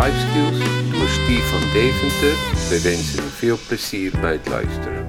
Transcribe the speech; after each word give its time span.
Life 0.00 0.18
Skills 0.30 0.58
door 0.90 1.08
Steve 1.08 1.42
van 1.42 1.60
Deventer. 1.72 2.34
We 2.68 2.80
wensen 2.82 3.24
u 3.24 3.28
veel 3.28 3.58
plezier 3.66 4.12
bij 4.20 4.32
het 4.32 4.48
luisteren. 4.48 5.08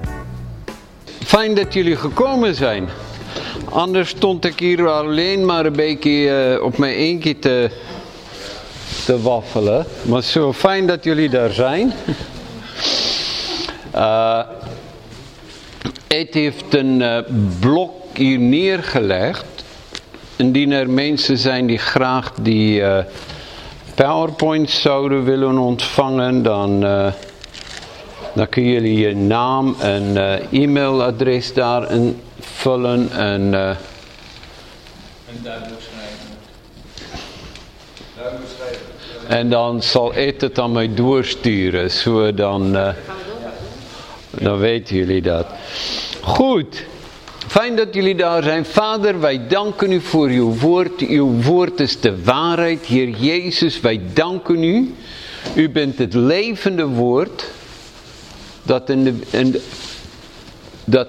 Fijn 1.24 1.54
dat 1.54 1.74
jullie 1.74 1.96
gekomen 1.96 2.54
zijn. 2.54 2.88
Anders 3.70 4.08
stond 4.08 4.44
ik 4.44 4.58
hier 4.58 4.88
alleen 4.88 5.44
maar 5.44 5.66
een 5.66 5.72
beetje 5.72 6.54
uh, 6.56 6.64
op 6.64 6.78
mijn 6.78 6.94
eentje 6.94 7.38
te, 7.38 7.70
te 9.04 9.22
waffelen. 9.22 9.86
Maar 10.02 10.22
zo 10.22 10.52
fijn 10.52 10.86
dat 10.86 11.04
jullie 11.04 11.28
daar 11.28 11.52
zijn. 11.52 11.92
Uh, 13.94 14.40
het 16.08 16.34
heeft 16.34 16.74
een 16.74 17.00
uh, 17.00 17.18
blok 17.60 18.16
hier 18.16 18.38
neergelegd. 18.38 19.64
Indien 20.36 20.72
er 20.72 20.90
mensen 20.90 21.38
zijn 21.38 21.66
die 21.66 21.78
graag 21.78 22.32
die 22.34 22.82
PowerPoint 23.94 24.70
zouden 24.70 25.24
willen 25.24 25.58
ontvangen, 25.58 26.42
dan, 26.42 26.84
uh, 26.84 27.12
dan 28.34 28.48
kun 28.48 28.64
jullie 28.64 28.98
je 28.98 29.16
naam 29.16 29.76
en 29.80 30.02
uh, 30.02 30.62
e-mailadres 30.62 31.54
daarin 31.54 32.20
vullen 32.40 33.10
en, 33.12 33.54
en 33.54 33.76
duidelijk 35.42 35.80
schrijven. 35.80 36.36
Duidelijk 38.16 38.50
schrijven. 38.56 38.86
En 39.28 39.50
dan 39.50 39.82
zal 39.82 40.16
ik 40.16 40.40
het 40.40 40.58
aan 40.58 40.72
mij 40.72 40.94
doorsturen, 40.94 41.90
zo 41.90 42.34
dan, 42.34 42.72
dan 44.30 44.58
weten 44.58 44.96
jullie 44.96 45.22
dat. 45.22 45.46
Goed. 46.20 46.90
Fijn 47.52 47.76
dat 47.76 47.94
jullie 47.94 48.14
daar 48.14 48.42
zijn. 48.42 48.64
Vader, 48.64 49.20
wij 49.20 49.46
danken 49.46 49.92
u 49.92 50.00
voor 50.00 50.28
uw 50.28 50.54
woord. 50.54 51.00
Uw 51.00 51.42
woord 51.42 51.80
is 51.80 52.00
de 52.00 52.22
waarheid. 52.22 52.86
Heer 52.86 53.08
Jezus, 53.08 53.80
wij 53.80 54.00
danken 54.12 54.62
u. 54.62 54.94
U 55.54 55.70
bent 55.70 55.98
het 55.98 56.14
levende 56.14 56.86
woord. 56.86 57.44
Dat, 58.62 58.90
in 58.90 59.04
de, 59.04 59.60
dat 60.84 61.08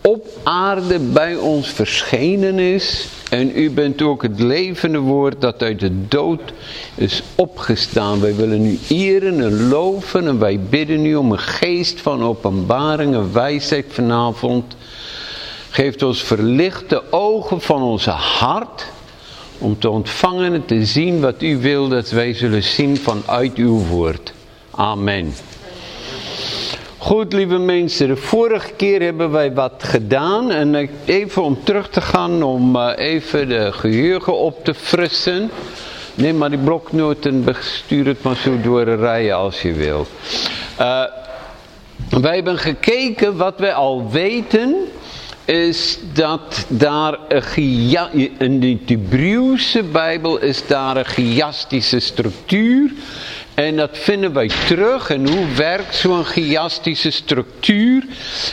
op 0.00 0.26
aarde 0.42 0.98
bij 0.98 1.36
ons 1.36 1.68
verschenen 1.68 2.58
is. 2.58 3.06
En 3.30 3.58
u 3.58 3.70
bent 3.70 4.02
ook 4.02 4.22
het 4.22 4.40
levende 4.40 4.98
woord 4.98 5.40
dat 5.40 5.62
uit 5.62 5.80
de 5.80 6.06
dood 6.08 6.52
is 6.94 7.22
opgestaan. 7.34 8.20
Wij 8.20 8.34
willen 8.34 8.64
u 8.64 8.78
eren 8.88 9.40
en 9.40 9.68
loven 9.68 10.26
en 10.26 10.38
wij 10.38 10.60
bidden 10.60 11.06
u 11.06 11.14
om 11.16 11.32
een 11.32 11.38
geest 11.38 12.00
van 12.00 12.22
openbaring 12.22 13.14
en 13.14 13.32
wijsheid 13.32 13.86
vanavond. 13.88 14.76
Geeft 15.78 16.02
ons 16.02 16.22
verlichte 16.22 17.02
ogen 17.10 17.60
van 17.60 17.82
onze 17.82 18.10
hart 18.10 18.86
om 19.58 19.78
te 19.78 19.90
ontvangen 19.90 20.52
en 20.54 20.64
te 20.64 20.84
zien 20.84 21.20
wat 21.20 21.42
u 21.42 21.58
wil 21.58 21.88
dat 21.88 22.10
wij 22.10 22.34
zullen 22.34 22.62
zien 22.62 22.96
vanuit 22.96 23.54
uw 23.54 23.78
woord. 23.86 24.32
Amen. 24.70 25.34
Goed, 26.96 27.32
lieve 27.32 27.58
mensen, 27.58 28.08
de 28.08 28.16
vorige 28.16 28.72
keer 28.76 29.02
hebben 29.02 29.30
wij 29.30 29.54
wat 29.54 29.72
gedaan 29.78 30.50
en 30.50 30.88
even 31.04 31.42
om 31.42 31.58
terug 31.62 31.88
te 31.88 32.00
gaan, 32.00 32.42
om 32.42 32.78
even 32.86 33.48
de 33.48 33.72
geheugen 33.72 34.38
op 34.38 34.64
te 34.64 34.74
frissen. 34.74 35.50
Neem 36.14 36.36
maar 36.36 36.50
die 36.50 36.58
bloknoten, 36.58 37.46
stuur 37.60 38.06
het 38.06 38.22
maar 38.22 38.36
zo 38.36 38.60
door 38.60 38.84
de 38.84 38.96
rijen 38.96 39.36
als 39.36 39.62
je 39.62 39.72
wil. 39.72 40.06
Uh, 40.80 41.02
wij 42.20 42.34
hebben 42.34 42.58
gekeken 42.58 43.36
wat 43.36 43.58
wij 43.58 43.74
al 43.74 44.10
weten 44.10 44.76
is 45.48 45.98
dat 46.12 46.64
daar 46.68 47.18
een 47.28 47.42
in 48.38 48.60
de 48.60 48.78
Hebreeuwse 48.86 49.82
Bijbel 49.82 50.38
is 50.38 50.66
daar 50.66 50.96
een 50.96 51.04
chiastische 51.04 52.00
structuur. 52.00 52.92
En 53.54 53.76
dat 53.76 53.98
vinden 53.98 54.32
wij 54.32 54.50
terug. 54.66 55.10
En 55.10 55.28
hoe 55.28 55.46
werkt 55.56 55.94
zo'n 55.94 56.24
chiastische 56.24 57.10
structuur? 57.10 58.04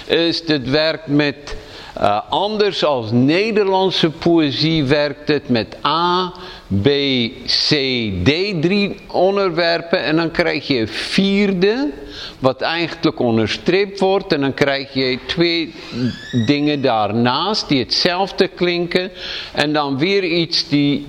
Is 0.06 0.42
het 0.46 0.70
werkt 0.70 1.08
met 1.08 1.56
uh, 2.02 2.22
anders 2.30 2.84
als 2.86 3.12
Nederlandse 3.12 4.10
poëzie 4.10 4.84
werkt 4.84 5.28
het 5.28 5.50
met 5.50 5.78
A, 5.86 6.34
B, 6.82 6.88
C, 7.46 7.70
D, 8.24 8.62
drie 8.62 8.96
onderwerpen. 9.08 10.04
En 10.04 10.16
dan 10.16 10.32
krijg 10.32 10.68
je 10.68 10.80
een 10.80 10.88
vierde, 10.88 11.92
wat 12.40 12.62
eigenlijk 12.62 13.20
onderstreept 13.20 14.00
wordt. 14.00 14.34
En 14.34 14.42
dan 14.42 14.54
krijg 14.54 14.94
je 14.94 15.20
twee 15.26 15.74
dingen 16.46 16.82
daarnaast 16.82 17.68
die 17.68 17.80
hetzelfde 17.80 18.48
klinken. 18.48 19.12
En 19.54 19.74
dan 19.74 19.98
weer 19.98 20.24
iets 20.24 20.68
die 20.68 21.08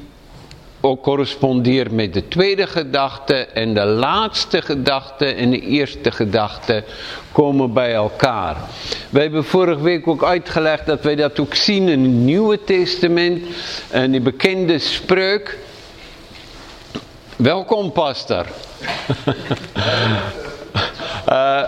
correspondeert 0.94 1.92
met 1.92 2.14
de 2.14 2.28
tweede 2.28 2.66
gedachte 2.66 3.34
en 3.34 3.74
de 3.74 3.84
laatste 3.84 4.62
gedachte 4.62 5.24
en 5.24 5.50
de 5.50 5.60
eerste 5.60 6.10
gedachte 6.10 6.84
komen 7.32 7.72
bij 7.72 7.94
elkaar. 7.94 8.56
We 9.10 9.20
hebben 9.20 9.44
vorige 9.44 9.82
week 9.82 10.08
ook 10.08 10.24
uitgelegd 10.24 10.86
dat 10.86 11.02
wij 11.02 11.16
dat 11.16 11.40
ook 11.40 11.54
zien 11.54 11.88
in 11.88 12.02
het 12.02 12.12
Nieuwe 12.12 12.64
Testament 12.64 13.42
en 13.90 14.10
die 14.10 14.20
bekende 14.20 14.78
spreuk. 14.78 15.58
Welkom 17.36 17.92
pastor. 17.92 18.46
Uh, 21.28 21.62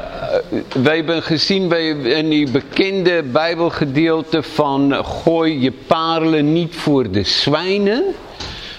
wij 0.86 0.96
hebben 0.96 1.22
gezien 1.22 1.68
bij, 1.68 1.88
in 1.88 2.28
die 2.28 2.50
bekende 2.50 3.22
bijbelgedeelte 3.22 4.42
van 4.42 5.04
gooi 5.04 5.60
je 5.60 5.72
parelen 5.72 6.52
niet 6.52 6.74
voor 6.76 7.10
de 7.10 7.22
zwijnen. 7.22 8.04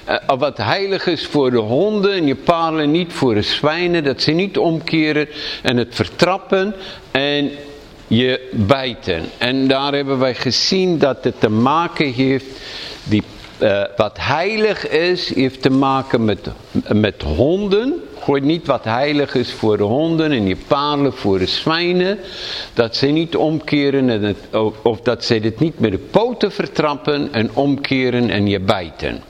Uh, 0.10 0.16
wat 0.38 0.58
heilig 0.58 1.08
is 1.08 1.26
voor 1.26 1.52
de 1.52 1.58
honden 1.58 2.12
en 2.12 2.26
je 2.26 2.36
parelen 2.36 2.92
niet 2.92 3.14
voor 3.14 3.34
de 3.34 3.42
zwijnen. 3.42 4.04
Dat 4.04 4.22
ze 4.22 4.32
niet 4.32 4.58
omkeren 4.58 5.28
en 5.62 5.78
het 5.78 5.96
vertrappen 5.96 6.76
en 7.12 7.52
je 8.08 8.50
bijten. 8.52 9.24
En 9.38 9.68
daar 9.68 9.94
hebben 9.94 10.20
wij 10.20 10.36
gezien 10.36 10.98
dat 10.98 11.24
het 11.24 11.40
te 11.40 11.50
maken 11.50 12.12
heeft, 12.14 12.46
die, 13.04 13.24
uh, 13.60 13.84
wat 13.98 14.18
heilig 14.20 14.90
is, 14.90 15.34
heeft 15.36 15.62
te 15.62 15.70
maken 15.70 16.26
met, 16.26 16.48
met 16.88 17.22
honden. 17.22 18.04
Gooi 18.20 18.42
niet 18.42 18.68
wat 18.68 18.84
heilig 18.84 19.36
is 19.36 19.52
voor 19.52 19.78
de 19.78 19.84
honden 19.84 20.32
en 20.32 20.48
je 20.48 20.58
palen 20.68 21.14
voor 21.14 21.40
de 21.40 21.46
zwijnen. 21.46 22.20
Dat 22.74 22.96
ze 22.96 23.08
niet 23.08 23.36
omkeren 23.36 24.10
en 24.10 24.24
het, 24.24 24.38
of 24.82 25.02
dat 25.02 25.24
ze 25.24 25.40
dit 25.40 25.60
niet 25.60 25.80
met 25.80 25.92
de 25.92 25.98
poten 25.98 26.52
vertrappen 26.52 27.34
en 27.34 27.50
omkeren 27.54 28.30
en 28.30 28.48
je 28.48 28.60
bijten. 28.60 29.29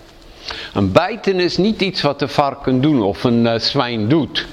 Een 0.74 0.92
bijten 0.92 1.40
is 1.40 1.58
niet 1.58 1.82
iets 1.82 2.02
wat 2.02 2.20
de 2.20 2.28
varken 2.28 2.82
doen 2.82 3.02
of 3.02 3.24
een 3.24 3.46
uh, 3.46 3.60
zwijn 3.60 4.08
doet. 4.08 4.48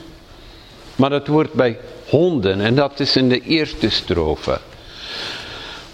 Maar 0.96 1.10
dat 1.10 1.26
wordt 1.26 1.52
bij 1.52 1.78
honden 2.08 2.60
en 2.60 2.74
dat 2.74 3.00
is 3.00 3.16
in 3.16 3.28
de 3.28 3.40
eerste 3.40 3.90
strofe. 3.90 4.60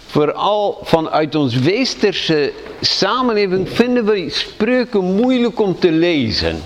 Vooral 0.05 0.79
vanuit 0.83 1.35
ons 1.35 1.55
westerse 1.55 2.51
samenleving 2.81 3.69
vinden 3.69 4.05
we 4.05 4.29
spreuken 4.29 5.15
moeilijk 5.15 5.59
om 5.59 5.79
te 5.79 5.91
lezen. 5.91 6.61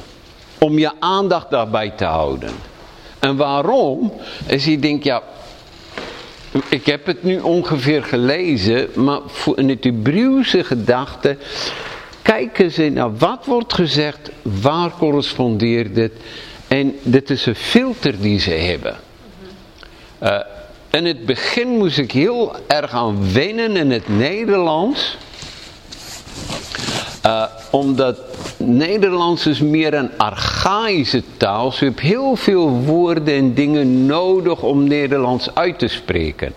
Om 0.58 0.80
je 0.80 0.92
aandacht 1.00 1.50
daarbij 1.50 1.90
te 1.90 2.06
houden. 2.06 2.52
En 3.20 3.36
waarom? 3.36 4.14
Is 4.48 4.66
je 4.66 4.80
denkt, 4.80 5.04
ja, 5.04 5.22
ik 6.70 6.86
heb 6.86 7.06
het 7.06 7.24
nu 7.24 7.40
ongeveer 7.40 8.04
gelezen, 8.04 8.90
maar 8.96 9.20
in 9.56 9.70
het 9.70 9.84
Hebreeuwse 9.84 10.64
gedachte 10.64 11.38
kijken 12.28 12.72
ze 12.72 12.90
naar 12.90 13.18
wat 13.18 13.46
wordt 13.46 13.74
gezegd, 13.74 14.32
waar 14.42 14.92
correspondeert 14.92 15.96
dit. 15.96 16.12
En 16.68 16.96
dit 17.02 17.30
is 17.30 17.46
een 17.46 17.56
filter 17.56 18.22
die 18.22 18.40
ze 18.40 18.52
hebben. 18.52 18.98
Uh, 20.24 20.40
in 20.90 21.06
het 21.06 21.26
begin 21.26 21.68
moest 21.68 21.98
ik 21.98 22.12
heel 22.12 22.56
erg 22.68 22.92
aan 22.92 23.34
wennen 23.34 23.78
in 23.78 23.92
het 23.92 24.08
Nederlands. 24.08 25.18
Uh, 27.28 27.44
omdat 27.70 28.20
Nederlands 28.58 29.46
is 29.46 29.60
meer 29.60 29.94
een 29.94 30.10
archaïsche 30.18 31.24
taal. 31.38 31.74
Je 31.80 31.86
hebt 31.86 32.00
heel 32.00 32.36
veel 32.36 32.70
woorden 32.70 33.34
en 33.34 33.54
dingen 33.54 34.06
nodig 34.06 34.62
om 34.62 34.88
Nederlands 34.88 35.56
uit 35.56 35.80
te 35.80 35.88
spreken. 35.88 36.54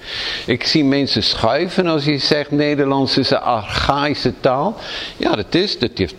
Ik 0.47 0.65
zie 0.65 0.85
mensen 0.85 1.23
schuiven 1.23 1.87
als 1.87 2.05
je 2.05 2.19
zegt 2.19 2.51
Nederlands 2.51 3.19
is 3.19 3.31
een 3.31 3.41
archaïsche 3.41 4.33
taal. 4.41 4.77
Ja, 5.17 5.37
dat 5.37 5.55
is. 5.55 5.79
Dat 5.79 5.91
heeft 5.95 6.15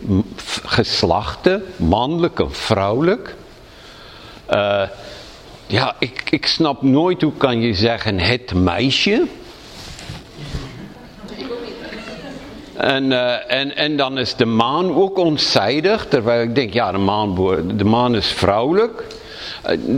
geslachten, 0.65 1.63
mannelijk 1.75 2.39
en 2.39 2.53
vrouwelijk. 2.53 3.35
Uh, 4.53 4.81
ja, 5.67 5.95
ik, 5.99 6.23
ik 6.29 6.45
snap 6.45 6.81
nooit 6.81 7.21
hoe 7.21 7.33
kan 7.37 7.61
je 7.61 7.73
zeggen 7.73 8.19
het 8.19 8.53
meisje. 8.53 9.27
En, 12.73 13.11
uh, 13.11 13.51
en, 13.51 13.75
en 13.75 13.97
dan 13.97 14.17
is 14.17 14.35
de 14.35 14.45
maan 14.45 14.95
ook 14.95 15.17
onzijdig. 15.17 16.07
Terwijl 16.07 16.41
ik 16.41 16.55
denk, 16.55 16.73
ja, 16.73 16.91
de 16.91 16.97
maan, 16.97 17.35
de 17.77 17.83
maan 17.83 18.15
is 18.15 18.27
vrouwelijk. 18.27 19.03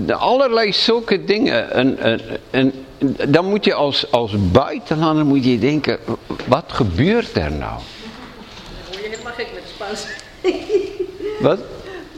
Uh, 0.08 0.22
allerlei 0.22 0.74
zulke 0.74 1.24
dingen. 1.24 1.72
En, 1.72 1.98
en, 2.00 2.22
en 2.50 2.74
dan 3.30 3.46
moet 3.46 3.66
je 3.66 3.74
als, 3.74 4.12
als 4.12 4.52
buitenlander 4.52 5.25
moet 5.25 5.46
je 5.46 5.60
denken, 5.60 6.00
wat 6.48 6.66
gebeurt 6.68 7.36
er 7.36 7.52
nou? 7.52 7.80
Word 8.90 9.04
je 9.04 9.10
helemaal 9.10 9.34
gek 9.34 9.48
met 9.54 9.64
Spaans. 9.76 10.06
Wat? 11.40 11.60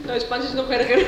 Nou, 0.06 0.19
Spaans 0.19 0.46
is 0.46 0.54
nog 0.54 0.69
erger. 0.69 1.06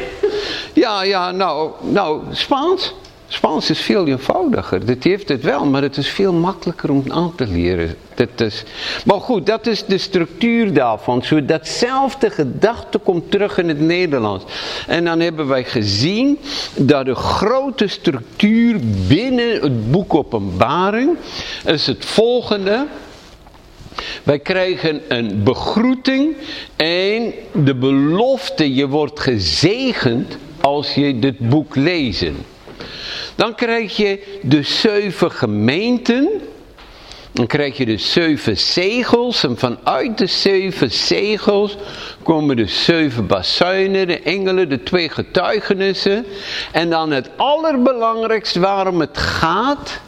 Ja, 0.74 1.04
ja, 1.04 1.32
nou, 1.32 1.72
nou, 1.82 2.22
Spaans. 2.32 2.94
Spaans 3.30 3.70
is 3.70 3.80
veel 3.80 4.08
eenvoudiger. 4.08 4.86
Dat 4.86 5.04
heeft 5.04 5.30
het 5.30 5.44
wel, 5.44 5.66
maar 5.66 5.82
het 5.82 5.98
is 5.98 6.10
veel 6.10 6.34
makkelijker 6.34 6.92
om 6.92 7.04
aan 7.08 7.36
te 7.36 7.48
leren. 7.48 7.96
Dat 8.16 8.42
is, 8.42 8.64
maar 9.06 9.20
goed, 9.20 9.46
dat 9.46 9.68
is 9.68 9.86
de 9.86 9.98
structuur 9.98 10.74
daarvan. 10.74 11.24
Zo 11.24 11.46
datzelfde 11.46 12.30
gedachte 12.30 12.98
komt 12.98 13.32
terug 13.32 13.58
in 13.58 13.68
het 13.68 13.80
Nederlands. 13.80 14.44
En 14.88 15.06
dan 15.06 15.20
hebben 15.20 15.48
wij 15.48 15.64
gezien 15.64 16.40
dat 16.76 17.06
de 17.06 17.16
grote 17.16 17.88
structuur 17.88 18.80
binnen 19.08 19.62
het 19.62 19.92
boek 19.92 20.14
Openbaring 20.14 21.18
is 21.66 21.88
het 21.88 22.06
volgende. 22.06 22.86
Wij 24.24 24.40
krijgen 24.40 25.02
een 25.08 25.44
begroeting 25.44 26.36
en 26.76 27.34
de 27.64 27.76
belofte, 27.76 28.74
je 28.74 28.88
wordt 28.88 29.20
gezegend 29.20 30.38
als 30.62 30.94
je 30.94 31.20
dit 31.20 31.50
boek 31.50 31.76
leest. 31.76 32.26
Dan 33.38 33.56
krijg 33.56 33.98
je 33.98 34.40
de 34.42 34.64
zeven 34.64 35.32
gemeenten. 35.32 36.30
Dan 37.32 37.48
krijg 37.48 37.78
je 37.78 37.86
de 37.86 37.98
zeven 37.98 38.58
zegels. 38.58 39.44
En 39.44 39.58
vanuit 39.58 40.18
de 40.18 40.26
zeven 40.26 40.92
zegels 40.92 41.78
komen 42.24 42.56
de 42.56 42.68
zeven 42.68 43.28
bazuinen, 43.28 44.08
de 44.08 44.20
engelen, 44.20 44.70
de 44.70 44.84
twee 44.84 45.10
getuigenissen. 45.10 46.26
En 46.72 46.90
dan 46.90 47.12
het 47.12 47.30
allerbelangrijkste 47.36 48.60
waarom 48.60 49.00
het 49.00 49.18
gaat, 49.18 50.00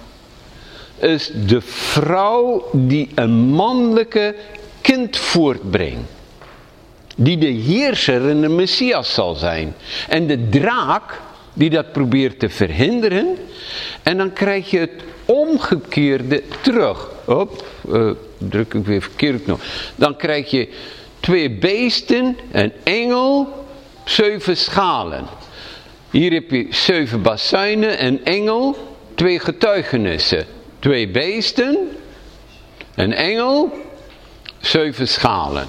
is 1.00 1.32
de 1.48 1.62
vrouw 1.62 2.70
die 2.72 3.10
een 3.16 3.38
mannelijke 3.38 4.36
kind 4.82 5.18
voortbrengt. 5.18 6.10
Die 7.16 7.38
de 7.38 7.48
heerser 7.48 8.30
en 8.30 8.42
de 8.42 8.50
Messias 8.50 9.14
zal 9.14 9.36
zijn. 9.36 9.76
En 10.08 10.28
de 10.28 10.50
draak 10.50 11.22
die 11.60 11.70
dat 11.70 11.92
probeert 11.92 12.40
te 12.40 12.50
verhinderen. 12.50 13.38
En 14.04 14.18
dan 14.18 14.34
krijg 14.34 14.70
je 14.70 14.80
het 14.80 15.04
omgekeerde 15.26 16.44
terug. 16.62 17.10
Op, 17.26 17.66
uh, 17.90 18.12
druk 18.38 18.74
ik 18.74 18.86
weer 18.86 19.02
verkeerd 19.02 19.46
nog. 19.46 19.60
Dan 19.96 20.16
krijg 20.16 20.52
je 20.52 20.70
twee 21.20 21.52
beesten, 21.52 22.38
een 22.52 22.72
engel, 22.84 23.66
zeven 24.06 24.58
schalen. 24.58 25.28
Hier 26.12 26.32
heb 26.32 26.52
je 26.52 26.68
zeven 26.70 27.22
bassijnen, 27.22 28.06
een 28.06 28.26
engel, 28.26 28.78
twee 29.16 29.40
getuigenissen. 29.40 30.46
Twee 30.80 31.08
beesten, 31.08 31.78
een 32.96 33.14
engel, 33.14 33.72
zeven 34.60 35.08
schalen. 35.08 35.68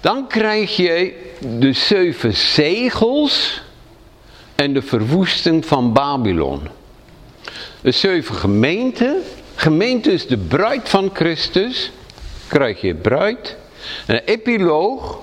Dan 0.00 0.26
krijg 0.26 0.76
je 0.76 1.14
de 1.58 1.72
zeven 1.72 2.34
zegels 2.34 3.62
en 4.54 4.72
de 4.72 4.82
verwoesting 4.82 5.66
van 5.66 5.92
Babylon. 5.92 6.60
De 7.80 7.90
zeven 7.90 8.34
gemeenten. 8.34 9.16
Gemeente 9.54 10.12
is 10.12 10.26
de 10.26 10.38
bruid 10.38 10.88
van 10.88 11.10
Christus. 11.12 11.90
Krijg 12.46 12.80
je 12.80 12.94
bruid. 12.94 13.56
Een 14.06 14.20
epiloog. 14.24 15.20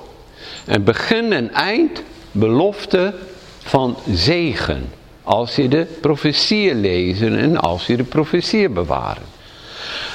Een 0.66 0.84
begin 0.84 1.34
en 1.34 1.54
eind. 1.54 2.04
Belofte 2.32 3.14
van 3.60 3.98
zegen. 4.14 4.90
Als 5.24 5.56
je 5.56 5.68
de 5.68 5.88
profetieën 6.02 6.82
lezen 6.82 7.38
en 7.38 7.58
als 7.58 7.88
je 7.88 7.98
de 7.98 8.04
profetieën 8.04 8.74
bewaren. 8.74 9.24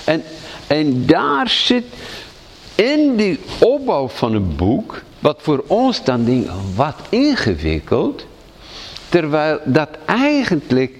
En, 0.04 0.22
en 0.66 1.06
daar 1.06 1.48
zit 1.48 1.84
in 2.74 3.16
die 3.16 3.38
opbouw 3.60 4.08
van 4.08 4.34
het 4.34 4.56
boek, 4.56 5.02
wat 5.18 5.38
voor 5.42 5.64
ons 5.66 6.04
dan 6.04 6.24
denkt, 6.24 6.50
wat 6.74 6.96
ingewikkeld, 7.08 8.26
terwijl 9.20 9.58
dat 9.64 9.88
eigenlijk 10.04 10.94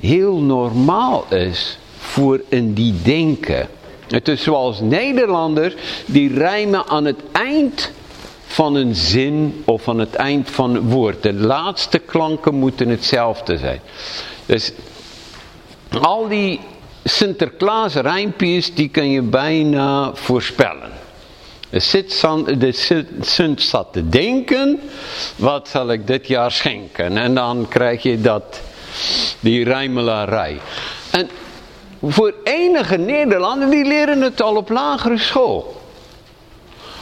heel 0.00 0.36
normaal 0.36 1.26
is 1.28 1.78
voor 1.98 2.40
een 2.48 2.74
die 2.74 2.94
denken. 3.02 3.68
Het 4.08 4.28
is 4.28 4.42
zoals 4.42 4.80
Nederlanders 4.80 5.74
die 6.06 6.34
rijmen 6.34 6.86
aan 6.86 7.04
het 7.04 7.20
eind 7.32 7.90
van 8.46 8.74
een 8.74 8.94
zin 8.94 9.62
of 9.64 9.88
aan 9.88 9.98
het 9.98 10.14
eind 10.14 10.50
van 10.50 10.74
een 10.74 10.88
woord. 10.88 11.22
De 11.22 11.32
laatste 11.32 11.98
klanken 11.98 12.54
moeten 12.54 12.88
hetzelfde 12.88 13.58
zijn. 13.58 13.80
Dus 14.46 14.72
al 16.00 16.28
die 16.28 16.60
Sinterklaas 17.04 17.94
rijmpjes 17.94 18.74
die 18.74 18.88
kan 18.88 19.10
je 19.10 19.22
bijna 19.22 20.14
voorspellen. 20.14 20.99
De 21.70 22.72
Sint 23.20 23.62
zat 23.62 23.92
te 23.92 24.08
denken, 24.08 24.80
wat 25.36 25.68
zal 25.68 25.92
ik 25.92 26.06
dit 26.06 26.26
jaar 26.26 26.50
schenken? 26.50 27.18
En 27.18 27.34
dan 27.34 27.66
krijg 27.68 28.02
je 28.02 28.20
dat, 28.20 28.60
die 29.40 29.64
rijmelarij. 29.64 30.60
En 31.10 31.28
voor 32.02 32.34
enige 32.44 32.96
Nederlanders, 32.96 33.70
die 33.70 33.84
leren 33.84 34.22
het 34.22 34.42
al 34.42 34.56
op 34.56 34.68
lagere 34.68 35.18
school. 35.18 35.78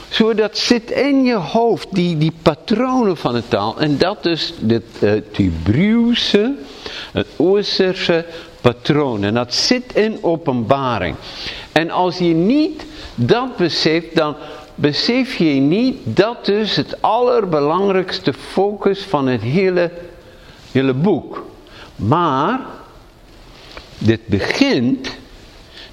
Zo 0.08 0.34
dat 0.34 0.58
zit 0.58 0.90
in 0.90 1.24
je 1.24 1.34
hoofd, 1.34 1.86
die, 1.90 2.18
die 2.18 2.32
patronen 2.42 3.16
van 3.16 3.34
de 3.34 3.42
taal. 3.48 3.78
En 3.78 3.98
dat 3.98 4.26
is 4.26 4.54
het, 4.66 4.84
het 4.98 5.36
Hebreeuwse, 5.36 6.54
het 7.12 7.26
Oosterse 7.36 8.24
patroon. 8.60 9.24
En 9.24 9.34
dat 9.34 9.54
zit 9.54 9.94
in 9.94 10.18
openbaring. 10.20 11.16
En 11.72 11.90
als 11.90 12.18
je 12.18 12.34
niet 12.34 12.84
dat 13.14 13.56
beseft, 13.56 14.16
dan 14.16 14.36
besef 14.80 15.34
je 15.34 15.44
niet 15.44 15.96
dat 16.04 16.44
dus 16.44 16.76
het 16.76 17.02
allerbelangrijkste 17.02 18.32
focus 18.32 19.02
van 19.02 19.26
het 19.26 19.42
hele, 19.42 19.90
hele 20.72 20.94
boek. 20.94 21.46
Maar, 21.96 22.60
dit 23.98 24.26
begint 24.26 25.16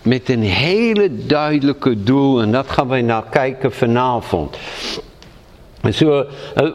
met 0.01 0.29
een 0.29 0.43
hele 0.43 1.25
duidelijke 1.25 2.03
doel 2.03 2.41
en 2.41 2.51
dat 2.51 2.69
gaan 2.69 2.87
wij 2.87 3.01
naar 3.01 3.23
kijken 3.29 3.73
vanavond. 3.73 4.57
Het 5.81 6.03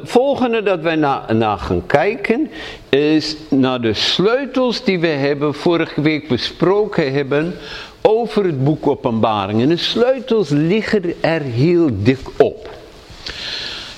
volgende 0.03 0.63
dat 0.63 0.81
wij 0.81 0.97
naar, 0.97 1.37
naar 1.37 1.59
gaan 1.59 1.87
kijken 1.87 2.51
is 2.89 3.37
naar 3.49 3.81
de 3.81 3.95
sleutels 3.95 4.85
die 4.85 5.01
we 5.01 5.07
hebben 5.07 5.55
vorige 5.55 6.01
week 6.01 6.29
besproken 6.29 7.13
hebben 7.13 7.55
over 8.03 8.45
het 8.45 8.65
boek 8.65 8.87
Openbaring. 8.87 9.63
En 9.63 9.69
de 9.69 9.77
sleutels 9.77 10.49
liggen 10.49 11.23
er 11.23 11.41
heel 11.41 11.89
dik 11.93 12.29
op. 12.37 12.69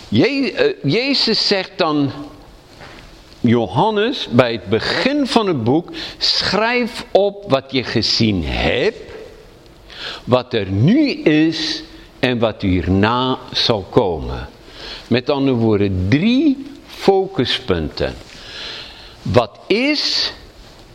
Je, 0.08 0.52
uh, 0.84 0.92
Jezus 0.92 1.46
zegt 1.46 1.70
dan 1.76 2.10
Johannes 3.40 4.28
bij 4.30 4.52
het 4.52 4.68
begin 4.68 5.26
van 5.26 5.46
het 5.46 5.64
boek, 5.64 5.90
schrijf 6.18 7.04
op 7.10 7.50
wat 7.50 7.64
je 7.68 7.84
gezien 7.84 8.44
hebt, 8.44 9.10
wat 10.24 10.54
er 10.54 10.66
nu 10.66 11.10
is 11.22 11.82
en 12.18 12.38
wat 12.38 12.62
hierna 12.62 13.38
zal 13.52 13.86
komen. 13.90 14.48
Met 15.06 15.30
andere 15.30 15.56
woorden, 15.56 16.06
drie 16.08 16.66
focuspunten. 16.86 18.14
Wat 19.22 19.58
is 19.66 20.32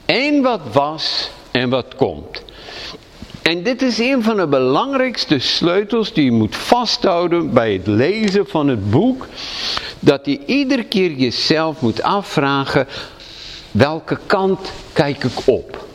en 0.05 0.41
wat 0.41 0.61
was 0.71 1.29
en 1.51 1.69
wat 1.69 1.95
komt. 1.95 2.45
En 3.47 3.63
dit 3.63 3.81
is 3.81 3.97
een 3.97 4.23
van 4.23 4.37
de 4.37 4.47
belangrijkste 4.47 5.39
sleutels 5.39 6.13
die 6.13 6.23
je 6.23 6.31
moet 6.31 6.55
vasthouden 6.55 7.53
bij 7.53 7.73
het 7.73 7.87
lezen 7.87 8.47
van 8.47 8.67
het 8.67 8.89
boek. 8.89 9.27
Dat 9.99 10.25
je 10.25 10.45
iedere 10.45 10.83
keer 10.83 11.11
jezelf 11.11 11.81
moet 11.81 12.01
afvragen, 12.01 12.87
welke 13.71 14.17
kant 14.25 14.71
kijk 14.93 15.23
ik 15.23 15.39
op? 15.45 15.85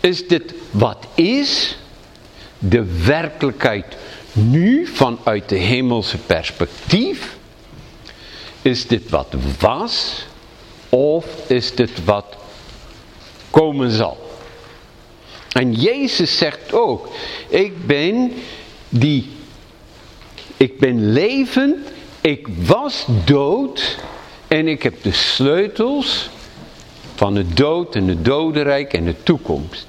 Is 0.00 0.28
dit 0.28 0.54
wat 0.70 1.06
is, 1.14 1.78
de 2.58 3.04
werkelijkheid 3.04 3.96
nu 4.32 4.86
vanuit 4.86 5.48
de 5.48 5.58
hemelse 5.58 6.18
perspectief? 6.18 7.36
Is 8.62 8.86
dit 8.86 9.10
wat 9.10 9.34
was 9.60 10.26
of 10.88 11.26
is 11.46 11.74
dit 11.74 12.04
wat 12.04 12.36
komen 13.50 13.90
zal? 13.90 14.31
En 15.52 15.72
Jezus 15.72 16.36
zegt 16.36 16.72
ook, 16.72 17.08
ik 17.48 17.86
ben 17.86 18.32
die, 18.88 19.30
ik 20.56 20.78
ben 20.78 21.12
levend, 21.12 21.76
ik 22.20 22.48
was 22.66 23.06
dood 23.24 23.98
en 24.48 24.68
ik 24.68 24.82
heb 24.82 25.02
de 25.02 25.12
sleutels 25.12 26.30
van 27.14 27.34
de 27.34 27.48
dood 27.48 27.94
en 27.94 28.06
de 28.06 28.22
dodenrijk 28.22 28.92
en 28.92 29.04
de 29.04 29.22
toekomst. 29.22 29.86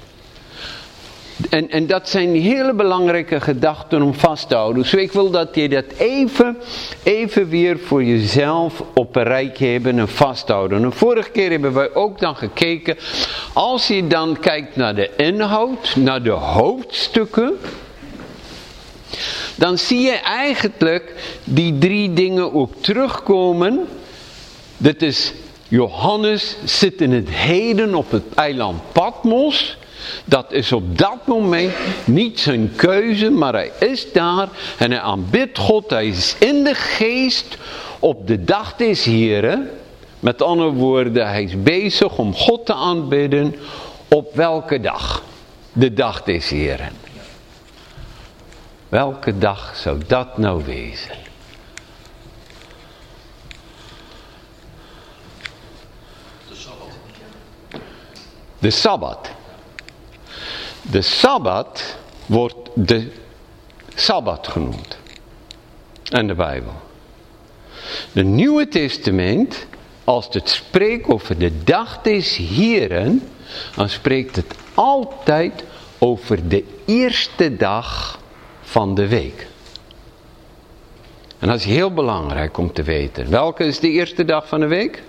En, 1.50 1.70
en 1.70 1.86
dat 1.86 2.08
zijn 2.08 2.34
hele 2.34 2.74
belangrijke 2.74 3.40
gedachten 3.40 4.02
om 4.02 4.14
vast 4.14 4.48
te 4.48 4.54
houden. 4.54 4.82
Dus 4.82 4.94
ik 4.94 5.12
wil 5.12 5.30
dat 5.30 5.54
je 5.54 5.68
dat 5.68 5.84
even, 5.96 6.56
even 7.02 7.48
weer 7.48 7.78
voor 7.78 8.04
jezelf 8.04 8.82
op 8.94 9.16
een 9.16 9.22
rijtje 9.22 9.66
hebben 9.66 9.98
en 9.98 10.08
vasthouden. 10.08 10.84
En 10.84 10.92
vorige 10.92 11.30
keer 11.30 11.50
hebben 11.50 11.72
wij 11.72 11.94
ook 11.94 12.20
dan 12.20 12.36
gekeken, 12.36 12.96
als 13.52 13.86
je 13.86 14.06
dan 14.06 14.38
kijkt 14.40 14.76
naar 14.76 14.94
de 14.94 15.10
inhoud, 15.16 15.96
naar 15.96 16.22
de 16.22 16.30
hoofdstukken, 16.30 17.58
dan 19.54 19.78
zie 19.78 20.00
je 20.00 20.12
eigenlijk 20.24 21.12
die 21.44 21.78
drie 21.78 22.12
dingen 22.12 22.54
ook 22.54 22.72
terugkomen. 22.80 23.86
Dat 24.76 25.02
is 25.02 25.32
Johannes 25.68 26.56
zit 26.64 27.00
in 27.00 27.12
het 27.12 27.28
heden 27.30 27.94
op 27.94 28.10
het 28.10 28.34
eiland 28.34 28.80
Patmos. 28.92 29.76
Dat 30.24 30.52
is 30.52 30.72
op 30.72 30.98
dat 30.98 31.26
moment 31.26 31.72
niet 32.04 32.40
zijn 32.40 32.72
keuze, 32.76 33.30
maar 33.30 33.52
hij 33.52 33.72
is 33.78 34.12
daar 34.12 34.48
en 34.78 34.90
hij 34.90 35.00
aanbidt 35.00 35.58
God. 35.58 35.90
Hij 35.90 36.06
is 36.06 36.36
in 36.38 36.64
de 36.64 36.74
geest 36.74 37.58
op 37.98 38.26
de 38.26 38.44
dag 38.44 38.76
des 38.76 39.04
Heren. 39.04 39.70
Met 40.20 40.42
andere 40.42 40.72
woorden, 40.72 41.26
hij 41.26 41.42
is 41.42 41.62
bezig 41.62 42.18
om 42.18 42.34
God 42.34 42.66
te 42.66 42.74
aanbidden. 42.74 43.54
Op 44.08 44.34
welke 44.34 44.80
dag? 44.80 45.22
De 45.72 45.92
dag 45.92 46.22
des 46.22 46.48
Heren. 46.48 46.92
Welke 48.88 49.38
dag 49.38 49.76
zou 49.76 50.00
dat 50.06 50.38
nou 50.38 50.64
wezen? 50.64 51.14
De 56.48 56.54
Sabbat. 56.54 56.88
De 58.58 58.70
Sabbat. 58.70 59.30
De 60.90 61.02
Sabbat 61.02 61.96
wordt 62.26 62.70
de 62.74 63.10
Sabbat 63.94 64.48
genoemd. 64.48 64.98
En 66.10 66.26
de 66.26 66.34
Bijbel. 66.34 66.72
De 68.12 68.22
Nieuwe 68.22 68.68
Testament, 68.68 69.66
als 70.04 70.28
het 70.30 70.48
spreekt 70.48 71.08
over 71.08 71.38
de 71.38 71.62
dag 71.64 72.02
des 72.02 72.36
Heren, 72.36 73.28
dan 73.76 73.88
spreekt 73.88 74.36
het 74.36 74.54
altijd 74.74 75.64
over 75.98 76.48
de 76.48 76.64
eerste 76.84 77.56
dag 77.56 78.18
van 78.62 78.94
de 78.94 79.08
week. 79.08 79.46
En 81.38 81.48
dat 81.48 81.58
is 81.58 81.64
heel 81.64 81.92
belangrijk 81.92 82.58
om 82.58 82.72
te 82.72 82.82
weten. 82.82 83.30
Welke 83.30 83.64
is 83.64 83.80
de 83.80 83.90
eerste 83.90 84.24
dag 84.24 84.48
van 84.48 84.60
de 84.60 84.66
week? 84.66 85.02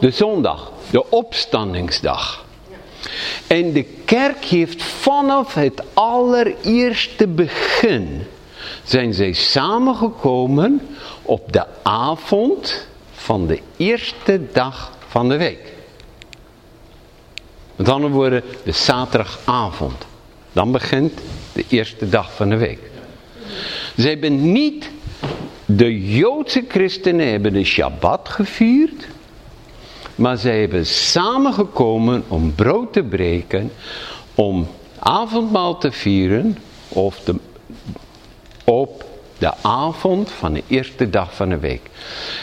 De 0.00 0.10
zondag, 0.10 0.72
de 0.90 1.10
opstandingsdag. 1.10 2.43
En 3.46 3.72
de 3.72 3.84
kerk 4.04 4.44
heeft 4.44 4.82
vanaf 4.82 5.54
het 5.54 5.82
allereerste 5.92 7.26
begin 7.26 8.26
zijn 8.84 9.14
zij 9.14 9.32
samengekomen 9.32 10.80
op 11.22 11.52
de 11.52 11.66
avond 11.82 12.86
van 13.12 13.46
de 13.46 13.60
eerste 13.76 14.40
dag 14.52 14.92
van 15.08 15.28
de 15.28 15.36
week. 15.36 15.72
Met 17.76 17.88
andere 17.88 18.12
woorden, 18.12 18.42
de 18.64 18.72
zaterdagavond. 18.72 20.06
Dan 20.52 20.72
begint 20.72 21.12
de 21.52 21.64
eerste 21.68 22.08
dag 22.08 22.34
van 22.34 22.48
de 22.48 22.56
week. 22.56 22.78
Ze 23.96 24.08
hebben 24.08 24.52
niet, 24.52 24.90
de 25.64 26.16
Joodse 26.16 26.64
christenen 26.68 27.30
hebben 27.30 27.52
de 27.52 27.64
Shabbat 27.64 28.28
gevierd. 28.28 29.06
Maar 30.14 30.36
zij 30.36 30.60
hebben 30.60 30.86
samengekomen 30.86 32.24
om 32.28 32.54
brood 32.54 32.92
te 32.92 33.02
breken, 33.02 33.72
om 34.34 34.68
avondmaal 34.98 35.78
te 35.78 35.92
vieren, 35.92 36.58
of 36.88 37.20
de, 37.24 37.34
op 38.64 39.04
de 39.38 39.52
avond 39.62 40.30
van 40.30 40.52
de 40.52 40.62
eerste 40.66 41.10
dag 41.10 41.34
van 41.34 41.48
de 41.48 41.58
week. 41.58 41.80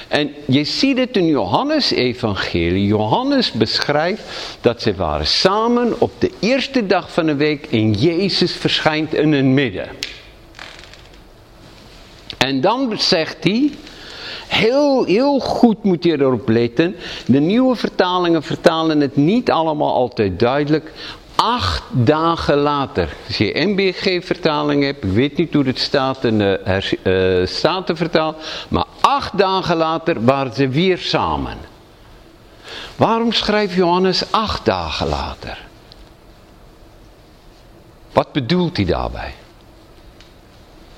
En 0.07 0.33
je 0.47 0.63
ziet 0.63 0.97
het 0.97 1.17
in 1.17 1.25
Johannes 1.25 1.91
evangelie. 1.91 2.85
Johannes 2.85 3.51
beschrijft 3.51 4.23
dat 4.61 4.81
ze 4.81 4.95
waren 4.95 5.27
samen 5.27 6.01
op 6.01 6.11
de 6.17 6.31
eerste 6.39 6.85
dag 6.85 7.13
van 7.13 7.25
de 7.25 7.35
week 7.35 7.65
en 7.65 7.93
Jezus 7.93 8.51
verschijnt 8.51 9.13
in 9.13 9.33
hun 9.33 9.53
midden. 9.53 9.89
En 12.37 12.61
dan 12.61 12.99
zegt 12.99 13.43
hij, 13.43 13.71
heel, 14.51 15.05
heel 15.05 15.39
goed 15.39 15.83
moet 15.83 16.03
je 16.03 16.19
erop 16.19 16.49
letten. 16.49 16.95
De 17.25 17.39
nieuwe 17.39 17.75
vertalingen 17.75 18.43
vertalen 18.43 18.99
het 18.99 19.15
niet 19.15 19.51
allemaal 19.51 19.93
altijd 19.93 20.39
duidelijk. 20.39 20.93
Acht 21.35 21.83
dagen 21.91 22.57
later. 22.57 23.15
Als 23.27 23.37
je 23.37 23.51
NBG-vertaling 23.53 24.83
hebt, 24.83 25.03
ik 25.03 25.11
weet 25.11 25.37
niet 25.37 25.53
hoe 25.53 25.65
het 25.65 25.79
staat 25.79 26.23
in 26.23 26.37
de 26.37 26.83
uh, 27.03 27.47
Statenvertaal. 27.47 28.35
Maar 28.67 28.85
acht 29.01 29.37
dagen 29.37 29.77
later 29.77 30.25
waren 30.25 30.53
ze 30.53 30.67
weer 30.69 30.97
samen. 30.97 31.57
Waarom 32.95 33.31
schrijft 33.31 33.73
Johannes 33.73 34.31
acht 34.31 34.65
dagen 34.65 35.07
later? 35.07 35.57
Wat 38.11 38.31
bedoelt 38.31 38.77
hij 38.77 38.85
daarbij? 38.85 39.33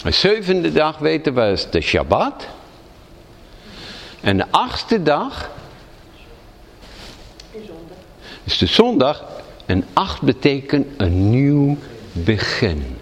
De 0.03 0.11
zevende 0.11 0.71
dag 0.71 0.97
weten 0.97 1.33
we 1.33 1.41
is 1.41 1.69
de 1.69 1.81
Shabbat. 1.81 2.47
En 4.23 4.37
de 4.37 4.45
achtste 4.51 5.03
dag 5.03 5.51
is 8.43 8.57
de 8.57 8.65
zondag. 8.65 9.23
En 9.65 9.85
acht 9.93 10.21
betekent 10.21 10.87
een 10.97 11.29
nieuw 11.29 11.77
begin. 12.11 12.97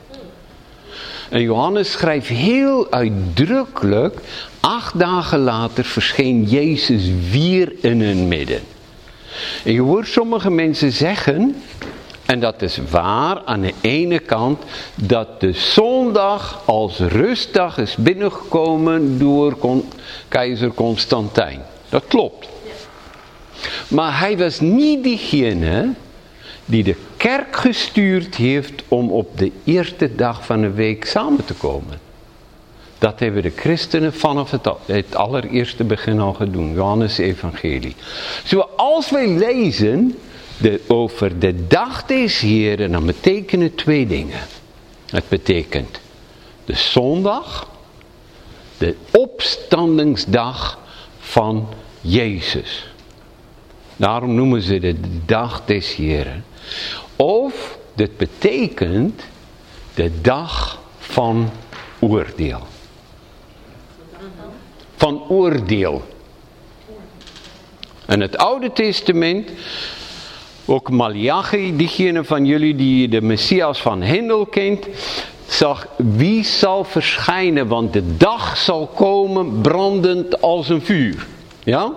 En 1.30 1.42
Johannes 1.42 1.92
schrijft 1.92 2.28
heel 2.28 2.92
uitdrukkelijk, 2.92 4.20
acht 4.60 5.00
dagen 5.00 5.40
later 5.40 5.84
verscheen 5.84 6.44
Jezus 6.44 7.10
weer 7.32 7.74
in 7.82 8.02
hun 8.02 8.28
midden. 8.28 8.62
En 9.64 9.74
je 9.74 9.82
hoort 9.82 10.08
sommige 10.08 10.50
mensen 10.50 10.92
zeggen, 10.92 11.62
en 12.32 12.40
dat 12.40 12.62
is 12.62 12.80
waar 12.90 13.42
aan 13.46 13.62
de 13.62 13.74
ene 13.82 14.20
kant, 14.20 14.64
dat 14.96 15.40
de 15.40 15.54
zondag 15.54 16.62
als 16.66 17.00
rustdag 17.00 17.78
is 17.78 17.96
binnengekomen 17.96 19.20
door 19.20 19.58
keizer 20.28 20.74
Constantijn. 20.74 21.62
Dat 21.90 22.04
klopt. 22.08 22.48
Maar 23.88 24.20
hij 24.20 24.38
was 24.38 24.60
niet 24.60 25.04
diegene 25.04 25.94
die 26.66 26.84
de 26.84 26.96
kerk 27.18 27.56
gestuurd 27.56 28.36
heeft 28.36 28.84
om 28.88 29.12
op 29.12 29.38
de 29.38 29.52
eerste 29.64 30.16
dag 30.16 30.46
van 30.46 30.62
de 30.62 30.72
week 30.72 31.06
samen 31.06 31.46
te 31.46 31.54
komen. 31.54 32.00
Dat 32.98 33.20
hebben 33.20 33.42
de 33.42 33.54
christenen 33.56 34.14
vanaf 34.14 34.52
het, 34.52 34.70
het 34.86 35.16
allereerste 35.16 35.84
begin 35.84 36.20
al 36.20 36.34
gedaan. 36.34 36.74
Johannes 36.74 37.18
evangelie. 37.18 37.96
Zoals 38.44 39.10
wij 39.10 39.28
lezen 39.28 40.16
de, 40.62 40.82
over 40.88 41.40
de 41.40 41.68
dag 41.68 42.06
des 42.06 42.40
Heren, 42.40 42.92
dan 42.92 43.06
betekenen 43.06 43.76
twee 43.76 44.08
dingen. 44.08 44.40
Het 45.06 45.30
betekent 45.30 46.00
de 46.66 46.76
zondag, 46.76 47.68
de 48.78 48.96
opstandingsdag 49.12 50.80
van 51.20 51.68
Jezus. 52.02 52.90
Daarom 53.96 54.36
noemen 54.36 54.62
ze 54.62 54.80
de 54.80 54.96
dag 55.26 55.62
des 55.66 55.96
Heren. 55.96 56.46
Of 57.16 57.78
dit 57.94 58.18
betekent 58.18 59.22
de 59.94 60.22
dag 60.22 60.80
van 61.00 61.50
oordeel. 62.00 62.68
Van 64.96 65.30
oordeel. 65.30 66.04
En 68.06 68.20
het 68.20 68.38
Oude 68.38 68.72
Testament, 68.72 69.50
ook 70.72 70.90
Malachi, 70.90 71.76
diegene 71.76 72.24
van 72.24 72.46
jullie 72.46 72.76
die 72.76 73.08
de 73.08 73.22
Messias 73.22 73.82
van 73.82 74.02
Hendel 74.02 74.46
kent, 74.46 74.88
zag 75.48 75.88
wie 75.96 76.44
zal 76.44 76.84
verschijnen, 76.84 77.68
want 77.68 77.94
de 77.94 78.18
dag 78.18 78.58
zal 78.58 78.88
komen 78.88 79.62
brandend 79.62 80.42
als 80.42 80.70
een 80.70 80.82
vuur. 80.82 81.28
Ja? 81.64 81.94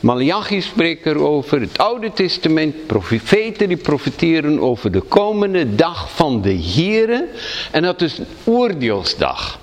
Malachi 0.00 0.60
spreekt 0.60 1.06
erover, 1.06 1.60
het 1.60 1.78
Oude 1.78 2.12
Testament, 2.12 2.86
profeten 2.86 3.68
die 3.68 3.76
profiteren 3.76 4.60
over 4.60 4.92
de 4.92 5.00
komende 5.00 5.74
dag 5.74 6.10
van 6.10 6.42
de 6.42 6.62
Here. 6.62 7.28
En 7.70 7.82
dat 7.82 8.02
is 8.02 8.18
een 8.18 8.26
oordeelsdag. 8.44 9.58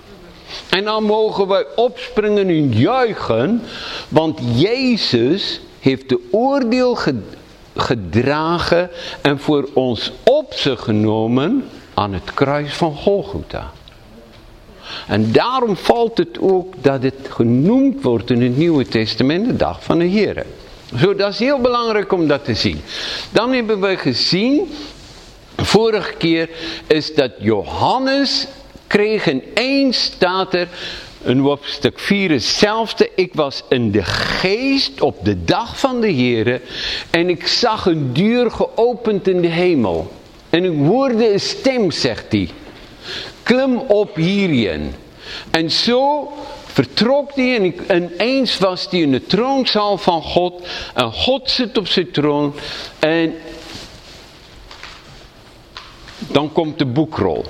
En 0.69 0.83
dan 0.83 1.03
mogen 1.03 1.47
wij 1.47 1.65
opspringen 1.75 2.47
en 2.47 2.71
juichen, 2.71 3.61
want 4.09 4.39
Jezus 4.55 5.61
heeft 5.79 6.09
de 6.09 6.27
oordeel 6.31 6.97
gedragen 7.75 8.89
en 9.21 9.39
voor 9.39 9.69
ons 9.73 10.11
op 10.23 10.53
zich 10.53 10.83
genomen 10.83 11.63
aan 11.93 12.13
het 12.13 12.33
kruis 12.33 12.73
van 12.73 12.95
Golgotha. 12.95 13.71
En 15.07 15.31
daarom 15.31 15.77
valt 15.77 16.17
het 16.17 16.39
ook 16.39 16.73
dat 16.81 17.03
het 17.03 17.27
genoemd 17.29 18.03
wordt 18.03 18.29
in 18.29 18.41
het 18.41 18.57
Nieuwe 18.57 18.85
Testament 18.87 19.45
de 19.45 19.55
dag 19.55 19.83
van 19.83 19.97
de 19.99 20.05
Heer. 20.05 20.45
Zo, 20.99 21.15
dat 21.15 21.29
is 21.29 21.39
heel 21.39 21.59
belangrijk 21.59 22.11
om 22.11 22.27
dat 22.27 22.45
te 22.45 22.53
zien. 22.53 22.81
Dan 23.31 23.53
hebben 23.53 23.81
we 23.81 23.97
gezien, 23.97 24.71
vorige 25.55 26.13
keer, 26.13 26.49
is 26.87 27.15
dat 27.15 27.31
Johannes 27.39 28.47
kreeg 28.87 29.25
in 29.25 29.43
één 29.53 29.93
staat 29.93 30.53
er, 30.53 30.67
een 31.23 31.39
hoofdstuk 31.39 31.99
4 31.99 32.31
hetzelfde. 32.31 33.09
Ik 33.15 33.33
was 33.33 33.63
in 33.69 33.91
de 33.91 34.03
geest 34.03 35.01
op 35.01 35.25
de 35.25 35.43
dag 35.43 35.79
van 35.79 36.01
de 36.01 36.07
Heer 36.07 36.61
en 37.09 37.29
ik 37.29 37.47
zag 37.47 37.85
een 37.85 38.13
deur 38.13 38.51
geopend 38.51 39.27
in 39.27 39.41
de 39.41 39.47
hemel. 39.47 40.11
En 40.49 40.63
ik 40.63 40.87
hoorde 40.87 41.33
een 41.33 41.39
stem, 41.39 41.91
zegt 41.91 42.31
hij. 42.31 42.49
Klim 43.43 43.77
op 43.77 44.15
hierin. 44.15 44.93
En 45.51 45.71
zo 45.71 46.31
vertrok 46.65 47.35
hij 47.35 47.55
en, 47.55 47.63
ik, 47.63 47.81
en 47.81 48.11
eens 48.17 48.57
was 48.57 48.87
hij 48.89 48.99
in 48.99 49.11
de 49.11 49.25
troonzaal 49.25 49.97
van 49.97 50.21
God. 50.21 50.67
En 50.93 51.11
God 51.13 51.49
zit 51.49 51.77
op 51.77 51.87
zijn 51.87 52.11
troon. 52.11 52.53
En 52.99 53.35
dan 56.17 56.51
komt 56.51 56.79
de 56.79 56.85
boekrol. 56.85 57.45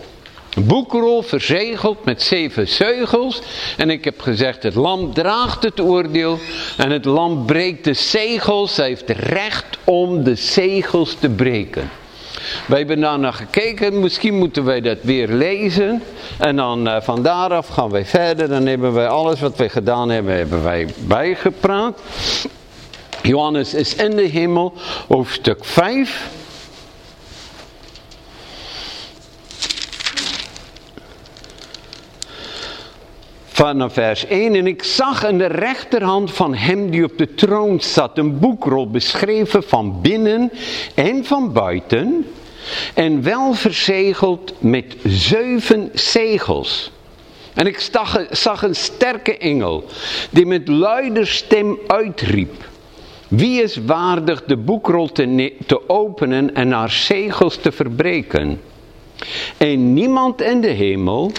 Boekrol 0.66 1.22
verzegeld 1.22 2.06
met 2.06 2.22
zeven 2.22 2.68
zeugels. 2.68 3.42
En 3.78 3.90
ik 3.90 4.04
heb 4.04 4.22
gezegd, 4.22 4.64
het 4.64 4.76
lam 4.76 5.14
draagt 5.14 5.64
het 5.64 5.80
oordeel. 5.80 6.40
En 6.78 6.92
het 6.92 7.06
lam 7.06 7.46
breekt 7.46 7.84
de 7.84 7.94
zegels. 7.94 8.76
Hij 8.76 8.88
heeft 8.88 9.10
recht 9.10 9.78
om 9.84 10.24
de 10.24 10.36
zegels 10.36 11.16
te 11.20 11.30
breken. 11.30 11.90
Wij 12.68 12.78
hebben 12.78 13.00
daar 13.00 13.20
naar 13.20 13.34
gekeken. 13.34 14.00
Misschien 14.00 14.38
moeten 14.38 14.64
wij 14.64 14.82
dat 14.82 14.98
weer 15.02 15.28
lezen. 15.28 16.04
En 16.38 16.56
dan 16.56 16.88
uh, 16.88 17.02
van 17.02 17.24
daaraf 17.24 17.68
gaan 17.68 17.90
wij 17.90 18.06
verder. 18.06 18.48
Dan 18.48 18.66
hebben 18.66 18.94
wij 18.94 19.08
alles 19.08 19.40
wat 19.40 19.58
wij 19.58 19.70
gedaan 19.70 20.10
hebben, 20.10 20.36
hebben 20.36 20.64
wij 20.64 20.88
bijgepraat. 20.98 22.00
Johannes 23.22 23.74
is 23.74 23.96
in 23.96 24.16
de 24.16 24.28
hemel, 24.28 24.74
hoofdstuk 25.08 25.66
5. 25.66 26.37
Vanaf 33.58 33.94
vers 33.94 34.26
1. 34.26 34.56
En 34.56 34.68
ik 34.68 34.84
zag 34.84 35.28
in 35.28 35.38
de 35.38 35.46
rechterhand 35.46 36.34
van 36.34 36.56
hem 36.56 36.90
die 36.90 37.04
op 37.04 37.18
de 37.18 37.34
troon 37.34 37.82
zat 37.82 38.18
een 38.18 38.40
boekrol 38.40 38.90
beschreven 38.90 39.64
van 39.64 40.02
binnen 40.02 40.52
en 40.96 41.26
van 41.26 41.54
buiten. 41.54 42.26
En 42.94 43.24
wel 43.24 43.54
verzegeld 43.54 44.54
met 44.60 44.96
zeven 45.04 45.90
zegels. 45.94 46.92
En 47.54 47.68
ik 47.68 47.80
zag, 48.32 48.62
een 48.62 48.76
sterke 48.76 49.38
engel 49.38 49.84
die 50.30 50.46
met 50.46 50.68
luider 50.68 51.28
stem 51.28 51.80
uitriep. 51.88 52.70
Wie 53.28 53.62
is 53.62 53.76
waardig 53.86 54.44
de 54.44 54.58
boekrol 54.58 55.12
te, 55.12 55.54
te 55.66 55.90
openen 55.90 56.56
en 56.56 56.72
haar 56.72 56.92
zegels 56.92 57.56
te 57.56 57.72
verbreken? 57.72 58.62
En 59.58 59.94
niemand 59.94 60.42
in 60.42 60.62
de 60.62 60.68
hemel, 60.68 61.32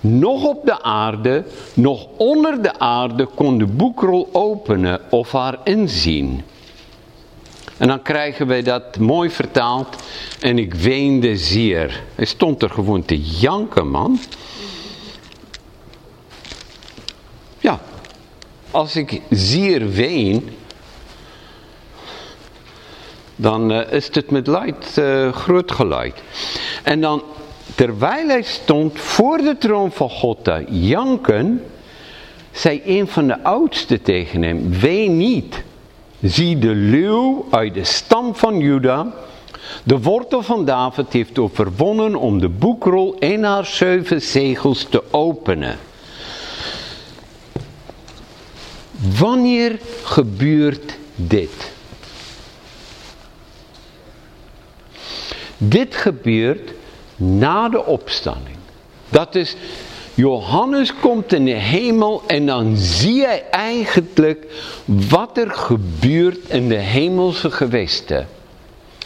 nog 0.00 0.44
op 0.44 0.64
de 0.64 0.82
aarde, 0.82 1.44
nog 1.74 2.06
onder 2.16 2.62
de 2.62 2.78
aarde 2.78 3.26
kon 3.26 3.58
de 3.58 3.66
boekrol 3.66 4.28
openen 4.32 5.00
of 5.10 5.32
haar 5.32 5.58
inzien. 5.64 6.42
En 7.78 7.88
dan 7.88 8.02
krijgen 8.02 8.46
wij 8.46 8.62
dat 8.62 8.98
mooi 8.98 9.30
vertaald. 9.30 9.96
En 10.40 10.58
ik 10.58 10.74
weende 10.74 11.36
zeer. 11.36 12.02
Hij 12.14 12.24
stond 12.24 12.62
er 12.62 12.70
gewoon 12.70 13.04
te 13.04 13.20
janken, 13.20 13.90
man. 13.90 14.18
Ja, 17.58 17.80
als 18.70 18.96
ik 18.96 19.20
zeer 19.30 19.90
ween, 19.90 20.56
dan 23.36 23.72
uh, 23.72 23.92
is 23.92 24.08
het 24.12 24.30
met 24.30 24.46
luid, 24.46 24.96
uh, 24.98 25.32
groot 25.32 25.72
geluid. 25.72 26.22
En 26.82 27.00
dan 27.00 27.22
Terwijl 27.78 28.28
hij 28.28 28.42
stond 28.42 28.98
voor 28.98 29.38
de 29.38 29.56
troon 29.58 29.92
van 29.92 30.10
God 30.10 30.50
janken, 30.68 31.64
zei 32.50 32.82
een 32.84 33.08
van 33.08 33.26
de 33.26 33.42
oudsten 33.42 34.02
tegen 34.02 34.42
hem, 34.42 34.78
wee 34.78 35.08
niet. 35.08 35.62
Zie 36.22 36.58
de 36.58 36.74
leeuw 36.74 37.46
uit 37.50 37.74
de 37.74 37.84
stam 37.84 38.34
van 38.34 38.58
Juda, 38.58 39.12
de 39.82 40.00
wortel 40.00 40.42
van 40.42 40.64
David 40.64 41.12
heeft 41.12 41.38
overwonnen 41.38 42.16
om 42.16 42.40
de 42.40 42.48
boekrol 42.48 43.16
en 43.18 43.42
haar 43.42 43.66
zeven 43.66 44.22
zegels 44.22 44.86
te 44.90 45.02
openen. 45.10 45.78
Wanneer 49.18 49.78
gebeurt 50.02 50.96
dit? 51.14 51.72
Dit 55.58 55.94
gebeurt 55.94 56.76
na 57.18 57.68
de 57.68 57.84
opstanding. 57.84 58.56
Dat 59.08 59.34
is, 59.34 59.56
Johannes 60.14 60.94
komt 61.00 61.32
in 61.32 61.44
de 61.44 61.50
hemel 61.50 62.22
en 62.26 62.46
dan 62.46 62.76
zie 62.76 63.24
hij 63.24 63.44
eigenlijk 63.50 64.46
wat 64.84 65.36
er 65.36 65.50
gebeurt 65.50 66.48
in 66.48 66.68
de 66.68 66.74
hemelse 66.74 67.50
gewesten. 67.50 68.28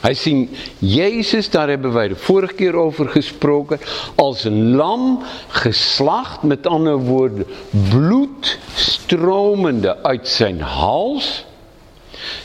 Hij 0.00 0.14
ziet 0.14 0.50
Jezus, 0.78 1.50
daar 1.50 1.68
hebben 1.68 1.92
wij 1.92 2.08
de 2.08 2.16
vorige 2.16 2.54
keer 2.54 2.74
over 2.74 3.08
gesproken, 3.08 3.80
als 4.14 4.44
een 4.44 4.74
lam 4.74 5.22
geslacht, 5.48 6.42
met 6.42 6.66
andere 6.66 6.96
woorden, 6.96 7.46
bloed 7.90 8.58
stromende 8.74 10.02
uit 10.02 10.28
zijn 10.28 10.60
hals, 10.60 11.44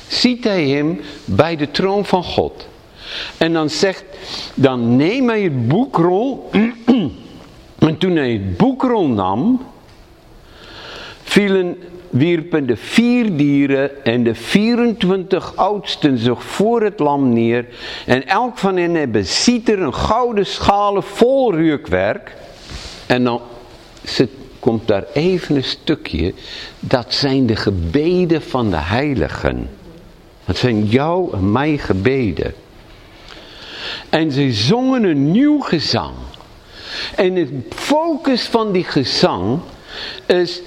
ziet 0.08 0.44
hij 0.44 0.68
hem 0.68 1.02
bij 1.26 1.56
de 1.56 1.72
troon 1.72 2.06
van 2.06 2.24
God. 2.24 2.68
En 3.38 3.54
dan 3.54 3.70
zegt, 3.70 4.04
dan 4.54 4.96
neem 4.96 5.30
hij 5.30 5.42
het 5.42 5.68
boekrol. 5.68 6.50
en 7.80 7.98
toen 7.98 8.16
hij 8.16 8.32
het 8.32 8.58
boekrol 8.58 9.08
nam, 9.08 9.62
vielen, 11.24 11.78
wierpen 12.10 12.68
de 12.68 12.76
vier 12.76 13.36
dieren 13.36 14.06
en 14.06 14.24
de 14.24 14.36
24 14.36 15.56
oudsten 15.56 16.18
zich 16.18 16.44
voor 16.44 16.82
het 16.82 17.00
lam 17.00 17.34
neer. 17.34 17.66
En 18.06 18.28
elk 18.28 18.58
van 18.58 18.78
hen 18.78 18.96
hebben 18.96 19.26
er 19.66 19.82
een 19.82 19.94
gouden 19.94 20.46
schalen 20.46 21.04
vol 21.04 21.56
reukwerk. 21.56 22.36
En 23.06 23.24
dan 23.24 23.42
zit, 24.04 24.30
komt 24.60 24.88
daar 24.88 25.04
even 25.14 25.56
een 25.56 25.64
stukje. 25.64 26.34
Dat 26.80 27.14
zijn 27.14 27.46
de 27.46 27.56
gebeden 27.56 28.42
van 28.42 28.70
de 28.70 28.80
heiligen. 28.80 29.70
Dat 30.46 30.58
zijn 30.58 30.86
jouw 30.86 31.32
en 31.34 31.52
mijn 31.52 31.80
gebeden. 31.80 32.54
En 34.10 34.32
ze 34.32 34.52
zongen 34.52 35.04
een 35.04 35.32
nieuw 35.32 35.60
gezang. 35.60 36.14
En 37.16 37.36
het 37.36 37.50
focus 37.70 38.44
van 38.44 38.72
die 38.72 38.84
gezang 38.84 39.60
is 40.26 40.62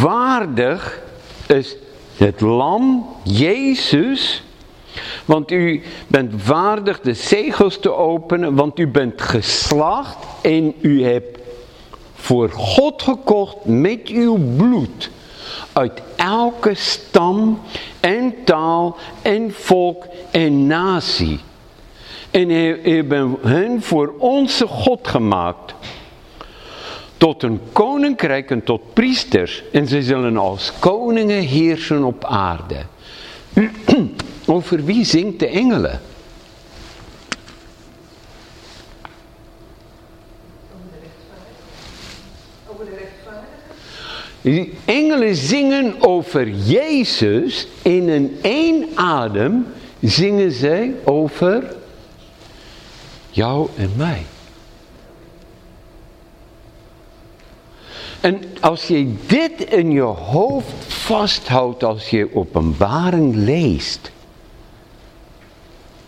waardig, 0.00 1.00
is 1.46 1.76
het 2.16 2.40
lam, 2.40 3.06
Jezus. 3.22 4.42
Want 5.24 5.50
u 5.50 5.82
bent 6.06 6.46
waardig 6.46 7.00
de 7.00 7.14
zegels 7.14 7.78
te 7.80 7.92
openen, 7.92 8.54
want 8.54 8.78
u 8.78 8.88
bent 8.88 9.22
geslacht 9.22 10.16
en 10.42 10.74
u 10.80 11.04
hebt 11.04 11.38
voor 12.14 12.50
God 12.50 13.02
gekocht 13.02 13.64
met 13.64 14.08
uw 14.08 14.38
bloed. 14.56 15.10
Uit 15.72 16.02
elke 16.16 16.74
stam 16.74 17.60
en 18.00 18.34
taal 18.44 18.96
en 19.22 19.52
volk 19.52 20.06
en 20.30 20.66
natie. 20.66 21.40
En 22.36 22.48
hij 22.50 22.78
heeft 22.82 23.12
hen 23.42 23.82
voor 23.82 24.14
onze 24.18 24.66
God 24.66 25.08
gemaakt. 25.08 25.74
Tot 27.16 27.42
een 27.42 27.60
koninkrijk 27.72 28.50
en 28.50 28.64
tot 28.64 28.92
priesters. 28.92 29.62
En 29.72 29.86
ze 29.86 30.02
zullen 30.02 30.36
als 30.36 30.72
koningen 30.78 31.42
heersen 31.42 32.04
op 32.04 32.24
aarde. 32.24 32.76
Over 34.46 34.84
wie 34.84 35.04
zingt 35.04 35.38
de 35.38 35.46
engelen? 35.46 36.00
Die 44.40 44.74
engelen 44.84 45.34
zingen 45.36 45.94
over 45.98 46.48
Jezus 46.48 47.66
in 47.82 48.08
een 48.08 48.38
één 48.42 48.86
adem 48.94 49.66
zingen 50.00 50.52
zij 50.52 50.94
over 51.04 51.74
Jou 53.36 53.68
en 53.76 53.92
mij. 53.96 54.26
En 58.20 58.42
als 58.60 58.86
je 58.86 59.14
dit 59.26 59.64
in 59.64 59.90
je 59.90 60.00
hoofd 60.00 60.84
vasthoudt 60.86 61.84
als 61.84 62.10
je 62.10 62.34
openbaring 62.34 63.34
leest. 63.34 64.10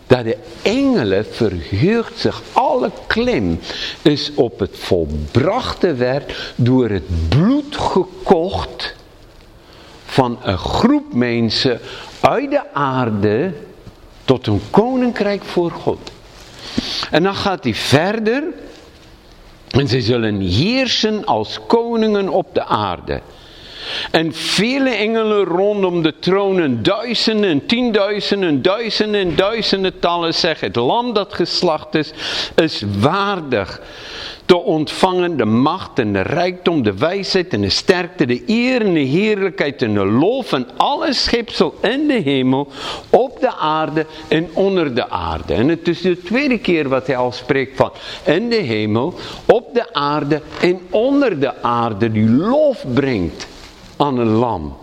Dat 0.07 0.23
de 0.23 0.37
engelen 0.61 1.25
verheugt 1.25 2.19
zich, 2.19 2.41
alle 2.51 2.91
klim 3.07 3.59
is 4.01 4.31
op 4.35 4.59
het 4.59 4.77
volbrachte 4.79 5.93
werk 5.93 6.53
door 6.55 6.89
het 6.89 7.29
bloed 7.29 7.75
gekocht 7.77 8.95
van 10.05 10.37
een 10.43 10.57
groep 10.57 11.13
mensen 11.13 11.79
uit 12.19 12.49
de 12.49 12.73
aarde 12.73 13.53
tot 14.25 14.47
een 14.47 14.61
koninkrijk 14.69 15.43
voor 15.43 15.71
God. 15.71 16.11
En 17.11 17.23
dan 17.23 17.35
gaat 17.35 17.63
hij 17.63 17.75
verder. 17.75 18.43
En 19.69 19.87
ze 19.87 20.01
zullen 20.01 20.39
heersen 20.39 21.25
als 21.25 21.59
koningen 21.67 22.29
op 22.29 22.47
de 22.53 22.65
aarde. 22.65 23.21
En 24.11 24.33
vele 24.33 24.89
engelen 24.89 25.43
rondom 25.43 26.01
de 26.03 26.19
troon 26.19 26.59
en 26.59 26.83
duizenden 26.83 27.49
en 27.49 27.65
tienduizenden 27.65 28.49
en 28.49 28.61
duizenden 28.61 29.21
en 29.21 29.35
duizenden 29.35 29.99
tallen 29.99 30.33
zeggen, 30.33 30.67
het 30.67 30.75
lam 30.75 31.13
dat 31.13 31.33
geslacht 31.33 31.95
is, 31.95 32.11
is 32.55 32.83
waardig 32.99 33.81
te 34.49 34.57
ontvangen 34.57 35.37
de 35.37 35.45
macht 35.45 35.99
en 35.99 36.13
de 36.13 36.21
rijkdom, 36.21 36.83
de 36.83 36.97
wijsheid 36.97 37.53
en 37.53 37.61
de 37.61 37.69
sterkte, 37.69 38.25
de 38.25 38.43
eer 38.45 38.81
en 38.81 38.93
de 38.93 38.99
heerlijkheid 38.99 39.81
en 39.81 39.93
de 39.93 40.05
lof 40.05 40.53
en 40.53 40.67
alle 40.77 41.13
schepsel 41.13 41.75
in 41.81 42.07
de 42.07 42.13
hemel, 42.13 42.67
op 43.09 43.39
de 43.39 43.55
aarde 43.55 44.05
en 44.27 44.49
onder 44.53 44.95
de 44.95 45.09
aarde. 45.09 45.53
En 45.53 45.67
het 45.67 45.87
is 45.87 46.01
de 46.01 46.21
tweede 46.21 46.57
keer 46.57 46.89
wat 46.89 47.07
hij 47.07 47.17
al 47.17 47.31
spreekt 47.31 47.77
van 47.77 47.91
in 48.23 48.49
de 48.49 48.55
hemel, 48.55 49.13
op 49.45 49.73
de 49.73 49.93
aarde 49.93 50.41
en 50.61 50.79
onder 50.89 51.39
de 51.39 51.61
aarde, 51.61 52.11
die 52.11 52.29
lof 52.29 52.85
brengt 52.93 53.47
aan 53.97 54.17
een 54.17 54.27
lam. 54.31 54.77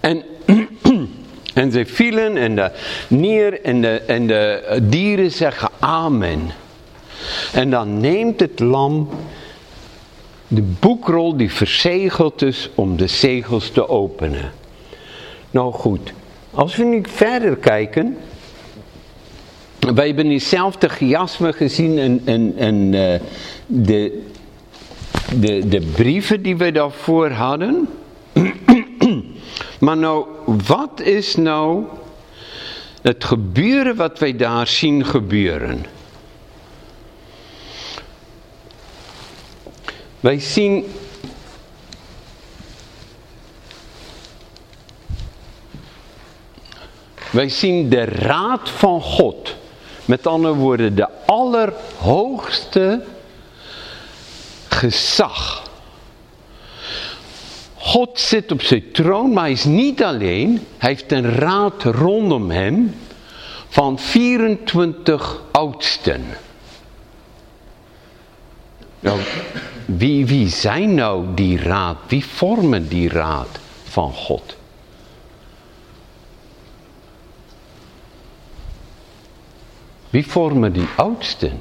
En, 0.00 0.22
en 1.54 1.72
ze 1.72 1.86
vielen 1.86 2.36
en 2.36 2.54
de 2.54 2.70
neer 3.08 3.62
en 3.62 3.80
de, 3.80 4.00
en 4.00 4.26
de 4.26 4.78
dieren 4.82 5.30
zeggen 5.30 5.68
amen. 5.78 6.62
En 7.52 7.70
dan 7.70 8.00
neemt 8.00 8.40
het 8.40 8.60
lam 8.60 9.08
de 10.48 10.62
boekrol 10.80 11.36
die 11.36 11.52
verzegeld 11.52 12.42
is 12.42 12.70
om 12.74 12.96
de 12.96 13.06
zegels 13.06 13.70
te 13.70 13.88
openen. 13.88 14.52
Nou 15.50 15.72
goed, 15.72 16.12
als 16.50 16.76
we 16.76 16.84
nu 16.84 17.02
verder 17.08 17.56
kijken. 17.56 18.16
Wij 19.78 20.06
hebben 20.06 20.28
diezelfde 20.28 20.88
chiasme 20.88 21.52
gezien 21.52 21.98
in, 21.98 22.22
in, 22.24 22.56
in 22.56 22.92
uh, 22.92 23.14
de, 23.66 24.22
de, 25.40 25.68
de 25.68 25.80
brieven 25.80 26.42
die 26.42 26.56
we 26.56 26.72
daarvoor 26.72 27.30
hadden. 27.30 27.88
maar 29.80 29.96
nou, 29.96 30.26
wat 30.66 31.00
is 31.00 31.36
nou 31.36 31.84
het 33.02 33.24
gebeuren 33.24 33.96
wat 33.96 34.18
wij 34.18 34.36
daar 34.36 34.66
zien 34.66 35.04
gebeuren? 35.04 35.84
Wij 40.24 40.40
zien 40.40 40.84
Wij 47.30 47.48
zien 47.48 47.88
de 47.88 48.04
raad 48.04 48.70
van 48.70 49.02
God. 49.02 49.56
Met 50.04 50.26
andere 50.26 50.54
woorden, 50.54 50.94
de 50.94 51.08
allerhoogste 51.26 53.04
gezag. 54.68 55.62
God 57.76 58.20
zit 58.20 58.52
op 58.52 58.62
zijn 58.62 58.92
troon, 58.92 59.32
maar 59.32 59.42
hij 59.42 59.52
is 59.52 59.64
niet 59.64 60.02
alleen. 60.02 60.66
Hij 60.78 60.90
heeft 60.90 61.12
een 61.12 61.30
raad 61.34 61.82
rondom 61.82 62.50
hem 62.50 62.96
van 63.68 63.98
24 63.98 65.40
oudsten. 65.50 66.24
Nou, 69.00 69.20
wie, 69.86 70.26
wie 70.26 70.48
zijn 70.48 70.94
nou 70.94 71.34
die 71.34 71.58
raad? 71.58 71.96
Wie 72.08 72.24
vormen 72.24 72.88
die 72.88 73.08
raad 73.08 73.58
van 73.84 74.12
God? 74.12 74.56
Wie 80.10 80.26
vormen 80.26 80.72
die 80.72 80.88
oudsten? 80.96 81.60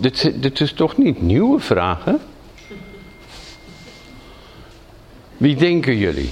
Dit, 0.00 0.42
dit 0.42 0.60
is 0.60 0.72
toch 0.72 0.96
niet 0.96 1.22
nieuwe 1.22 1.60
vragen? 1.60 2.20
Wie 5.36 5.56
denken 5.56 5.96
jullie? 5.96 6.30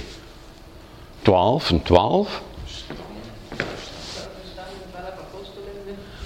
12 1.27 1.71
en 1.71 1.81
12. 1.81 2.41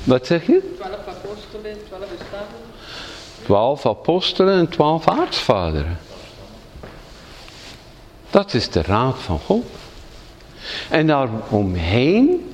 Wat 0.04 0.26
zeg 0.26 0.46
je? 0.46 0.74
12 0.78 0.96
apostelen, 1.08 1.78
12 1.88 2.04
discipelen. 2.10 2.46
12 3.44 3.86
apostelen 3.86 4.60
en 4.60 4.70
12 4.70 5.08
aartsvaderen. 5.08 6.00
Dat 8.30 8.54
is 8.54 8.70
de 8.70 8.82
raad 8.82 9.20
van 9.20 9.40
God. 9.40 9.66
En 10.90 11.08
daaromheen 11.08 12.54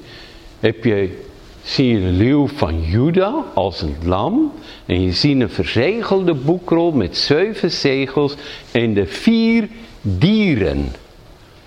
heb 0.60 0.83
je, 0.83 1.23
zie 1.63 1.88
je 1.88 1.99
de 1.99 2.23
leeuw 2.23 2.47
van 2.47 2.81
Juda 2.81 3.43
als 3.53 3.81
een 3.81 3.97
lam. 4.03 4.53
En 4.86 5.01
je 5.01 5.12
ziet 5.12 5.41
een 5.41 5.49
verzegelde 5.49 6.33
boekrol 6.33 6.91
met 6.91 7.17
zeven 7.17 7.71
zegels 7.71 8.36
en 8.71 8.93
de 8.93 9.07
vier 9.07 9.69
dieren 10.01 10.91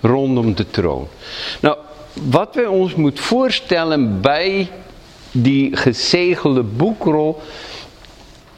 rondom 0.01 0.55
de 0.55 0.69
troon. 0.69 1.07
Nou, 1.59 1.77
wat 2.13 2.55
wij 2.55 2.65
ons 2.65 2.95
moeten 2.95 3.23
voorstellen 3.23 4.21
bij 4.21 4.69
die 5.31 5.75
gezegelde 5.77 6.63
boekrol 6.63 7.41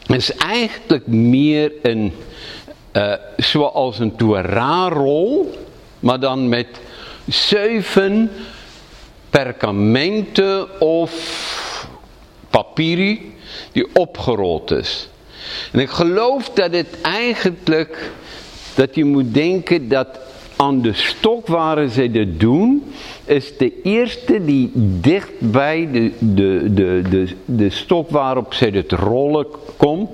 is 0.07 0.35
eigenlijk 0.35 1.07
meer 1.07 1.71
een, 1.81 2.13
uh, 2.93 3.13
zoals 3.37 3.99
een 3.99 4.15
Torah-rol, 4.15 5.57
maar 5.99 6.19
dan 6.19 6.49
met 6.49 6.67
zeven 7.27 8.31
perkamenten 9.29 10.81
of 10.81 11.87
papieren 12.49 13.19
die 13.71 13.95
opgerold 13.95 14.71
is. 14.71 15.09
En 15.71 15.79
ik 15.79 15.89
geloof 15.89 16.49
dat 16.49 16.73
het 16.73 17.01
eigenlijk, 17.01 18.11
dat 18.75 18.95
je 18.95 19.05
moet 19.05 19.33
denken 19.33 19.89
dat 19.89 20.07
aan 20.55 20.81
de 20.81 20.93
stok 20.93 21.47
waar 21.47 21.87
ze 21.87 22.11
dit 22.11 22.39
doen, 22.39 22.83
is 23.25 23.57
de 23.57 23.81
eerste 23.83 24.45
die 24.45 24.71
dicht 25.01 25.31
bij 25.39 25.89
de, 25.91 26.11
de, 26.19 26.73
de, 26.73 27.01
de, 27.09 27.27
de 27.45 27.69
stok 27.69 28.09
waarop 28.09 28.53
ze 28.53 28.65
het 28.65 28.91
rollen 28.91 29.47
komt, 29.77 30.09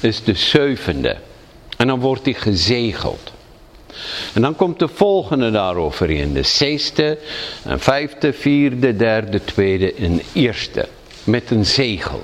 is 0.00 0.24
de 0.24 0.34
zevende. 0.34 1.16
En 1.76 1.86
dan 1.86 2.00
wordt 2.00 2.24
die 2.24 2.34
gezegeld. 2.34 3.32
En 4.32 4.42
dan 4.42 4.56
komt 4.56 4.78
de 4.78 4.88
volgende 4.88 5.50
daarover 5.50 6.10
in. 6.10 6.32
De 6.32 6.42
zesde, 6.42 7.18
een 7.64 7.80
vijfde, 7.80 8.32
vierde, 8.32 8.96
derde, 8.96 9.44
tweede 9.44 9.94
en 9.94 10.20
eerste. 10.32 10.88
Met 11.24 11.50
een 11.50 11.66
zegel. 11.66 12.22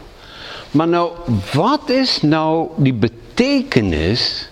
Maar 0.70 0.88
nou, 0.88 1.10
wat 1.52 1.90
is 1.90 2.22
nou 2.22 2.68
die 2.76 2.94
betekenis 2.94 4.48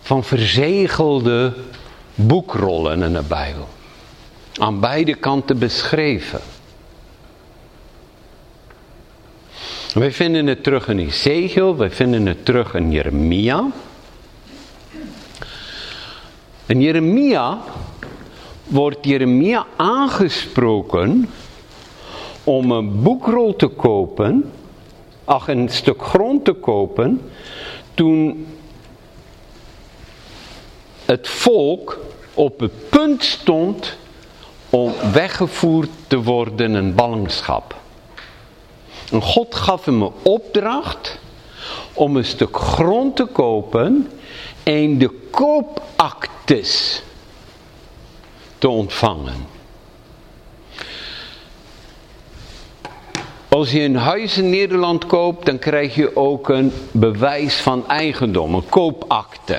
van 0.00 0.24
verzegelde 0.24 1.52
boekrollen 2.18 3.02
in 3.02 3.12
de 3.12 3.22
Bijbel. 3.28 3.68
Aan 4.56 4.80
beide 4.80 5.14
kanten 5.14 5.58
beschreven. 5.58 6.40
Wij 9.94 10.12
vinden 10.12 10.46
het 10.46 10.62
terug 10.62 10.88
in 10.88 10.98
Ezekiel, 10.98 11.76
wij 11.76 11.90
vinden 11.90 12.26
het 12.26 12.44
terug 12.44 12.74
in 12.74 12.90
Jeremia. 12.90 13.70
In 16.66 16.80
Jeremia 16.80 17.58
wordt 18.64 19.04
Jeremia 19.04 19.66
aangesproken 19.76 21.28
om 22.44 22.70
een 22.70 23.02
boekrol 23.02 23.56
te 23.56 23.66
kopen, 23.66 24.52
ach 25.24 25.48
een 25.48 25.68
stuk 25.68 26.02
grond 26.02 26.44
te 26.44 26.52
kopen, 26.52 27.30
toen 27.94 28.46
het 31.04 31.28
volk 31.28 31.98
op 32.38 32.60
het 32.60 32.88
punt 32.88 33.24
stond 33.24 33.96
om 34.70 34.92
weggevoerd 35.12 35.90
te 36.06 36.22
worden 36.22 36.74
in 36.74 36.94
ballingschap. 36.94 37.76
En 39.12 39.22
God 39.22 39.54
gaf 39.54 39.84
hem 39.84 40.02
een 40.02 40.12
opdracht 40.22 41.18
om 41.92 42.16
een 42.16 42.24
stuk 42.24 42.56
grond 42.56 43.16
te 43.16 43.24
kopen 43.24 44.10
en 44.62 44.98
de 44.98 45.10
koopactes 45.30 47.02
te 48.58 48.68
ontvangen. 48.68 49.46
Als 53.48 53.72
je 53.72 53.80
een 53.80 53.96
huis 53.96 54.38
in 54.38 54.50
Nederland 54.50 55.06
koopt, 55.06 55.46
dan 55.46 55.58
krijg 55.58 55.94
je 55.94 56.16
ook 56.16 56.48
een 56.48 56.72
bewijs 56.92 57.54
van 57.54 57.88
eigendom, 57.88 58.54
een 58.54 58.68
koopakte. 58.68 59.58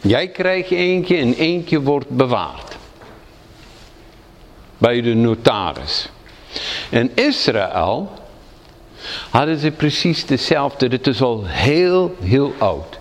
Jij 0.00 0.28
krijgt 0.28 0.70
eentje 0.70 1.16
en 1.16 1.34
eentje 1.34 1.80
wordt 1.80 2.08
bewaard. 2.08 2.76
Bij 4.78 5.00
de 5.00 5.14
notaris. 5.14 6.08
In 6.90 7.10
Israël 7.14 8.12
hadden 9.30 9.58
ze 9.58 9.70
precies 9.70 10.26
dezelfde. 10.26 10.86
Het 10.86 11.06
is 11.06 11.22
al 11.22 11.44
heel, 11.46 12.16
heel 12.20 12.52
oud. 12.58 12.98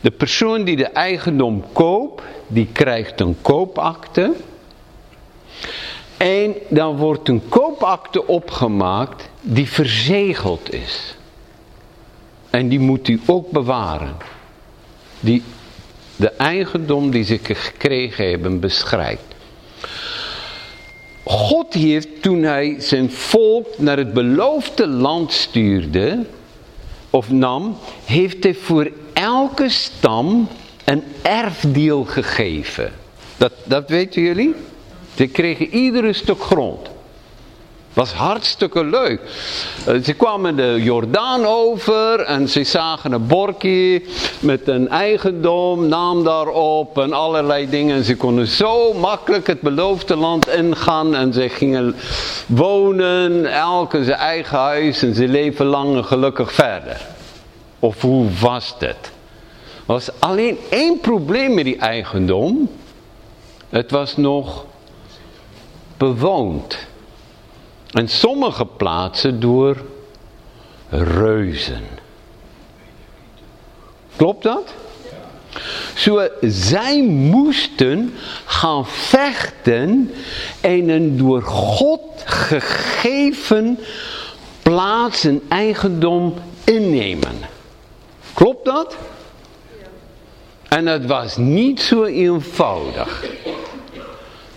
De 0.00 0.10
persoon 0.10 0.64
die 0.64 0.76
de 0.76 0.86
eigendom 0.86 1.64
koopt, 1.72 2.22
die 2.46 2.68
krijgt 2.72 3.20
een 3.20 3.36
koopakte. 3.42 4.32
En 6.16 6.54
dan 6.68 6.96
wordt 6.96 7.28
een 7.28 7.48
koopakte 7.48 8.26
opgemaakt 8.26 9.28
die 9.40 9.68
verzegeld 9.68 10.72
is. 10.72 11.16
En 12.50 12.68
die 12.68 12.80
moet 12.80 13.08
u 13.08 13.20
ook 13.26 13.50
bewaren. 13.50 14.16
Die 15.22 15.42
de 16.16 16.28
eigendom 16.28 17.10
die 17.10 17.24
ze 17.24 17.38
gekregen 17.42 18.30
hebben 18.30 18.60
beschrijft. 18.60 19.22
God 21.24 21.74
heeft 21.74 22.22
toen 22.22 22.42
hij 22.42 22.76
zijn 22.78 23.10
volk 23.10 23.78
naar 23.78 23.96
het 23.96 24.12
beloofde 24.12 24.86
land 24.86 25.32
stuurde, 25.32 26.24
of 27.10 27.30
nam, 27.30 27.76
heeft 28.04 28.42
hij 28.42 28.54
voor 28.54 28.90
elke 29.12 29.68
stam 29.68 30.48
een 30.84 31.02
erfdeel 31.22 32.04
gegeven. 32.04 32.92
Dat, 33.36 33.52
dat 33.64 33.88
weten 33.88 34.22
jullie? 34.22 34.54
Ze 35.14 35.26
kregen 35.26 35.74
iedere 35.74 36.12
stuk 36.12 36.42
grond. 36.42 36.90
Was 37.92 38.12
hartstikke 38.12 38.84
leuk. 38.84 39.20
Eh, 39.86 39.94
ze 40.02 40.12
kwamen 40.12 40.56
de 40.56 40.78
Jordaan 40.82 41.46
over 41.46 42.20
en 42.20 42.48
ze 42.48 42.64
zagen 42.64 43.12
een 43.12 43.26
borkje 43.26 44.02
met 44.40 44.68
een 44.68 44.88
eigendom, 44.88 45.88
naam 45.88 46.24
daarop 46.24 46.98
en 46.98 47.12
allerlei 47.12 47.70
dingen. 47.70 48.04
ze 48.04 48.16
konden 48.16 48.46
zo 48.46 48.92
makkelijk 48.92 49.46
het 49.46 49.60
beloofde 49.60 50.16
land 50.16 50.48
ingaan 50.48 51.14
en 51.14 51.32
ze 51.32 51.48
gingen 51.48 51.94
wonen, 52.46 53.52
elk 53.52 53.94
in 53.94 54.04
zijn 54.04 54.18
eigen 54.18 54.58
huis 54.58 55.02
en 55.02 55.14
ze 55.14 55.28
leven 55.28 55.66
lang 55.66 55.96
en 55.96 56.04
gelukkig 56.04 56.52
verder. 56.52 57.00
Of 57.78 58.00
hoe 58.00 58.26
was 58.40 58.74
het? 58.78 59.10
Er 59.86 59.98
was 59.98 60.10
alleen 60.18 60.58
één 60.70 61.00
probleem 61.00 61.54
met 61.54 61.64
die 61.64 61.78
eigendom. 61.78 62.70
Het 63.68 63.90
was 63.90 64.16
nog 64.16 64.64
bewoond. 65.96 66.90
En 67.92 68.08
sommige 68.08 68.64
plaatsen 68.64 69.40
door 69.40 69.76
reuzen. 70.88 71.82
Klopt 74.16 74.42
dat? 74.42 74.74
Zo, 75.94 76.28
zij 76.40 77.02
moesten 77.02 78.14
gaan 78.44 78.86
vechten 78.86 80.12
en 80.60 80.88
een 80.88 81.16
door 81.16 81.42
God 81.42 82.00
gegeven 82.24 83.78
plaats 84.62 85.24
en 85.24 85.42
eigendom 85.48 86.34
innemen. 86.64 87.36
Klopt 88.34 88.64
dat? 88.64 88.96
En 90.68 90.86
het 90.86 91.06
was 91.06 91.36
niet 91.36 91.80
zo 91.80 92.04
eenvoudig. 92.04 93.24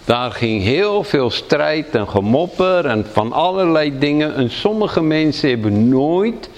Daar 0.05 0.31
ging 0.31 0.63
heel 0.63 1.03
veel 1.03 1.29
strijd 1.29 1.95
en 1.95 2.09
gemopper 2.09 2.85
en 2.85 3.05
van 3.11 3.31
allerlei 3.31 3.99
dingen. 3.99 4.35
En 4.35 4.51
sommige 4.51 5.01
mensen 5.01 5.49
hebben 5.49 5.89
nooit 5.89 6.49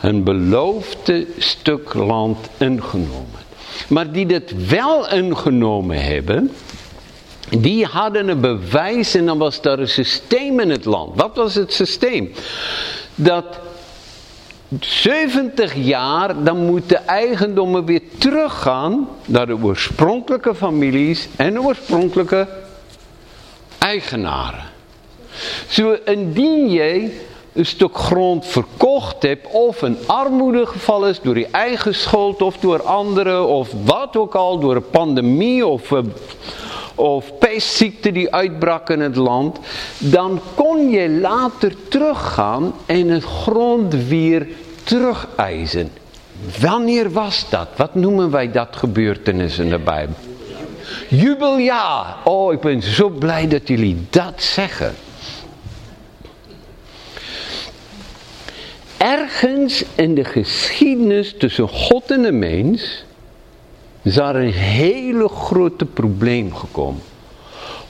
een 0.00 0.22
beloofde 0.22 1.26
stuk 1.38 1.94
land 1.94 2.48
ingenomen. 2.58 3.40
Maar 3.88 4.12
die 4.12 4.26
dit 4.26 4.68
wel 4.68 5.10
ingenomen 5.10 6.04
hebben, 6.04 6.50
die 7.58 7.84
hadden 7.84 8.28
een 8.28 8.40
bewijs 8.40 9.14
en 9.14 9.26
dan 9.26 9.38
was 9.38 9.60
daar 9.60 9.78
een 9.78 9.88
systeem 9.88 10.60
in 10.60 10.70
het 10.70 10.84
land. 10.84 11.16
Wat 11.16 11.36
was 11.36 11.54
het 11.54 11.72
systeem? 11.72 12.32
Dat 13.14 13.58
70 14.80 15.74
jaar, 15.74 16.44
dan 16.44 16.66
moeten 16.66 17.06
eigendommen 17.06 17.84
weer 17.84 18.02
teruggaan 18.18 19.08
naar 19.26 19.46
de 19.46 19.56
oorspronkelijke 19.62 20.54
families 20.54 21.28
en 21.36 21.52
de 21.52 21.62
oorspronkelijke 21.62 22.48
eigenaren. 23.78 24.64
Zo, 25.68 25.96
indien 26.04 26.70
jij 26.70 27.12
een 27.52 27.66
stuk 27.66 27.98
grond 27.98 28.46
verkocht 28.46 29.22
hebt 29.22 29.46
of 29.50 29.82
een 29.82 29.96
armoedegeval 30.06 31.06
is 31.06 31.20
door 31.20 31.38
je 31.38 31.48
eigen 31.50 31.94
schuld 31.94 32.42
of 32.42 32.56
door 32.56 32.82
anderen 32.82 33.46
of 33.48 33.72
wat 33.84 34.16
ook 34.16 34.34
al, 34.34 34.58
door 34.58 34.76
een 34.76 34.90
pandemie 34.90 35.66
of, 35.66 35.92
eh, 35.92 35.98
of 36.94 37.38
pestziekte 37.38 38.12
die 38.12 38.34
uitbrak 38.34 38.90
in 38.90 39.00
het 39.00 39.16
land, 39.16 39.58
dan 39.98 40.40
kon 40.54 40.90
je 40.90 41.10
later 41.10 41.76
teruggaan 41.88 42.74
en 42.86 43.08
het 43.08 43.24
grond 43.24 43.94
weer 43.94 44.48
terugeisen. 44.82 45.90
Wanneer 46.60 47.10
was 47.12 47.46
dat? 47.50 47.68
Wat 47.76 47.94
noemen 47.94 48.30
wij 48.30 48.50
dat 48.50 48.76
gebeurtenis 48.76 49.58
in 49.58 49.68
de 49.68 49.78
Bijbel? 49.78 50.14
Jubeljaar. 51.08 52.16
Oh, 52.24 52.52
ik 52.52 52.60
ben 52.60 52.82
zo 52.82 53.08
blij 53.08 53.48
dat 53.48 53.68
jullie 53.68 54.06
dat 54.10 54.42
zeggen. 54.42 54.94
Ergens 58.96 59.84
in 59.94 60.14
de 60.14 60.24
geschiedenis 60.24 61.34
tussen 61.38 61.68
God 61.68 62.10
en 62.10 62.22
de 62.22 62.32
mens 62.32 63.04
is 64.02 64.14
daar 64.14 64.34
een 64.34 64.52
hele 64.52 65.28
grote 65.28 65.84
probleem 65.84 66.54
gekomen. 66.54 67.02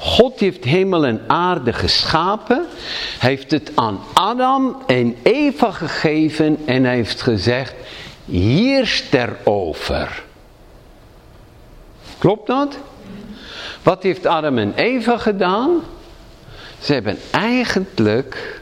God 0.02 0.40
heeft 0.40 0.64
hemel 0.64 1.06
en 1.06 1.20
aarde 1.26 1.72
geschapen. 1.72 2.66
Heeft 3.18 3.50
het 3.50 3.72
aan 3.74 4.00
Adam 4.12 4.76
en 4.86 5.16
Eva 5.22 5.70
gegeven 5.70 6.58
en 6.64 6.84
heeft 6.84 7.22
gezegd, 7.22 7.74
heerst 8.30 9.14
erover. 9.14 10.22
Klopt 12.18 12.46
dat? 12.46 12.78
Wat 13.82 14.02
heeft 14.02 14.26
Adam 14.26 14.58
en 14.58 14.72
Eva 14.74 15.18
gedaan? 15.18 15.70
Ze 16.78 16.92
hebben 16.92 17.18
eigenlijk 17.30 18.60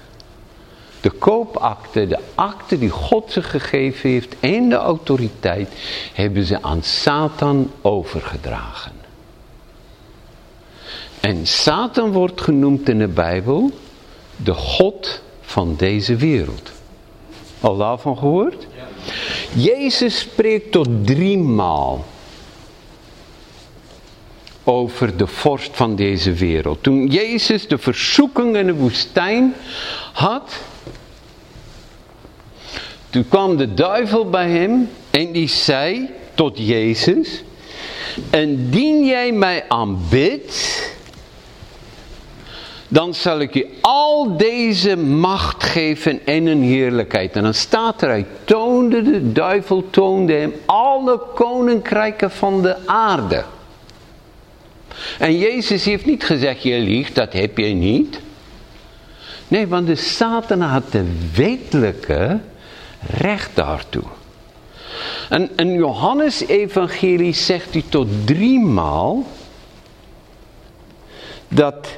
de 1.00 1.10
koopakte, 1.10 2.06
de 2.06 2.18
akte 2.34 2.78
die 2.78 2.90
God 2.90 3.32
ze 3.32 3.42
gegeven 3.42 4.10
heeft 4.10 4.34
en 4.40 4.68
de 4.68 4.76
autoriteit, 4.76 5.68
hebben 6.14 6.44
ze 6.44 6.62
aan 6.62 6.82
Satan 6.82 7.70
overgedragen. 7.80 8.99
En 11.20 11.46
Satan 11.46 12.12
wordt 12.12 12.40
genoemd 12.40 12.88
in 12.88 12.98
de 12.98 13.08
Bijbel 13.08 13.70
de 14.36 14.54
God 14.54 15.22
van 15.40 15.74
deze 15.76 16.16
wereld. 16.16 16.70
Al 17.60 17.76
daarvan 17.76 18.18
gehoord? 18.18 18.66
Jezus 19.54 20.18
spreekt 20.18 20.72
tot 20.72 20.88
drie 21.04 21.38
maal 21.38 22.04
over 24.64 25.16
de 25.16 25.26
vorst 25.26 25.70
van 25.72 25.96
deze 25.96 26.32
wereld. 26.32 26.82
Toen 26.82 27.06
Jezus 27.06 27.68
de 27.68 27.78
verzoeking 27.78 28.56
in 28.56 28.66
de 28.66 28.74
woestijn 28.74 29.54
had, 30.12 30.60
toen 33.10 33.28
kwam 33.28 33.56
de 33.56 33.74
duivel 33.74 34.30
bij 34.30 34.50
hem 34.50 34.90
en 35.10 35.32
die 35.32 35.48
zei 35.48 36.08
tot 36.34 36.58
Jezus, 36.58 37.42
indien 38.30 39.04
jij 39.04 39.32
mij 39.32 39.64
aanbidt, 39.68 40.88
dan 42.92 43.14
zal 43.14 43.40
ik 43.40 43.54
je 43.54 43.68
al 43.80 44.36
deze 44.36 44.96
macht 44.96 45.64
geven 45.64 46.26
en 46.26 46.46
een 46.46 46.62
heerlijkheid. 46.62 47.36
En 47.36 47.42
dan 47.42 47.54
staat 47.54 48.02
er, 48.02 48.08
hij 48.08 48.26
toonde, 48.44 49.02
de 49.02 49.32
duivel 49.32 49.90
toonde 49.90 50.32
hem 50.32 50.52
alle 50.66 51.20
koninkrijken 51.34 52.30
van 52.30 52.62
de 52.62 52.86
aarde. 52.86 53.44
En 55.18 55.38
Jezus 55.38 55.84
heeft 55.84 56.06
niet 56.06 56.24
gezegd, 56.24 56.62
je 56.62 56.78
liegt, 56.78 57.14
dat 57.14 57.32
heb 57.32 57.58
je 57.58 57.66
niet. 57.66 58.20
Nee, 59.48 59.66
want 59.66 59.86
de 59.86 59.96
Satan 59.96 60.60
had 60.60 60.92
de 60.92 61.04
wetelijke 61.34 62.40
recht 63.18 63.50
daartoe. 63.56 64.04
En 65.28 65.50
in 65.56 65.72
Johannes 65.72 66.46
evangelie 66.46 67.32
zegt 67.32 67.72
hij 67.72 67.84
tot 67.88 68.08
drie 68.24 68.60
maal 68.60 69.26
dat 71.48 71.88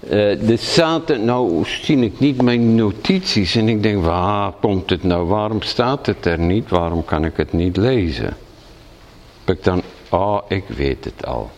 uh, 0.00 0.10
de 0.40 0.56
Satan, 0.56 1.24
nou 1.24 1.64
zie 1.64 1.98
ik 1.98 2.20
niet 2.20 2.42
mijn 2.42 2.74
notities 2.74 3.54
en 3.54 3.68
ik 3.68 3.82
denk, 3.82 4.04
waar 4.04 4.52
komt 4.60 4.90
het 4.90 5.02
nou, 5.02 5.26
waarom 5.26 5.62
staat 5.62 6.06
het 6.06 6.26
er 6.26 6.38
niet, 6.38 6.68
waarom 6.68 7.04
kan 7.04 7.24
ik 7.24 7.36
het 7.36 7.52
niet 7.52 7.76
lezen? 7.76 8.36
Ik 9.44 9.64
dan, 9.64 9.82
oh 10.08 10.40
ik 10.48 10.64
weet 10.68 11.04
het 11.04 11.26
al. 11.26 11.50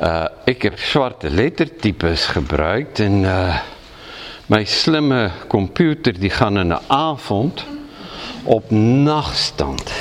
Uh, 0.00 0.24
ik 0.44 0.62
heb 0.62 0.78
zwarte 0.78 1.30
lettertypes 1.30 2.26
gebruikt 2.26 3.00
en 3.00 3.20
uh, 3.20 3.58
mijn 4.46 4.66
slimme 4.66 5.30
computer 5.48 6.18
die 6.18 6.30
gaan 6.30 6.58
in 6.58 6.68
de 6.68 6.78
avond 6.86 7.64
op 8.42 8.70
nachtstand 8.70 9.92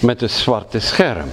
met 0.00 0.22
een 0.22 0.30
zwarte 0.30 0.78
scherm. 0.78 1.28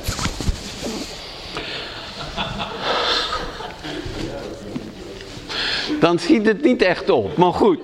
Dan 6.00 6.20
schiet 6.20 6.46
het 6.46 6.64
niet 6.64 6.82
echt 6.82 7.10
op. 7.10 7.38
Maar 7.38 7.54
goed. 7.54 7.80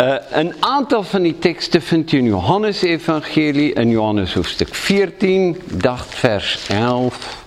Uh, 0.00 0.14
een 0.30 0.54
aantal 0.60 1.02
van 1.02 1.22
die 1.22 1.38
teksten 1.38 1.82
vindt 1.82 2.12
u 2.12 2.18
in 2.18 2.24
Johannes 2.24 2.82
evangelie, 2.82 3.72
in 3.72 3.90
Johannes 3.90 4.34
hoofdstuk 4.34 4.74
14, 4.74 5.60
dacht 5.72 6.14
vers 6.14 6.68
11. 6.68 7.44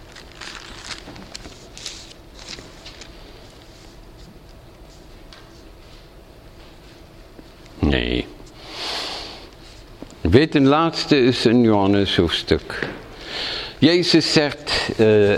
Nee. 7.79 8.25
Weet 10.21 10.55
een 10.55 10.67
laatste 10.67 11.19
is 11.19 11.45
in 11.45 11.61
Johannes 11.61 12.15
hoofdstuk. 12.15 12.87
Jezus 13.77 14.33
zegt, 14.33 14.89
uh, 14.97 15.33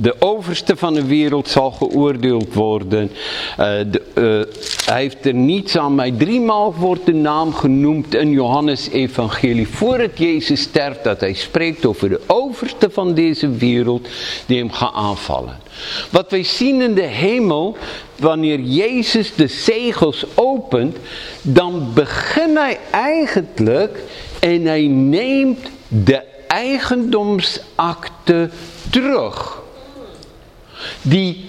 de 0.00 0.14
overste 0.18 0.76
van 0.76 0.94
de 0.94 1.06
wereld 1.06 1.48
zal 1.48 1.70
geoordeeld 1.70 2.54
worden. 2.54 3.10
Uh, 3.58 3.66
de, 3.90 4.48
hij 4.84 5.00
heeft 5.00 5.26
er 5.26 5.34
niets 5.34 5.78
aan 5.78 5.94
mij. 5.94 6.10
Driemaal 6.10 6.74
wordt 6.74 7.06
de 7.06 7.14
naam 7.14 7.54
genoemd 7.54 8.14
in 8.14 8.30
Johannes 8.30 8.88
evangelie. 8.88 9.68
Voordat 9.68 10.18
Jezus 10.18 10.60
sterft, 10.60 11.04
dat 11.04 11.20
hij 11.20 11.32
spreekt 11.32 11.86
over 11.86 12.08
de 12.08 12.20
overste 12.26 12.90
van 12.90 13.14
deze 13.14 13.50
wereld 13.50 14.08
die 14.46 14.58
hem 14.58 14.72
gaat 14.72 14.94
aanvallen. 14.94 15.60
Wat 16.10 16.30
wij 16.30 16.44
zien 16.44 16.80
in 16.80 16.94
de 16.94 17.00
hemel, 17.00 17.76
wanneer 18.16 18.60
Jezus 18.60 19.34
de 19.34 19.46
zegels 19.46 20.24
opent, 20.34 20.96
dan 21.42 21.90
begint 21.94 22.58
hij 22.58 22.78
eigenlijk 22.90 24.02
en 24.40 24.66
hij 24.66 24.86
neemt 24.86 25.68
de 25.88 26.22
eigendomsakte 26.46 28.50
terug. 28.90 29.61
Die 31.02 31.44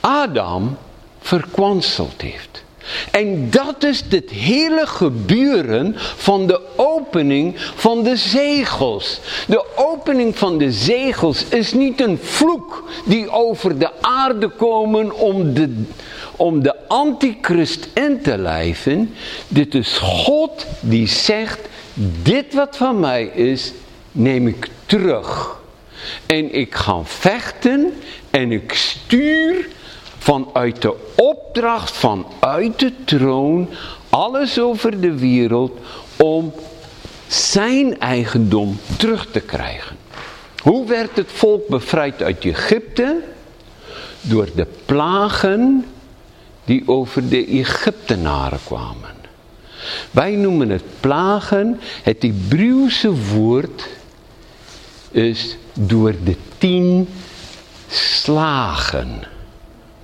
Adam 0.00 0.76
verkwanseld 1.20 2.20
heeft. 2.22 2.64
En 3.10 3.50
dat 3.50 3.84
is 3.84 4.04
het 4.08 4.30
hele 4.30 4.86
gebeuren 4.86 5.94
van 6.16 6.46
de 6.46 6.60
opening 6.76 7.54
van 7.74 8.02
de 8.02 8.16
zegels. 8.16 9.20
De 9.46 9.64
opening 9.76 10.38
van 10.38 10.58
de 10.58 10.72
zegels 10.72 11.44
is 11.44 11.72
niet 11.72 12.00
een 12.00 12.18
vloek 12.22 12.90
die 13.04 13.30
over 13.30 13.78
de 13.78 13.90
aarde 14.00 14.48
komen 14.48 15.12
om 15.12 15.54
de, 15.54 15.82
om 16.36 16.62
de 16.62 16.88
antichrist 16.88 17.88
in 17.94 18.22
te 18.22 18.38
lijven. 18.38 19.14
Dit 19.48 19.74
is 19.74 19.98
God 19.98 20.66
die 20.80 21.08
zegt, 21.08 21.58
dit 22.22 22.54
wat 22.54 22.76
van 22.76 23.00
mij 23.00 23.24
is, 23.24 23.72
neem 24.12 24.48
ik 24.48 24.68
terug. 24.86 25.58
En 26.26 26.54
ik 26.54 26.74
ga 26.74 27.00
vechten 27.04 27.92
en 28.30 28.52
ik 28.52 28.72
stuur 28.72 29.68
vanuit 30.18 30.82
de 30.82 30.94
opdracht 31.14 31.96
vanuit 31.96 32.78
de 32.78 32.92
troon 33.04 33.68
alles 34.08 34.60
over 34.60 35.00
de 35.00 35.18
wereld 35.18 35.78
om 36.16 36.52
zijn 37.26 38.00
eigendom 38.00 38.78
terug 38.96 39.26
te 39.30 39.40
krijgen. 39.40 39.96
Hoe 40.62 40.86
werd 40.86 41.16
het 41.16 41.32
volk 41.32 41.68
bevrijd 41.68 42.22
uit 42.22 42.44
Egypte? 42.44 43.22
Door 44.20 44.48
de 44.54 44.66
plagen 44.84 45.84
die 46.64 46.82
over 46.86 47.28
de 47.28 47.46
Egyptenaren 47.46 48.60
kwamen. 48.64 49.18
Wij 50.10 50.30
noemen 50.30 50.70
het 50.70 50.84
plagen, 51.00 51.80
het 52.02 52.22
Hebreeuwse 52.22 53.12
woord 53.34 53.88
is 55.10 55.56
door 55.72 56.14
de 56.24 56.36
tien 56.58 57.08
slagen 57.90 59.22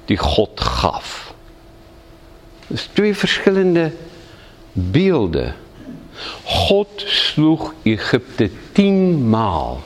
die 0.05 0.16
God 0.16 0.61
gaf. 0.61 1.35
Dus 2.66 2.88
twee 2.92 3.14
verschillende 3.14 3.92
beelden. 4.72 5.55
God 6.44 6.88
sloeg 7.07 7.75
Egypte 7.83 8.51
tienmaal 8.72 9.83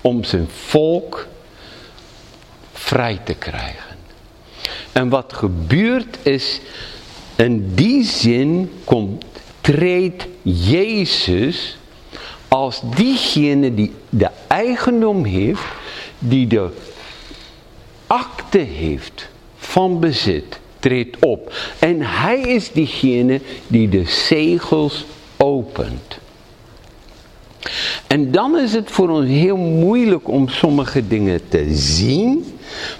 om 0.00 0.24
zijn 0.24 0.48
volk 0.48 1.26
vrij 2.72 3.20
te 3.24 3.34
krijgen. 3.34 3.96
En 4.92 5.08
wat 5.08 5.32
gebeurt 5.32 6.18
is, 6.22 6.60
in 7.36 7.74
die 7.74 8.04
zin 8.04 8.72
komt, 8.84 9.24
treedt 9.60 10.26
Jezus 10.42 11.76
als 12.48 12.80
diegene 12.96 13.74
die 13.74 13.92
de 14.08 14.30
eigendom 14.46 15.24
heeft, 15.24 15.62
die 16.28 16.46
de 16.46 16.68
akte 18.06 18.58
heeft 18.58 19.28
van 19.56 20.00
bezit, 20.00 20.60
treedt 20.78 21.16
op. 21.20 21.54
En 21.78 22.00
hij 22.00 22.40
is 22.40 22.72
diegene 22.72 23.40
die 23.66 23.88
de 23.88 24.04
zegels 24.04 25.04
opent. 25.36 26.18
En 28.06 28.30
dan 28.30 28.58
is 28.58 28.72
het 28.72 28.90
voor 28.90 29.08
ons 29.08 29.26
heel 29.26 29.56
moeilijk 29.56 30.28
om 30.28 30.48
sommige 30.48 31.08
dingen 31.08 31.40
te 31.48 31.74
zien. 31.74 32.44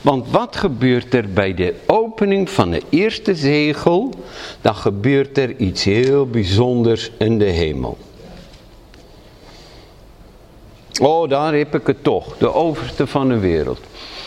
Want 0.01 0.31
wat 0.31 0.57
gebeurt 0.57 1.15
er 1.15 1.33
bij 1.33 1.55
de 1.55 1.75
opening 1.87 2.51
van 2.51 2.71
de 2.71 2.83
eerste 2.89 3.35
zegel? 3.35 4.15
Dan 4.61 4.75
gebeurt 4.75 5.39
er 5.39 5.57
iets 5.57 5.85
heel 5.85 6.27
bijzonders 6.27 7.11
in 7.19 7.39
de 7.39 7.45
hemel. 7.45 7.99
Oh, 11.01 11.29
daar 11.29 11.55
heb 11.55 11.75
ik 11.75 11.87
het 11.87 12.03
toch. 12.03 12.37
De 12.37 12.53
overste 12.53 13.07
van 13.07 13.29
de 13.29 13.39
wereld. 13.39 13.81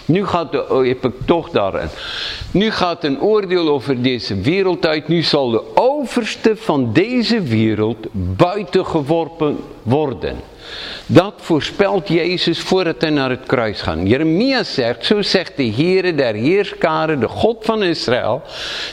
Nu 0.08 0.26
gaat 0.26 0.52
de, 0.52 0.70
oh, 0.70 0.88
heb 0.88 1.06
ik 1.06 1.14
toch 1.26 1.50
daarin. 1.50 1.88
Nu 2.52 2.72
gaat 2.72 3.04
een 3.04 3.22
oordeel 3.22 3.70
over 3.70 4.02
deze 4.02 4.42
wereld 4.42 4.86
uit. 4.86 5.08
Nu 5.08 5.22
zal 5.22 5.50
de 5.50 5.64
overste 5.74 6.56
van 6.56 6.94
deze 6.94 7.42
wereld 7.42 8.08
buiten 8.12 8.86
geworpen 8.86 9.58
worden. 9.84 10.36
Dat 11.06 11.34
voorspelt 11.38 12.08
Jezus 12.08 12.60
voordat 12.60 13.02
hij 13.02 13.10
naar 13.10 13.30
het 13.30 13.46
kruis 13.46 13.82
gaat. 13.82 13.98
Jeremia 14.04 14.64
zegt, 14.64 15.06
zo 15.06 15.22
zegt 15.22 15.58
de 15.58 15.72
Heere 15.72 16.16
der 16.16 16.34
Heerskaren, 16.34 17.20
de 17.20 17.28
God 17.28 17.66
van 17.66 17.84
Israël. 17.84 18.42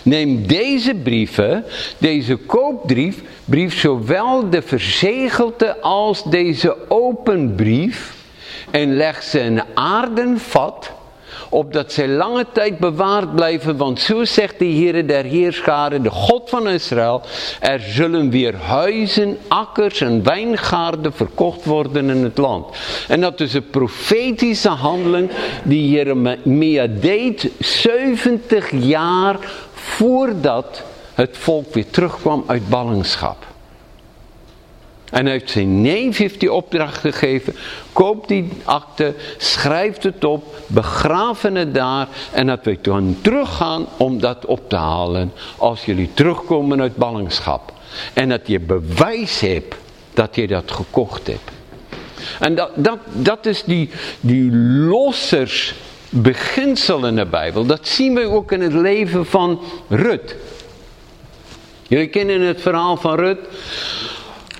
Neem 0.02 0.46
deze 0.46 0.94
brieven, 0.94 1.64
deze 1.98 2.36
koopbrief, 2.36 3.22
brief 3.44 3.78
zowel 3.78 4.50
de 4.50 4.62
verzegelde 4.62 5.80
als 5.80 6.24
deze 6.24 6.76
open 6.88 7.54
brief. 7.54 8.14
En 8.70 8.96
leg 8.96 9.22
ze 9.22 9.38
in 9.38 9.62
aarden 9.74 10.38
vat 10.38 10.92
opdat 11.54 11.92
zij 11.92 12.08
lange 12.08 12.46
tijd 12.52 12.78
bewaard 12.78 13.34
blijven, 13.34 13.76
want 13.76 14.00
zo 14.00 14.24
zegt 14.24 14.58
de 14.58 14.64
Heere 14.64 15.04
der 15.04 15.24
Heerscharen, 15.24 16.02
de 16.02 16.10
God 16.10 16.50
van 16.50 16.68
Israël, 16.68 17.22
er 17.60 17.80
zullen 17.80 18.30
weer 18.30 18.56
huizen, 18.56 19.38
akkers 19.48 20.00
en 20.00 20.22
wijngaarden 20.22 21.12
verkocht 21.12 21.64
worden 21.64 22.10
in 22.10 22.22
het 22.22 22.38
land. 22.38 22.76
En 23.08 23.20
dat 23.20 23.40
is 23.40 23.54
een 23.54 23.70
profetische 23.70 24.68
handeling 24.68 25.30
die 25.62 25.90
Jeremia 25.90 26.86
deed 26.86 27.50
70 27.58 28.70
jaar 28.70 29.38
voordat 29.72 30.82
het 31.14 31.36
volk 31.38 31.74
weer 31.74 31.90
terugkwam 31.90 32.44
uit 32.46 32.68
ballingschap. 32.68 33.53
En 35.14 35.26
heeft 35.26 35.50
zijn 35.50 35.80
neef 35.80 36.16
heeft 36.16 36.40
die 36.40 36.52
opdracht 36.52 36.98
gegeven. 36.98 37.56
Koop 37.92 38.28
die 38.28 38.48
akte, 38.64 39.14
schrijf 39.38 40.02
het 40.02 40.24
op, 40.24 40.56
begraven 40.66 41.54
het 41.54 41.74
daar. 41.74 42.08
En 42.32 42.46
dat 42.46 42.58
we 42.62 42.78
dan 42.82 43.16
teruggaan 43.20 43.86
om 43.96 44.20
dat 44.20 44.46
op 44.46 44.68
te 44.68 44.76
halen. 44.76 45.32
Als 45.56 45.84
jullie 45.84 46.10
terugkomen 46.14 46.80
uit 46.80 46.96
ballingschap. 46.96 47.72
En 48.12 48.28
dat 48.28 48.40
je 48.44 48.60
bewijs 48.60 49.40
hebt 49.40 49.74
dat 50.14 50.36
je 50.36 50.46
dat 50.46 50.70
gekocht 50.70 51.26
hebt. 51.26 51.50
En 52.40 52.54
dat, 52.54 52.70
dat, 52.74 52.98
dat 53.12 53.46
is 53.46 53.62
die, 53.64 53.90
die 54.20 54.52
lossers 54.56 55.74
beginsel 56.08 57.06
in 57.06 57.16
de 57.16 57.26
Bijbel. 57.26 57.66
Dat 57.66 57.88
zien 57.88 58.14
we 58.14 58.28
ook 58.28 58.52
in 58.52 58.60
het 58.60 58.72
leven 58.72 59.26
van 59.26 59.60
Rut. 59.88 60.36
Jullie 61.88 62.08
kennen 62.08 62.40
het 62.40 62.60
verhaal 62.60 62.96
van 62.96 63.14
Rut. 63.14 63.38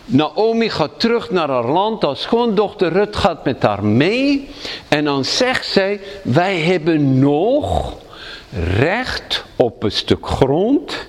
Naomi 0.05 0.71
gaat 0.71 1.01
terug 1.01 1.31
naar 1.31 1.49
haar 1.49 1.71
land, 1.71 2.05
als 2.05 2.23
schoondochter 2.23 2.93
Rut 2.93 3.17
gaat 3.17 3.45
met 3.45 3.63
haar 3.63 3.85
mee. 3.85 4.49
En 4.89 5.05
dan 5.05 5.25
zegt 5.25 5.67
zij, 5.67 6.01
wij 6.23 6.61
hebben 6.61 7.19
nog 7.19 7.97
recht 8.79 9.45
op 9.57 9.83
een 9.83 9.93
stuk 9.93 10.27
grond. 10.27 11.07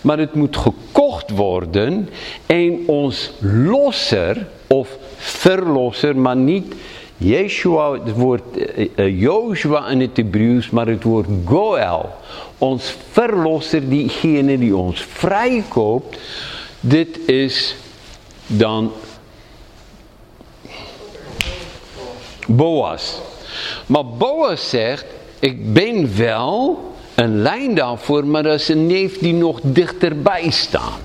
Maar 0.00 0.18
het 0.18 0.34
moet 0.34 0.56
gekocht 0.56 1.30
worden 1.30 2.08
en 2.46 2.82
ons 2.86 3.32
losser 3.40 4.46
of 4.66 4.96
verlosser, 5.16 6.16
maar 6.16 6.36
niet 6.36 6.74
Yeshua, 7.16 7.92
het 7.92 8.12
woord 8.12 8.42
uh, 8.96 9.20
Joshua 9.20 9.88
in 9.88 10.00
het 10.00 10.16
Hebreeuws, 10.16 10.70
maar 10.70 10.86
het 10.86 11.02
woord 11.02 11.26
Goel. 11.44 12.04
Ons 12.58 12.96
verlosser, 13.10 13.88
diegene 13.88 14.58
die 14.58 14.76
ons 14.76 15.02
vrijkoopt, 15.02 16.18
dit 16.80 17.18
is 17.26 17.76
dan 18.58 18.92
Boas. 22.46 23.20
Maar 23.86 24.06
Boas 24.06 24.68
zegt, 24.68 25.04
ik 25.38 25.72
ben 25.72 26.16
wel 26.16 26.80
een 27.14 27.42
lijn 27.42 27.74
daarvoor, 27.74 28.26
maar 28.26 28.42
dat 28.42 28.54
is 28.60 28.68
een 28.68 28.86
neef 28.86 29.18
die 29.18 29.34
nog 29.34 29.60
dichterbij 29.62 30.50
staat. 30.50 31.00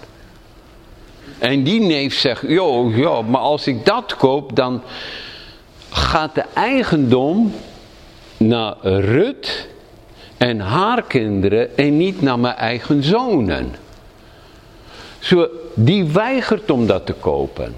En 1.39 1.63
die 1.63 1.81
neef 1.81 2.13
zegt, 2.13 2.41
joh, 2.47 2.97
ja, 2.97 3.21
maar 3.21 3.41
als 3.41 3.67
ik 3.67 3.85
dat 3.85 4.15
koop, 4.15 4.55
dan 4.55 4.81
gaat 5.89 6.35
de 6.35 6.43
eigendom 6.53 7.53
naar 8.37 8.75
Rut 8.81 9.67
en 10.37 10.59
haar 10.59 11.03
kinderen 11.03 11.77
en 11.77 11.97
niet 11.97 12.21
naar 12.21 12.39
mijn 12.39 12.55
eigen 12.55 13.03
zonen. 13.03 13.75
Zo, 15.19 15.47
die 15.79 16.05
weigert 16.05 16.71
om 16.71 16.87
dat 16.87 17.05
te 17.05 17.13
kopen. 17.13 17.75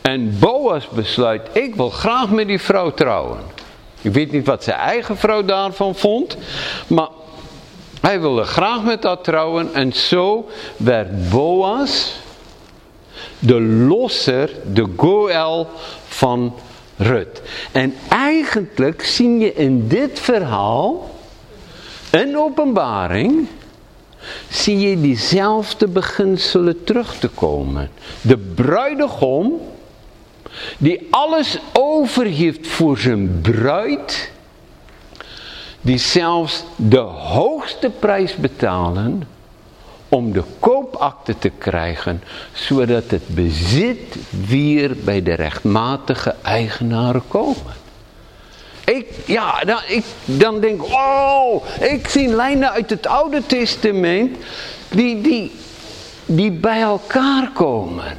En 0.00 0.38
Boas 0.38 0.88
besluit, 0.88 1.48
ik 1.52 1.74
wil 1.74 1.90
graag 1.90 2.30
met 2.30 2.46
die 2.46 2.60
vrouw 2.60 2.90
trouwen. 2.90 3.38
Ik 4.00 4.12
weet 4.12 4.32
niet 4.32 4.46
wat 4.46 4.64
zijn 4.64 4.78
eigen 4.78 5.16
vrouw 5.16 5.44
daarvan 5.44 5.94
vond, 5.94 6.36
maar 6.86 7.08
hij 8.00 8.20
wilde 8.20 8.42
graag 8.42 8.82
met 8.82 9.04
haar 9.04 9.20
trouwen. 9.20 9.74
En 9.74 9.92
zo 9.92 10.48
werd 10.76 11.30
Boas 11.30 12.14
de 13.38 13.60
losser, 13.60 14.50
de 14.72 14.86
Goel 14.96 15.66
van 16.08 16.54
Rut. 16.96 17.42
En 17.72 17.94
eigenlijk 18.08 19.04
zie 19.04 19.38
je 19.38 19.54
in 19.54 19.88
dit 19.88 20.20
verhaal, 20.20 21.10
een 22.10 22.38
openbaring, 22.38 23.46
zie 24.48 24.78
je 24.78 25.00
diezelfde 25.00 25.88
beginselen 25.88 26.84
terug 26.84 27.18
te 27.18 27.28
komen. 27.28 27.90
De 28.20 28.38
bruidegom, 28.38 29.60
die 30.78 31.06
alles 31.10 31.58
overgeeft 31.72 32.66
voor 32.66 32.98
zijn 32.98 33.40
bruid, 33.40 34.30
die 35.80 35.98
zelfs 35.98 36.64
de 36.76 36.98
hoogste 36.98 37.90
prijs 37.98 38.36
betalen 38.36 39.22
om 40.08 40.32
de 40.32 40.42
koopakte 40.58 41.38
te 41.38 41.50
krijgen, 41.58 42.22
zodat 42.52 43.10
het 43.10 43.28
bezit 43.28 44.16
weer 44.46 44.96
bij 45.04 45.22
de 45.22 45.34
rechtmatige 45.34 46.34
eigenaren 46.42 47.22
komen. 47.28 47.82
Ik, 48.84 49.06
ja, 49.26 49.60
dan, 49.60 49.78
ik, 49.88 50.04
dan 50.24 50.60
denk 50.60 50.82
ik, 50.82 50.92
oh, 50.92 51.64
ik 51.80 52.08
zie 52.08 52.28
lijnen 52.28 52.70
uit 52.70 52.90
het 52.90 53.06
Oude 53.06 53.46
Testament 53.46 54.36
die, 54.90 55.20
die, 55.20 55.52
die 56.26 56.52
bij 56.52 56.80
elkaar 56.80 57.50
komen. 57.52 58.16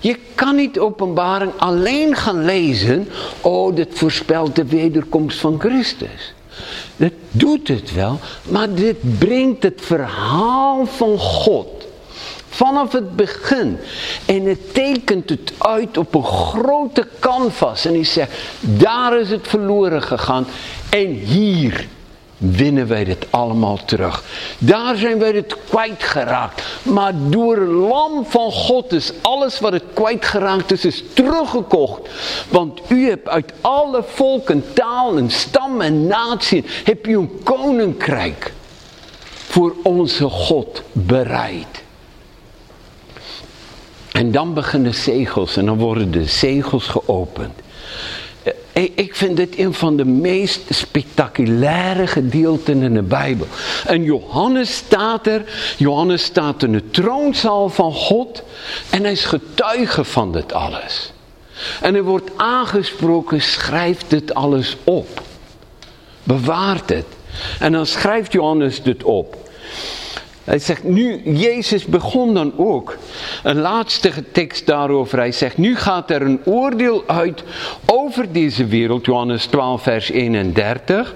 Je 0.00 0.18
kan 0.34 0.56
niet 0.56 0.78
openbaring 0.78 1.52
alleen 1.56 2.16
gaan 2.16 2.44
lezen, 2.44 3.08
oh, 3.40 3.76
dit 3.76 3.88
voorspelt 3.90 4.56
de 4.56 4.66
wederkomst 4.66 5.38
van 5.38 5.60
Christus. 5.60 6.34
Dat 6.96 7.12
doet 7.30 7.68
het 7.68 7.94
wel, 7.94 8.20
maar 8.42 8.74
dit 8.74 9.18
brengt 9.18 9.62
het 9.62 9.80
verhaal 9.84 10.86
van 10.86 11.18
God 11.18 11.75
vanaf 12.56 12.92
het 12.92 13.16
begin. 13.16 13.78
En 14.24 14.44
het 14.44 14.74
tekent 14.74 15.30
het 15.30 15.52
uit 15.58 15.98
op 15.98 16.14
een 16.14 16.24
grote 16.24 17.08
canvas. 17.18 17.84
En 17.84 17.92
hij 17.92 18.04
zegt, 18.04 18.32
daar 18.60 19.20
is 19.20 19.30
het 19.30 19.48
verloren 19.48 20.02
gegaan. 20.02 20.46
En 20.90 21.06
hier 21.06 21.86
winnen 22.38 22.86
wij 22.86 23.02
het 23.02 23.26
allemaal 23.30 23.78
terug. 23.84 24.24
Daar 24.58 24.96
zijn 24.96 25.18
wij 25.18 25.30
het 25.30 25.56
kwijtgeraakt. 25.68 26.62
Maar 26.82 27.12
door 27.28 27.56
een 27.56 27.74
lam 27.74 28.26
van 28.26 28.52
God 28.52 28.92
is 28.92 29.12
alles 29.22 29.60
wat 29.60 29.72
het 29.72 29.84
kwijtgeraakt 29.94 30.72
is, 30.72 30.84
is 30.84 31.02
teruggekocht. 31.14 32.00
Want 32.48 32.80
u 32.88 33.08
hebt 33.08 33.28
uit 33.28 33.52
alle 33.60 34.04
volken, 34.06 34.64
taal 34.72 35.16
en 35.16 35.30
stam 35.30 35.80
en 35.80 36.06
natie, 36.06 36.64
heb 36.84 37.06
u 37.06 37.16
een 37.16 37.40
koninkrijk 37.44 38.52
voor 39.48 39.74
onze 39.82 40.28
God 40.28 40.82
bereid. 40.92 41.84
En 44.16 44.30
dan 44.30 44.54
beginnen 44.54 44.94
zegels 44.94 45.56
en 45.56 45.66
dan 45.66 45.78
worden 45.78 46.10
de 46.10 46.24
zegels 46.24 46.86
geopend. 46.86 47.52
Ik 48.72 49.14
vind 49.14 49.36
dit 49.36 49.58
een 49.58 49.74
van 49.74 49.96
de 49.96 50.04
meest 50.04 50.60
spectaculaire 50.68 52.06
gedeelten 52.06 52.82
in 52.82 52.94
de 52.94 53.02
Bijbel. 53.02 53.46
En 53.86 54.02
Johannes 54.02 54.76
staat 54.76 55.26
er, 55.26 55.44
Johannes 55.76 56.22
staat 56.22 56.62
in 56.62 56.72
de 56.72 56.90
troonzaal 56.90 57.68
van 57.68 57.92
God 57.92 58.42
en 58.90 59.02
hij 59.02 59.12
is 59.12 59.24
getuige 59.24 60.04
van 60.04 60.32
dit 60.32 60.52
alles. 60.52 61.12
En 61.80 61.94
er 61.94 62.04
wordt 62.04 62.30
aangesproken, 62.36 63.42
schrijf 63.42 63.98
dit 64.08 64.34
alles 64.34 64.76
op. 64.84 65.22
Bewaart 66.22 66.88
het. 66.88 67.06
En 67.58 67.72
dan 67.72 67.86
schrijft 67.86 68.32
Johannes 68.32 68.82
dit 68.82 69.02
op. 69.02 69.36
Hij 70.46 70.58
zegt, 70.58 70.84
nu, 70.84 71.20
Jezus 71.24 71.84
begon 71.84 72.34
dan 72.34 72.52
ook. 72.56 72.96
Een 73.42 73.60
laatste 73.60 74.30
tekst 74.32 74.66
daarover. 74.66 75.18
Hij 75.18 75.32
zegt, 75.32 75.56
nu 75.56 75.76
gaat 75.76 76.10
er 76.10 76.22
een 76.22 76.40
oordeel 76.44 77.02
uit 77.06 77.42
over 77.86 78.32
deze 78.32 78.66
wereld. 78.66 79.06
Johannes 79.06 79.46
12 79.46 79.82
vers 79.82 80.10
31. 80.10 81.14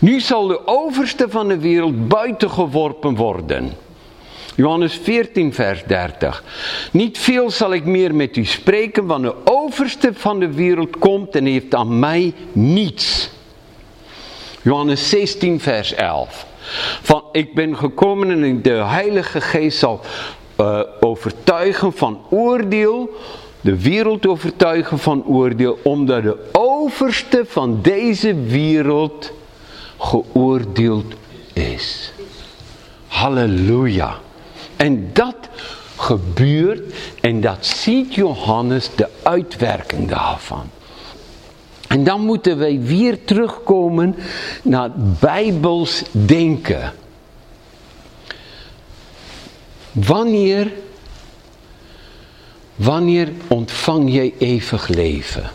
Nu 0.00 0.20
zal 0.20 0.46
de 0.46 0.66
overste 0.66 1.26
van 1.28 1.48
de 1.48 1.58
wereld 1.58 2.08
buiten 2.08 2.50
geworpen 2.50 3.14
worden. 3.14 3.72
Johannes 4.54 5.00
14 5.02 5.54
vers 5.54 5.82
30. 5.86 6.44
Niet 6.92 7.18
veel 7.18 7.50
zal 7.50 7.72
ik 7.72 7.84
meer 7.84 8.14
met 8.14 8.36
u 8.36 8.44
spreken, 8.44 9.06
want 9.06 9.22
de 9.22 9.34
overste 9.44 10.10
van 10.14 10.38
de 10.38 10.52
wereld 10.52 10.98
komt 10.98 11.36
en 11.36 11.46
heeft 11.46 11.74
aan 11.74 11.98
mij 11.98 12.34
niets. 12.52 13.30
Johannes 14.62 15.08
16 15.08 15.60
vers 15.60 15.94
11. 15.94 16.46
Van 17.02 17.22
ik 17.32 17.54
ben 17.54 17.76
gekomen 17.76 18.42
en 18.42 18.62
de 18.62 18.70
Heilige 18.70 19.40
Geest 19.40 19.78
zal 19.78 20.00
uh, 20.60 20.80
overtuigen 21.00 21.92
van 21.92 22.20
oordeel. 22.30 23.16
De 23.60 23.80
wereld 23.80 24.26
overtuigen 24.26 24.98
van 24.98 25.24
oordeel. 25.26 25.78
Omdat 25.82 26.22
de 26.22 26.48
overste 26.52 27.44
van 27.46 27.78
deze 27.82 28.34
wereld 28.34 29.32
geoordeeld 29.98 31.14
is. 31.52 32.12
Halleluja. 33.06 34.18
En 34.76 35.10
dat 35.12 35.36
gebeurt 35.96 36.94
en 37.20 37.40
dat 37.40 37.66
ziet 37.66 38.14
Johannes 38.14 38.90
de 38.96 39.08
uitwerking 39.22 40.08
daarvan. 40.08 40.70
En 41.88 42.04
dan 42.04 42.20
moeten 42.20 42.58
wij 42.58 42.80
weer 42.80 43.24
terugkomen 43.24 44.14
naar 44.62 44.90
bijbels 45.20 46.02
denken. 46.10 46.92
Wanneer, 49.92 50.72
wanneer 52.74 53.32
ontvang 53.46 54.12
jij 54.12 54.34
eeuwig 54.38 54.88
leven? 54.88 55.50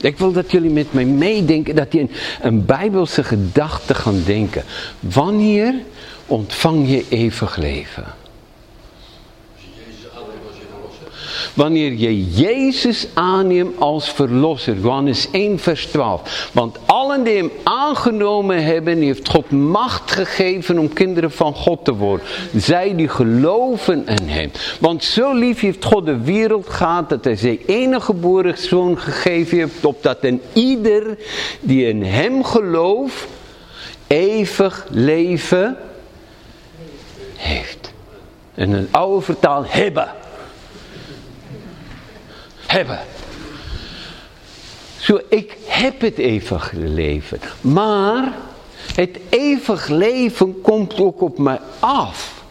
Ik 0.00 0.18
wil 0.18 0.32
dat 0.32 0.50
jullie 0.50 0.70
met 0.70 0.92
mij 0.92 1.04
meedenken, 1.04 1.74
dat 1.74 1.92
je 1.92 2.00
een, 2.00 2.10
een 2.40 2.64
bijbelse 2.64 3.24
gedachte 3.24 3.94
gaan 3.94 4.22
denken. 4.26 4.64
Wanneer 5.00 5.74
ontvang 6.26 6.88
je 6.88 7.04
eeuwig 7.08 7.56
leven? 7.56 8.04
Wanneer 11.54 11.92
je 11.92 12.30
Jezus 12.30 13.06
aanneemt 13.14 13.80
als 13.80 14.10
verlosser. 14.10 14.76
Johannes 14.78 15.30
1 15.30 15.58
vers 15.58 15.86
12. 15.86 16.50
Want 16.52 16.78
allen 16.86 17.24
die 17.24 17.36
hem 17.36 17.50
aangenomen 17.62 18.64
hebben, 18.64 19.00
heeft 19.00 19.28
God 19.28 19.50
macht 19.50 20.10
gegeven 20.10 20.78
om 20.78 20.92
kinderen 20.92 21.32
van 21.32 21.54
God 21.54 21.84
te 21.84 21.94
worden. 21.94 22.26
Zij 22.56 22.96
die 22.96 23.08
geloven 23.08 24.06
in 24.06 24.28
hem. 24.28 24.50
Want 24.80 25.04
zo 25.04 25.34
lief 25.34 25.60
heeft 25.60 25.84
God 25.84 26.06
de 26.06 26.20
wereld 26.20 26.68
gehad 26.68 27.08
dat 27.08 27.24
hij 27.24 27.36
zijn 27.36 27.58
enige 27.66 28.00
geboren 28.02 28.58
zoon 28.58 28.98
gegeven 28.98 29.58
heeft. 29.58 29.84
Opdat 29.84 30.18
een 30.20 30.40
ieder 30.52 31.18
die 31.60 31.86
in 31.86 32.02
hem 32.02 32.44
gelooft, 32.44 33.26
eeuwig 34.06 34.86
leven 34.90 35.76
heeft. 37.36 37.92
En 38.54 38.72
een 38.72 38.88
oude 38.90 39.20
vertaal 39.20 39.64
hebben 39.66 40.21
hebben. 42.72 42.98
Zo, 44.98 45.20
ik 45.28 45.56
heb 45.66 46.00
het 46.00 46.18
eeuwig 46.18 46.72
leven. 46.72 47.40
Maar 47.60 48.32
het 48.94 49.18
eeuwig 49.28 49.88
leven 49.88 50.60
komt 50.60 51.00
ook 51.00 51.20
op 51.20 51.38
mij 51.38 51.60
af. 51.78 52.44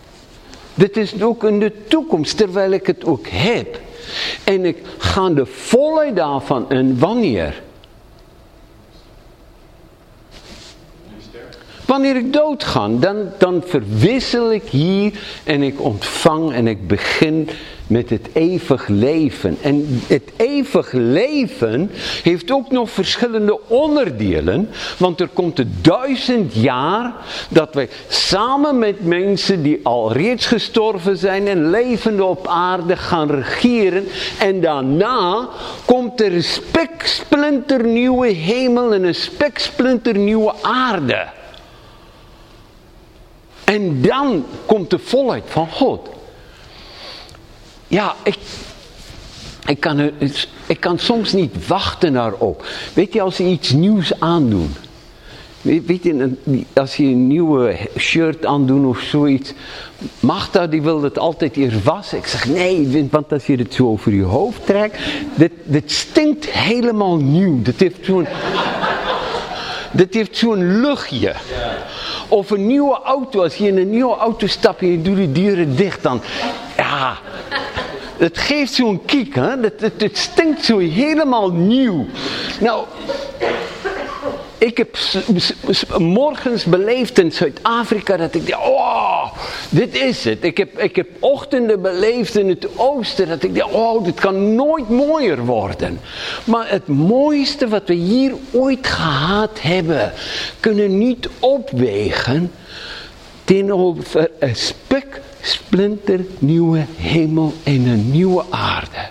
Dit 0.73 0.97
is 0.97 1.21
ook 1.21 1.43
in 1.43 1.59
de 1.59 1.73
toekomst, 1.87 2.37
terwijl 2.37 2.71
ik 2.71 2.87
het 2.87 3.05
ook 3.05 3.27
heb. 3.27 3.79
En 4.43 4.65
ik 4.65 4.77
ga 4.97 5.29
de 5.29 5.45
volle 5.45 6.13
daarvan 6.13 6.69
in 6.69 6.99
wanneer? 6.99 7.61
Wanneer 11.85 12.15
ik 12.15 12.33
doodga, 12.33 12.87
dan, 12.87 13.29
dan 13.37 13.63
verwissel 13.65 14.51
ik 14.51 14.63
hier 14.63 15.19
en 15.43 15.61
ik 15.61 15.81
ontvang 15.81 16.53
en 16.53 16.67
ik 16.67 16.87
begin 16.87 17.49
met 17.91 18.09
het 18.09 18.29
eeuwig 18.33 18.87
leven. 18.87 19.57
En 19.61 20.01
het 20.07 20.31
eeuwig 20.35 20.91
leven 20.91 21.91
heeft 22.23 22.51
ook 22.51 22.71
nog 22.71 22.89
verschillende 22.89 23.59
onderdelen. 23.67 24.69
Want 24.97 25.19
er 25.19 25.27
komt 25.27 25.55
de 25.55 25.67
duizend 25.81 26.53
jaar 26.53 27.13
dat 27.49 27.73
wij 27.73 27.89
samen 28.07 28.79
met 28.79 29.05
mensen 29.05 29.63
die 29.63 29.79
al 29.83 30.11
reeds 30.11 30.45
gestorven 30.45 31.17
zijn 31.17 31.47
en 31.47 31.69
levende 31.69 32.23
op 32.23 32.47
aarde 32.47 32.95
gaan 32.95 33.31
regeren. 33.31 34.07
En 34.39 34.61
daarna 34.61 35.49
komt 35.85 36.21
er 36.21 36.33
een 36.33 36.43
speksplinternieuwe 36.43 38.27
hemel 38.27 38.93
en 38.93 39.03
een 39.03 39.15
speksplinternieuwe 39.15 40.53
aarde. 40.61 41.27
En 43.63 44.01
dan 44.01 44.45
komt 44.65 44.89
de 44.89 44.99
volheid 44.99 45.43
van 45.45 45.67
God. 45.67 46.20
Ja, 47.91 48.15
ik, 48.23 48.37
ik, 49.65 49.79
kan 49.79 50.11
ik 50.65 50.79
kan 50.79 50.99
soms 50.99 51.33
niet 51.33 51.67
wachten 51.67 52.13
daarop. 52.13 52.65
Weet 52.93 53.13
je, 53.13 53.21
als 53.21 53.35
ze 53.35 53.43
iets 53.43 53.71
nieuws 53.71 54.19
aandoen. 54.19 54.73
Weet 55.61 56.03
je, 56.03 56.35
als 56.73 56.95
je 56.95 57.03
een 57.03 57.27
nieuwe 57.27 57.77
shirt 57.97 58.45
aandoet 58.45 58.85
of 58.85 58.99
zoiets. 58.99 59.53
Magda 60.19 60.67
die 60.67 60.81
wil 60.81 61.01
het 61.01 61.19
altijd 61.19 61.57
eerst 61.57 61.83
wassen. 61.83 62.17
Ik 62.17 62.27
zeg 62.27 62.47
nee, 62.47 63.07
want 63.11 63.31
als 63.31 63.45
je 63.45 63.55
het 63.55 63.73
zo 63.73 63.87
over 63.87 64.13
je 64.13 64.23
hoofd 64.23 64.65
trekt. 64.65 64.99
Dit, 65.35 65.51
dit 65.63 65.91
stinkt 65.91 66.45
helemaal 66.45 67.17
nieuw. 67.17 67.61
Dat 67.61 67.75
heeft 67.77 68.05
zo'n... 68.05 68.27
dit 69.91 70.13
heeft 70.13 70.37
zo'n 70.37 70.81
luchtje. 70.81 71.33
Of 72.27 72.49
een 72.49 72.67
nieuwe 72.67 72.99
auto. 73.03 73.41
Als 73.41 73.55
je 73.55 73.67
in 73.67 73.77
een 73.77 73.89
nieuwe 73.89 74.15
auto 74.15 74.47
stapt 74.47 74.81
en 74.81 74.87
je 74.87 75.01
doet 75.01 75.15
de 75.15 75.31
deuren 75.31 75.75
dicht. 75.75 76.03
Dan, 76.03 76.21
ja, 76.77 77.17
het 78.21 78.37
geeft 78.37 78.73
zo'n 78.73 79.05
kiek, 79.05 79.35
hè? 79.35 79.59
Het, 79.61 79.91
het, 79.97 80.17
stinkt 80.17 80.65
zo 80.65 80.77
helemaal 80.77 81.51
nieuw. 81.51 82.05
Nou, 82.59 82.85
ik 84.57 84.77
heb 84.77 84.97
morgens 85.97 86.63
beleefd 86.63 87.19
in 87.19 87.31
Zuid-Afrika 87.31 88.17
dat 88.17 88.35
ik 88.35 88.47
dacht, 88.47 88.67
oh, 88.67 89.33
dit 89.69 89.95
is 89.95 90.23
het. 90.23 90.43
Ik 90.43 90.57
heb, 90.57 90.79
ik 90.79 90.95
heb 90.95 91.07
ochtenden 91.19 91.81
beleefd 91.81 92.37
in 92.37 92.49
het 92.49 92.67
oosten 92.75 93.27
dat 93.27 93.43
ik 93.43 93.55
dacht, 93.55 93.71
oh, 93.71 94.03
dit 94.03 94.19
kan 94.19 94.55
nooit 94.55 94.89
mooier 94.89 95.45
worden. 95.45 95.99
Maar 96.43 96.69
het 96.69 96.87
mooiste 96.87 97.67
wat 97.67 97.83
we 97.85 97.93
hier 97.93 98.33
ooit 98.51 98.87
gehad 98.87 99.61
hebben, 99.61 100.13
kunnen 100.59 100.97
niet 100.97 101.29
opwegen 101.39 102.51
tegenover 103.43 104.29
een 104.39 104.55
spek 104.55 105.21
splinternieuwe 105.41 106.85
hemel 106.97 107.53
en 107.63 107.85
een 107.85 108.11
nieuwe 108.11 108.43
aarde. 108.49 109.09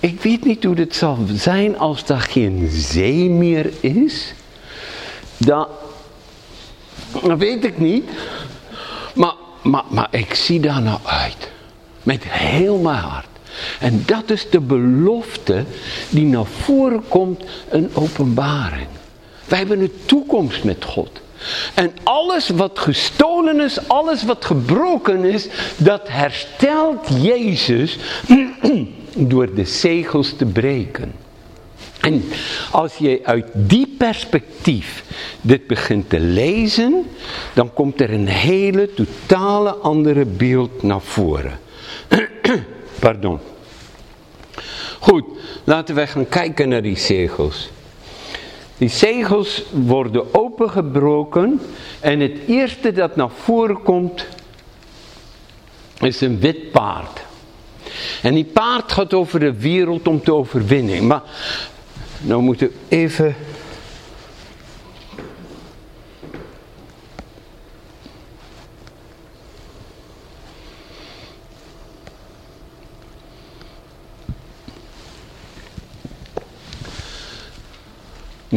Ik 0.00 0.20
weet 0.20 0.44
niet 0.44 0.64
hoe 0.64 0.74
het 0.74 0.94
zal 0.94 1.18
zijn 1.34 1.78
als 1.78 2.08
er 2.08 2.20
geen 2.20 2.68
zee 2.70 3.30
meer 3.30 3.70
is. 3.80 4.34
Dat, 5.36 5.68
dat 7.22 7.38
weet 7.38 7.64
ik 7.64 7.78
niet. 7.78 8.10
Maar, 9.14 9.34
maar, 9.62 9.84
maar 9.88 10.08
ik 10.10 10.34
zie 10.34 10.60
daar 10.60 10.82
naar 10.82 11.00
uit. 11.04 11.48
Met 12.02 12.24
heel 12.24 12.78
mijn 12.78 12.98
hart. 12.98 13.26
En 13.80 14.02
dat 14.06 14.30
is 14.30 14.50
de 14.50 14.60
belofte 14.60 15.64
die 16.10 16.24
naar 16.24 16.46
voren 16.46 17.02
komt 17.08 17.44
in 17.72 17.90
openbaring. 17.92 18.86
Wij 19.48 19.58
hebben 19.58 19.80
een 19.80 19.92
toekomst 20.04 20.64
met 20.64 20.84
God. 20.84 21.20
En 21.74 21.92
alles 22.02 22.48
wat 22.48 22.78
gestolen 22.78 23.60
is, 23.60 23.88
alles 23.88 24.24
wat 24.24 24.44
gebroken 24.44 25.24
is, 25.24 25.48
dat 25.76 26.08
herstelt 26.08 27.08
Jezus 27.22 27.98
door 29.14 29.54
de 29.54 29.64
zegels 29.64 30.32
te 30.36 30.44
breken. 30.44 31.12
En 32.00 32.24
als 32.70 32.96
je 32.96 33.20
uit 33.22 33.46
die 33.52 33.94
perspectief 33.98 35.04
dit 35.40 35.66
begint 35.66 36.08
te 36.08 36.20
lezen, 36.20 37.06
dan 37.54 37.72
komt 37.72 38.00
er 38.00 38.12
een 38.12 38.28
hele 38.28 38.94
totale 38.94 39.74
andere 39.74 40.24
beeld 40.24 40.82
naar 40.82 41.00
voren. 41.00 41.58
Pardon. 42.98 43.38
Goed, 44.98 45.24
laten 45.64 45.94
we 45.94 46.06
gaan 46.06 46.28
kijken 46.28 46.68
naar 46.68 46.82
die 46.82 46.98
zegels. 46.98 47.70
Die 48.80 48.88
zegels 48.88 49.64
worden 49.70 50.34
opengebroken 50.34 51.60
en 52.00 52.20
het 52.20 52.38
eerste 52.46 52.92
dat 52.92 53.16
naar 53.16 53.30
voren 53.30 53.82
komt 53.82 54.26
is 55.98 56.20
een 56.20 56.38
wit 56.38 56.70
paard. 56.70 57.20
En 58.22 58.34
die 58.34 58.44
paard 58.44 58.92
gaat 58.92 59.14
over 59.14 59.40
de 59.40 59.52
wereld 59.52 60.08
om 60.08 60.22
te 60.22 60.34
overwinnen. 60.34 61.06
Maar 61.06 61.22
nou 62.20 62.42
moeten 62.42 62.66
we 62.66 62.96
even 62.96 63.34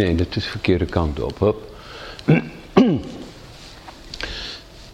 Nee, 0.04 0.16
dat 0.16 0.28
is 0.36 0.44
de 0.44 0.50
verkeerde 0.50 0.86
kant 0.86 1.20
op. 1.20 1.38
Hop. 1.38 1.76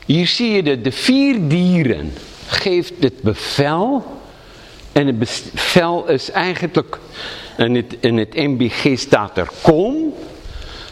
Hier 0.06 0.28
zie 0.28 0.52
je 0.52 0.64
de, 0.64 0.82
de 0.82 0.92
vier 0.92 1.48
dieren 1.48 2.14
geeft 2.48 2.94
het 3.00 3.22
bevel. 3.22 4.06
En 4.92 5.08
het 5.08 5.20
bevel 5.20 6.08
is 6.08 6.32
eigenlijk, 6.32 7.00
in 7.58 7.76
het, 7.76 7.98
in 8.00 8.18
het 8.18 8.34
MBG 8.36 8.98
staat 8.98 9.38
er 9.38 9.50
kom. 9.62 10.14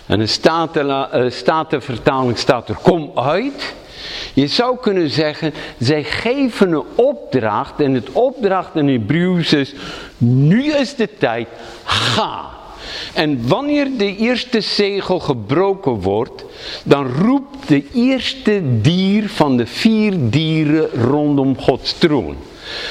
En 0.05 0.19
in 0.19 0.25
de 0.25 1.29
Statenvertaling 1.29 2.37
staat 2.37 2.69
er 2.69 2.77
kom 2.81 3.11
uit. 3.15 3.73
Je 4.33 4.47
zou 4.47 4.77
kunnen 4.77 5.09
zeggen, 5.09 5.53
zij 5.77 6.03
geven 6.03 6.71
een 6.71 6.85
opdracht. 6.95 7.79
En 7.79 7.93
het 7.93 8.11
opdracht 8.11 8.75
in 8.75 8.87
Hebreeuws 8.87 9.53
is, 9.53 9.73
nu 10.17 10.73
is 10.73 10.95
de 10.95 11.09
tijd, 11.17 11.47
ga. 11.83 12.56
En 13.13 13.47
wanneer 13.47 13.87
de 13.97 14.15
eerste 14.15 14.61
zegel 14.61 15.19
gebroken 15.19 15.91
wordt, 15.91 16.45
dan 16.83 17.07
roept 17.07 17.67
de 17.67 17.83
eerste 17.93 18.61
dier 18.81 19.29
van 19.29 19.57
de 19.57 19.65
vier 19.65 20.13
dieren 20.19 20.89
rondom 20.89 21.57
Gods 21.57 21.97
troon. 21.97 22.35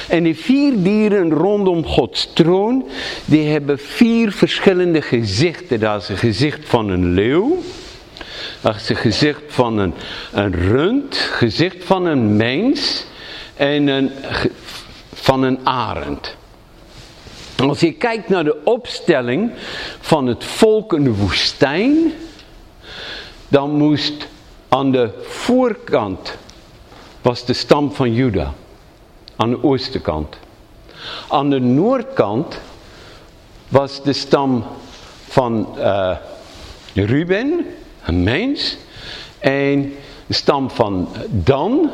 En 0.07 0.23
die 0.23 0.35
vier 0.35 0.73
dieren 0.83 1.29
rondom 1.31 1.85
Gods 1.85 2.29
troon, 2.33 2.85
die 3.25 3.47
hebben 3.47 3.79
vier 3.79 4.31
verschillende 4.31 5.01
gezichten. 5.01 5.79
Dat 5.79 6.01
is 6.01 6.09
een 6.09 6.17
gezicht 6.17 6.69
van 6.69 6.89
een 6.89 7.13
leeuw. 7.13 7.57
Dat 8.61 8.75
is 8.75 8.89
een 8.89 8.95
gezicht 8.95 9.41
van 9.47 9.77
een, 9.77 9.93
een 10.31 10.53
rund. 10.53 11.15
Gezicht 11.15 11.83
van 11.83 12.05
een 12.05 12.35
mens. 12.35 13.05
En 13.55 13.87
een, 13.87 14.11
van 15.13 15.43
een 15.43 15.59
arend. 15.63 16.36
Als 17.57 17.79
je 17.79 17.91
kijkt 17.91 18.29
naar 18.29 18.43
de 18.43 18.61
opstelling 18.63 19.51
van 19.99 20.27
het 20.27 20.43
volk 20.43 20.93
in 20.93 21.03
de 21.03 21.15
woestijn, 21.15 22.13
dan 23.47 23.71
moest 23.71 24.27
aan 24.67 24.91
de 24.91 25.09
voorkant 25.21 26.37
was 27.21 27.45
de 27.45 27.53
stam 27.53 27.91
van 27.91 28.13
Juda, 28.13 28.53
aan 29.35 29.49
de 29.49 29.63
oostenkant. 29.63 30.37
Aan 31.29 31.49
de 31.49 31.59
noordkant 31.59 32.59
was 33.67 34.03
de 34.03 34.13
stam 34.13 34.63
van 35.27 35.67
uh, 35.77 36.15
Ruben, 36.93 37.65
een 38.05 38.23
mens, 38.23 38.77
en 39.39 39.93
de 40.25 40.33
stam 40.33 40.69
van 40.69 41.09
Dan, 41.29 41.91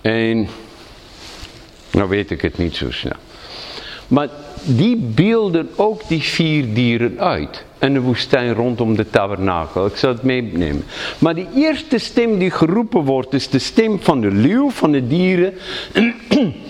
en 0.00 0.48
nou 1.96 2.08
weet 2.08 2.30
ik 2.30 2.40
het 2.40 2.58
niet 2.58 2.76
zo 2.76 2.90
snel. 2.90 3.16
Maar 4.08 4.28
die 4.64 4.96
beelden 4.96 5.68
ook 5.76 6.08
die 6.08 6.22
vier 6.22 6.74
dieren 6.74 7.20
uit. 7.20 7.64
En 7.78 7.92
de 7.92 8.00
woestijn 8.00 8.54
rondom 8.54 8.96
de 8.96 9.10
tabernakel. 9.10 9.86
Ik 9.86 9.96
zal 9.96 10.10
het 10.10 10.22
meenemen. 10.22 10.84
Maar 11.18 11.34
de 11.34 11.46
eerste 11.54 11.98
stem 11.98 12.38
die 12.38 12.50
geroepen 12.50 13.00
wordt 13.00 13.34
is 13.34 13.48
de 13.48 13.58
stem 13.58 14.00
van 14.00 14.20
de 14.20 14.30
leeuw, 14.30 14.70
van 14.70 14.92
de 14.92 15.06
dieren. 15.06 15.54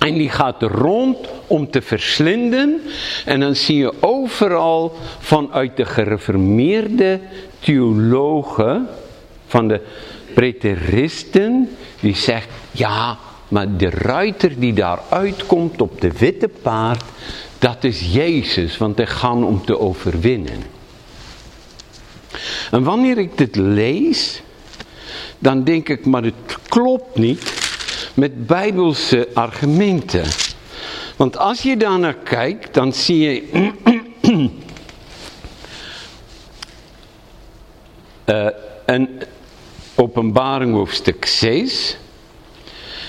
En 0.00 0.14
die 0.14 0.28
gaat 0.28 0.62
rond 0.62 1.18
om 1.46 1.70
te 1.70 1.82
verslinden. 1.82 2.80
En 3.24 3.40
dan 3.40 3.56
zie 3.56 3.76
je 3.76 3.92
overal 4.02 4.96
vanuit 5.18 5.76
de 5.76 5.84
gereformeerde 5.84 7.20
theologen, 7.58 8.88
van 9.46 9.68
de 9.68 9.80
preteristen, 10.34 11.68
die 12.00 12.16
zegt, 12.16 12.48
ja, 12.70 13.18
maar 13.50 13.76
de 13.76 13.90
ruiter 13.90 14.60
die 14.60 14.72
daar 14.72 14.98
uitkomt 15.08 15.80
op 15.80 16.00
de 16.00 16.12
witte 16.12 16.48
paard, 16.48 17.02
dat 17.58 17.84
is 17.84 18.12
Jezus, 18.12 18.78
want 18.78 18.96
hij 18.96 19.06
gaat 19.06 19.34
om 19.34 19.64
te 19.64 19.78
overwinnen. 19.78 20.62
En 22.70 22.82
wanneer 22.82 23.18
ik 23.18 23.38
dit 23.38 23.56
lees, 23.56 24.42
dan 25.38 25.64
denk 25.64 25.88
ik, 25.88 26.06
maar 26.06 26.22
het 26.22 26.58
klopt 26.68 27.16
niet 27.16 27.52
met 28.14 28.46
bijbelse 28.46 29.28
argumenten. 29.34 30.24
Want 31.16 31.38
als 31.38 31.62
je 31.62 31.76
daar 31.76 31.98
naar 31.98 32.14
kijkt, 32.14 32.74
dan 32.74 32.92
zie 32.92 33.18
je 33.18 33.70
uh, 38.24 38.46
een 38.94 39.08
openbaring 39.94 40.72
hoofdstuk 40.72 41.24
6. 41.26 41.96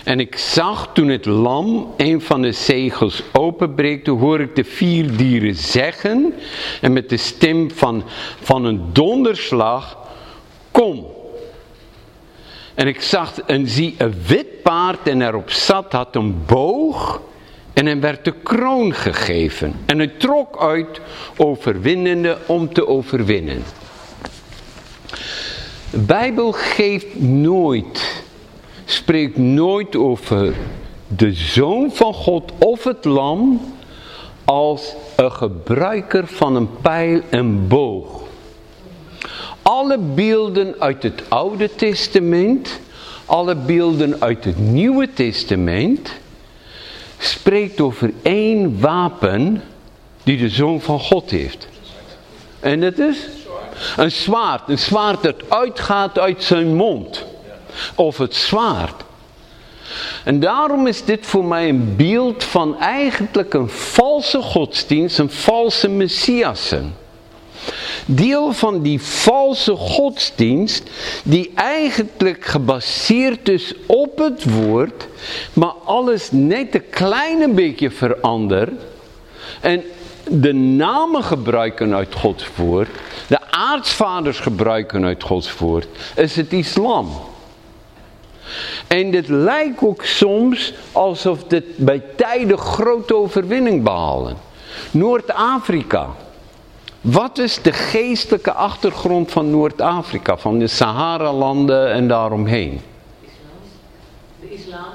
En 0.04 0.20
ik 0.20 0.38
zag 0.38 0.90
toen 0.94 1.08
het 1.08 1.26
lam 1.26 1.94
een 1.98 2.22
van 2.22 2.42
de 2.42 2.52
zegels 2.52 3.24
openbreekt, 3.32 4.04
toen 4.04 4.20
hoor 4.20 4.40
ik 4.40 4.56
de 4.56 4.64
vier 4.64 5.18
dieren 5.18 5.56
zeggen, 5.56 6.34
en 6.82 6.94
met 6.94 7.10
de 7.10 7.18
stem 7.18 7.72
van, 7.72 8.04
van 8.42 8.66
een 8.66 8.84
donderslag, 8.92 9.98
kom. 10.72 11.06
En 12.74 12.88
ik 12.88 13.02
zag 13.02 13.42
en 13.42 13.68
zie 13.68 13.96
een 13.98 14.16
wit 14.28 14.62
paard 14.62 15.08
en 15.08 15.22
erop 15.22 15.52
zat 15.52 15.92
had 15.92 16.16
een 16.16 16.46
boog 16.46 17.22
en 17.74 17.86
hem 17.86 18.00
werd 18.00 18.26
de 18.26 18.34
kroon 18.44 18.94
gegeven. 18.94 19.76
En 19.86 19.98
hij 19.98 20.08
trok 20.08 20.62
uit 20.62 21.02
overwinnende 21.38 22.38
om 22.46 22.74
te 22.74 22.88
overwinnen. 22.88 23.64
De 25.90 25.98
Bijbel 25.98 26.52
geeft 26.52 27.20
nooit, 27.20 28.24
spreekt 28.92 29.38
nooit 29.38 29.96
over 29.96 30.54
de 31.08 31.34
Zoon 31.34 31.92
van 31.92 32.14
God 32.14 32.52
of 32.58 32.84
het 32.84 33.06
lam 33.06 33.62
als 34.46 34.96
een 35.16 35.32
gebruiker 35.32 36.28
van 36.28 36.56
een 36.56 36.70
pijl 36.82 37.22
en 37.30 37.68
boog. 37.68 38.22
Alle 39.62 39.98
beelden 39.98 40.76
uit 40.80 41.04
het 41.04 41.24
Oude 41.28 41.76
Testament, 41.76 42.80
alle 43.26 43.56
beelden 43.56 44.22
uit 44.22 44.44
het 44.44 44.58
Nieuwe 44.58 45.14
Testament, 45.14 46.12
spreekt 47.18 47.82
over 47.82 48.12
één 48.22 48.80
wapen 48.80 49.64
die 50.24 50.38
de 50.38 50.50
Zoon 50.50 50.82
van 50.82 51.00
God 51.00 51.30
heeft. 51.30 51.68
En 52.60 52.82
dat 52.82 52.98
is 52.98 53.28
een 53.98 54.12
zwaard. 54.12 54.70
Een 54.70 54.80
zwaard 54.80 55.24
dat 55.24 55.50
uitgaat 55.50 56.20
uit 56.20 56.44
zijn 56.44 56.76
mond. 56.76 57.26
Of 57.96 58.18
het 58.18 58.36
zwaard. 58.36 59.04
En 60.24 60.40
daarom 60.40 60.88
is 60.88 61.06
dit 61.06 61.26
voor 61.26 61.46
mij 61.46 61.70
een 61.70 61.96
beeld 61.96 62.44
van 62.44 62.80
eigenlijk 62.80 63.54
een 63.54 63.70
valse 63.70 64.42
godsdienst, 64.42 65.20
een 65.20 65.30
valse 65.30 65.90
messiassen. 65.90 66.96
Deel 68.06 68.54
van 68.54 68.82
die 68.82 69.02
valse 69.02 69.76
godsdienst, 69.76 70.90
die 71.24 71.52
eigenlijk 71.56 72.46
gebaseerd 72.46 73.50
is 73.50 73.74
op 73.86 74.18
het 74.18 74.54
woord, 74.54 75.08
maar 75.54 75.74
alles 75.86 76.32
net 76.32 76.76
een 76.76 76.90
klein 76.90 77.56
beetje 77.56 77.92
verandert. 77.92 78.82
En 79.60 79.84
de 80.30 80.54
namen 80.54 81.24
gebruiken 81.24 81.96
uit 81.96 82.16
Gods 82.16 82.46
woord, 82.56 82.90
de 83.28 83.52
aartsvaders 83.52 84.40
gebruiken 84.40 85.06
uit 85.06 85.24
Gods 85.24 85.58
woord, 85.58 85.88
is 86.16 86.36
het 86.36 86.54
islam. 86.54 87.12
En 88.88 89.12
dit 89.12 89.28
lijkt 89.28 89.84
ook 89.84 90.06
soms 90.06 90.74
alsof 90.92 91.44
dit 91.44 91.78
bij 91.78 92.02
tijden 92.16 92.58
grote 92.58 93.16
overwinning 93.16 93.84
behalen. 93.84 94.38
Noord-Afrika. 94.92 96.10
Wat 97.02 97.38
is 97.38 97.62
de 97.62 97.74
geestelijke 97.74 98.54
achtergrond 98.54 99.32
van 99.32 99.50
Noord-Afrika, 99.50 100.38
van 100.38 100.60
de 100.60 100.68
Sahara-landen 100.68 101.92
en 101.92 102.08
daaromheen? 102.08 102.82
De 104.42 104.54
islam? 104.54 104.86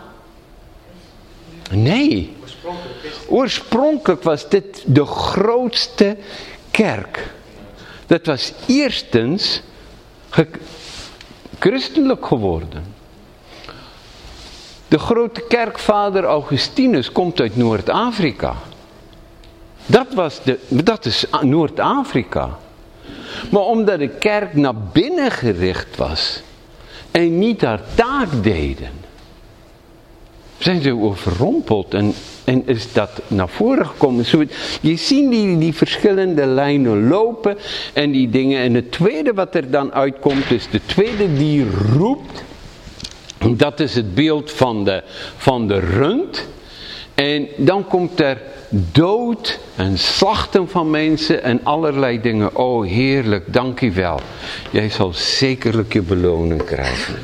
Nee. 1.70 2.36
Oorspronkelijk 3.28 4.22
was 4.22 4.48
dit 4.48 4.82
de 4.86 5.04
grootste 5.04 6.16
kerk. 6.70 7.34
Dat 8.06 8.26
was 8.26 8.52
eerstens 8.66 9.62
christelijk 11.58 12.26
geworden. 12.26 12.94
De 14.88 14.98
grote 14.98 15.44
kerkvader 15.48 16.24
Augustinus 16.24 17.12
komt 17.12 17.40
uit 17.40 17.56
Noord-Afrika. 17.56 18.54
Dat, 19.86 20.06
was 20.14 20.40
de, 20.42 20.58
dat 20.68 21.04
is 21.04 21.24
Noord-Afrika. 21.40 22.58
Maar 23.50 23.62
omdat 23.62 23.98
de 23.98 24.08
kerk 24.08 24.54
naar 24.54 24.76
binnen 24.92 25.30
gericht 25.30 25.96
was 25.96 26.42
en 27.10 27.38
niet 27.38 27.60
haar 27.62 27.80
taak 27.94 28.28
deden, 28.42 28.90
zijn 30.58 30.82
ze 30.82 30.96
overrompeld 30.96 31.94
en, 31.94 32.14
en 32.44 32.66
is 32.66 32.92
dat 32.92 33.10
naar 33.28 33.48
voren 33.48 33.86
gekomen. 33.86 34.24
je 34.80 34.96
ziet 34.96 35.30
die, 35.30 35.58
die 35.58 35.74
verschillende 35.74 36.46
lijnen 36.46 37.08
lopen 37.08 37.56
en 37.92 38.10
die 38.10 38.30
dingen. 38.30 38.60
En 38.60 38.74
het 38.74 38.92
tweede 38.92 39.32
wat 39.32 39.54
er 39.54 39.70
dan 39.70 39.92
uitkomt 39.92 40.50
is 40.50 40.68
de 40.70 40.80
tweede 40.86 41.32
die 41.32 41.66
roept. 41.92 42.44
Dat 43.38 43.80
is 43.80 43.94
het 43.94 44.14
beeld 44.14 44.52
van 44.52 44.84
de, 44.84 45.02
van 45.36 45.68
de 45.68 45.78
rund. 45.78 46.46
En 47.14 47.48
dan 47.56 47.86
komt 47.86 48.20
er 48.20 48.42
dood 48.68 49.58
en 49.76 49.98
slachten 49.98 50.68
van 50.68 50.90
mensen 50.90 51.42
en 51.42 51.60
allerlei 51.62 52.20
dingen. 52.20 52.56
Oh 52.56 52.86
heerlijk, 52.86 53.52
dank 53.52 53.80
u 53.80 53.92
wel. 53.92 54.20
Jij 54.70 54.90
zal 54.90 55.12
zekerlijk 55.14 55.92
je 55.92 56.02
beloning 56.02 56.64
krijgen. 56.64 57.14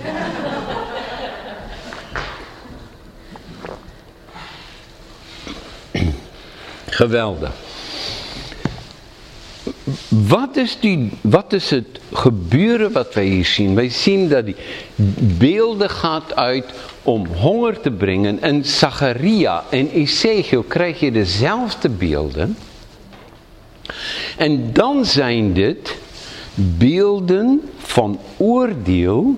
Geweldig. 6.86 7.71
Wat 10.08 10.56
is, 10.56 10.76
die, 10.80 11.10
wat 11.20 11.52
is 11.52 11.70
het 11.70 12.00
gebeuren 12.12 12.92
wat 12.92 13.14
wij 13.14 13.24
hier 13.24 13.44
zien? 13.44 13.74
Wij 13.74 13.88
zien 13.88 14.28
dat 14.28 14.44
die 14.44 14.56
beelden 15.38 15.90
gaat 15.90 16.36
uit 16.36 16.64
om 17.02 17.26
honger 17.26 17.80
te 17.80 17.90
brengen. 17.90 18.42
En 18.42 18.64
Zacharia 18.64 19.64
en 19.70 19.90
Ezekiel 19.90 20.62
krijg 20.62 21.00
je 21.00 21.12
dezelfde 21.12 21.88
beelden. 21.88 22.56
En 24.36 24.72
dan 24.72 25.04
zijn 25.04 25.52
dit 25.52 25.96
beelden 26.54 27.70
van 27.76 28.18
oordeel 28.36 29.36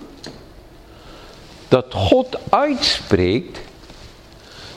dat 1.68 1.86
God 1.88 2.38
uitspreekt 2.48 3.58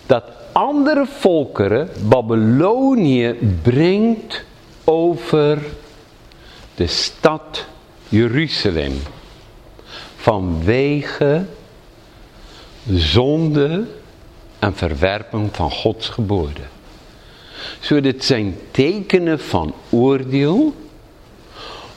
dat 0.05 0.23
andere 0.51 1.05
volkeren 1.05 1.89
Babylonië 2.09 3.35
brengt 3.61 4.45
over 4.89 5.61
de 6.75 6.87
stad 6.87 7.65
Jeruzalem. 8.09 9.01
Vanwege 10.15 11.45
zonde 12.89 13.85
en 14.59 14.75
verwerping 14.75 15.55
van 15.55 15.71
Gods 15.71 16.09
geboden. 16.09 16.69
Zo 17.79 18.01
dit 18.01 18.25
zijn 18.25 18.57
tekenen 18.71 19.39
van 19.39 19.73
oordeel 19.89 20.75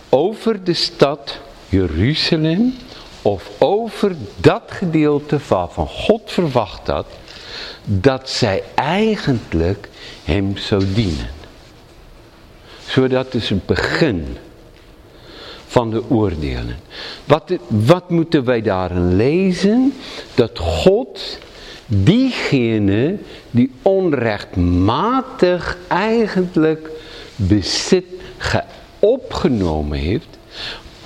over 0.09 0.65
de 0.65 0.75
stad 0.75 1.39
Jeruzalem 1.69 2.75
of 3.23 3.51
over 3.59 4.17
dat 4.37 4.63
gedeelte 4.67 5.39
waarvan 5.49 5.87
God 5.87 6.23
verwacht 6.25 6.87
had 6.87 7.07
dat 7.85 8.31
zij 8.31 8.63
eigenlijk 8.75 9.89
hem 10.25 10.57
zou 10.57 10.93
dienen. 10.93 11.40
Zodat 12.91 13.35
is 13.35 13.49
het 13.49 13.67
begin 13.67 14.37
van 15.67 15.91
de 15.91 16.11
oordelen. 16.11 16.77
Wat, 17.25 17.53
wat 17.69 18.11
moeten 18.11 18.45
wij 18.45 18.63
daarin 18.63 19.17
lezen? 19.17 19.93
Dat 20.35 20.59
God 20.59 21.39
diegene 21.87 23.19
die 23.51 23.71
onrechtmatig 23.83 25.79
eigenlijk 25.89 26.91
bezit 27.37 28.05
opgenomen 28.99 29.99
heeft. 29.99 30.39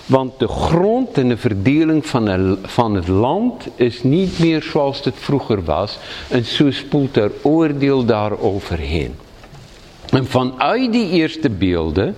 Want 0.07 0.39
de 0.39 0.49
grond 0.49 1.19
en 1.19 1.29
de 1.29 1.37
verdeling 1.37 2.07
van, 2.07 2.59
van 2.63 2.95
het 2.95 3.09
land 3.09 3.67
is 3.75 4.03
niet 4.03 4.39
meer 4.39 4.63
zoals 4.63 5.05
het 5.05 5.15
vroeger 5.17 5.65
was. 5.65 5.99
En 6.29 6.45
zo 6.45 6.71
spoelt 6.71 7.17
er 7.17 7.33
oordeel 7.43 8.05
daaroverheen. 8.05 9.15
En 10.11 10.27
vanuit 10.27 10.93
die 10.93 11.11
eerste 11.11 11.51
beelden 11.51 12.17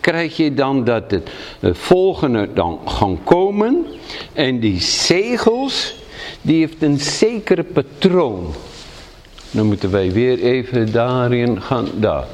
krijg 0.00 0.36
je 0.36 0.54
dan 0.54 0.84
dat 0.84 1.10
het 1.10 1.78
volgende 1.78 2.48
dan 2.54 2.80
gaan 2.84 3.24
komen. 3.24 3.86
En 4.32 4.60
die 4.60 4.80
zegels, 4.80 5.94
die 6.40 6.58
heeft 6.58 6.82
een 6.82 7.00
zekere 7.00 7.62
patroon. 7.62 8.54
Dan 9.50 9.66
moeten 9.66 9.90
wij 9.90 10.12
weer 10.12 10.38
even 10.38 10.92
daarin 10.92 11.62
gaan. 11.62 11.88
Daar. 11.94 12.24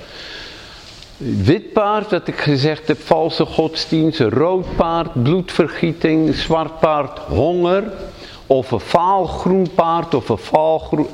Wit 1.16 1.72
paard, 1.72 2.10
wat 2.10 2.28
ik 2.28 2.40
gezegd 2.40 2.88
heb, 2.88 3.00
valse 3.00 3.44
godsdienst. 3.44 4.20
Rood 4.20 4.76
paard, 4.76 5.22
bloedvergieting. 5.22 6.34
Zwart 6.34 6.80
paard, 6.80 7.18
honger. 7.18 7.92
Of 8.46 8.70
een 8.70 8.80
vaalgroen 8.80 9.68
paard, 9.74 10.14
of 10.14 10.28
een 10.28 10.38
vaalgroen, 10.38 11.06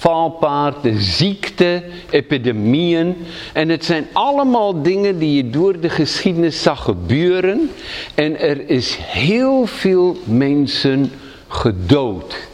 valpaard, 0.00 0.82
de 0.82 1.00
ziekte, 1.00 1.82
epidemieën. 2.10 3.16
En 3.52 3.68
het 3.68 3.84
zijn 3.84 4.06
allemaal 4.12 4.82
dingen 4.82 5.18
die 5.18 5.34
je 5.34 5.50
door 5.50 5.80
de 5.80 5.88
geschiedenis 5.88 6.62
zag 6.62 6.84
gebeuren. 6.84 7.70
En 8.14 8.38
er 8.38 8.68
is 8.68 8.96
heel 9.00 9.66
veel 9.66 10.16
mensen 10.24 11.12
gedood. 11.48 12.48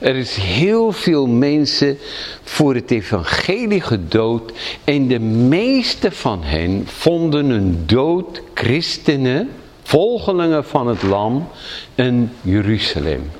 Er 0.00 0.16
is 0.16 0.36
heel 0.36 0.92
veel 0.92 1.26
mensen 1.26 1.98
voor 2.42 2.74
het 2.74 2.90
evangelie 2.90 3.80
gedood. 3.80 4.52
En 4.84 5.08
de 5.08 5.20
meeste 5.20 6.10
van 6.10 6.42
hen 6.42 6.86
vonden 6.86 7.50
een 7.50 7.82
dood, 7.86 8.42
christenen, 8.54 9.50
volgelingen 9.82 10.64
van 10.64 10.86
het 10.86 11.02
lam, 11.02 11.48
in 11.94 12.30
Jeruzalem. 12.42 13.30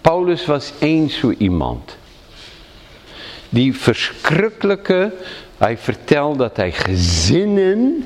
Paulus 0.00 0.46
was 0.46 0.72
één 0.78 1.10
zo 1.10 1.34
iemand. 1.38 2.00
Die 3.52 3.74
verschrikkelijke, 3.74 5.12
hij 5.58 5.78
vertelt 5.78 6.38
dat 6.38 6.56
hij 6.56 6.72
gezinnen 6.72 8.04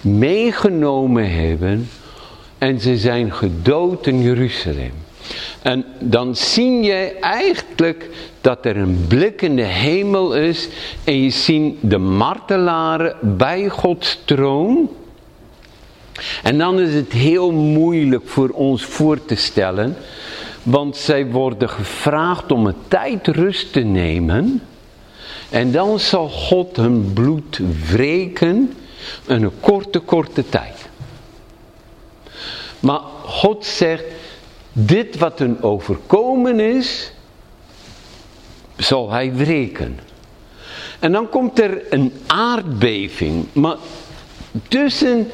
meegenomen 0.00 1.30
hebben 1.30 1.88
en 2.58 2.80
ze 2.80 2.96
zijn 2.96 3.32
gedood 3.32 4.06
in 4.06 4.22
Jeruzalem. 4.22 4.92
En 5.62 5.84
dan 5.98 6.36
zie 6.36 6.82
je 6.82 7.16
eigenlijk 7.20 8.08
dat 8.40 8.64
er 8.64 8.76
een 8.76 9.04
blik 9.08 9.42
in 9.42 9.56
de 9.56 9.62
hemel 9.62 10.34
is 10.34 10.68
en 11.04 11.22
je 11.22 11.30
ziet 11.30 11.74
de 11.80 11.98
martelaren 11.98 13.16
bij 13.20 13.68
Gods 13.68 14.20
troon. 14.24 14.90
En 16.42 16.58
dan 16.58 16.80
is 16.80 16.94
het 16.94 17.12
heel 17.12 17.52
moeilijk 17.52 18.28
voor 18.28 18.48
ons 18.48 18.84
voor 18.84 19.24
te 19.24 19.34
stellen, 19.34 19.96
want 20.70 20.96
zij 20.96 21.26
worden 21.26 21.68
gevraagd 21.68 22.52
om 22.52 22.66
een 22.66 22.74
tijd 22.88 23.26
rust 23.26 23.72
te 23.72 23.80
nemen. 23.80 24.62
En 25.50 25.72
dan 25.72 25.98
zal 25.98 26.28
God 26.28 26.76
hun 26.76 27.12
bloed 27.12 27.60
wreken 27.90 28.74
een 29.26 29.50
korte, 29.60 29.98
korte 29.98 30.48
tijd. 30.48 30.88
Maar 32.80 33.00
God 33.24 33.64
zegt, 33.64 34.04
dit 34.72 35.18
wat 35.18 35.38
hun 35.38 35.62
overkomen 35.62 36.60
is, 36.60 37.12
zal 38.76 39.10
hij 39.10 39.34
wreken. 39.34 39.98
En 40.98 41.12
dan 41.12 41.28
komt 41.28 41.60
er 41.60 41.82
een 41.90 42.12
aardbeving. 42.26 43.46
Maar 43.52 43.76
tussen 44.68 45.30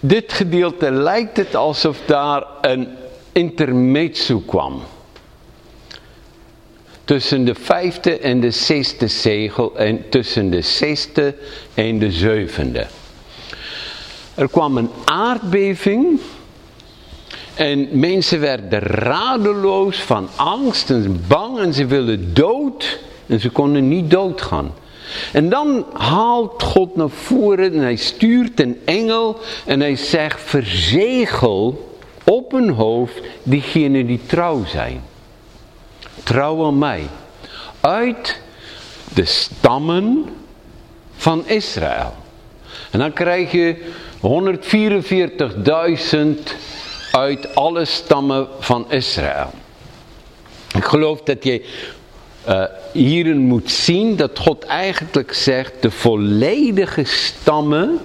dit 0.00 0.32
gedeelte 0.32 0.90
lijkt 0.90 1.36
het 1.36 1.54
alsof 1.54 2.00
daar 2.06 2.44
een 2.60 2.88
intermezzo 3.38 4.38
kwam. 4.38 4.82
Tussen 7.04 7.44
de 7.44 7.54
vijfde 7.54 8.18
en 8.18 8.40
de 8.40 8.50
zesde 8.50 9.06
zegel 9.06 9.76
en 9.76 10.08
tussen 10.08 10.50
de 10.50 10.60
zesde 10.60 11.34
en 11.74 11.98
de 11.98 12.12
zevende. 12.12 12.86
Er 14.34 14.48
kwam 14.48 14.76
een 14.76 14.90
aardbeving 15.04 16.20
en 17.54 17.88
mensen 17.92 18.40
werden 18.40 18.78
radeloos 18.80 19.96
van 19.96 20.28
angst 20.36 20.90
en 20.90 21.24
bang 21.28 21.58
en 21.58 21.74
ze 21.74 21.86
wilden 21.86 22.34
dood. 22.34 22.98
En 23.26 23.40
ze 23.40 23.50
konden 23.50 23.88
niet 23.88 24.10
doodgaan. 24.10 24.74
En 25.32 25.48
dan 25.48 25.86
haalt 25.92 26.62
God 26.62 26.96
naar 26.96 27.10
voren 27.10 27.72
en 27.72 27.80
hij 27.80 27.96
stuurt 27.96 28.60
een 28.60 28.78
engel 28.84 29.36
en 29.66 29.80
hij 29.80 29.96
zegt 29.96 30.40
verzegel 30.40 31.87
op 32.28 32.52
hun 32.52 32.70
hoofd 32.70 33.20
diegenen 33.42 34.06
die 34.06 34.20
trouw 34.26 34.64
zijn. 34.64 35.02
Trouw 36.22 36.66
aan 36.66 36.78
mij. 36.78 37.06
Uit 37.80 38.40
de 39.14 39.24
stammen 39.24 40.24
van 41.16 41.46
Israël. 41.46 42.14
En 42.90 42.98
dan 42.98 43.12
krijg 43.12 43.52
je 43.52 43.92
144.000 46.16 46.18
uit 47.12 47.54
alle 47.54 47.84
stammen 47.84 48.48
van 48.58 48.90
Israël. 48.90 49.50
Ik 50.76 50.84
geloof 50.84 51.22
dat 51.22 51.44
je 51.44 51.64
uh, 52.48 52.64
hierin 52.92 53.38
moet 53.38 53.70
zien 53.70 54.16
dat 54.16 54.38
God 54.38 54.64
eigenlijk 54.64 55.32
zegt, 55.32 55.72
de 55.80 55.90
volledige 55.90 57.04
stammen 57.04 58.00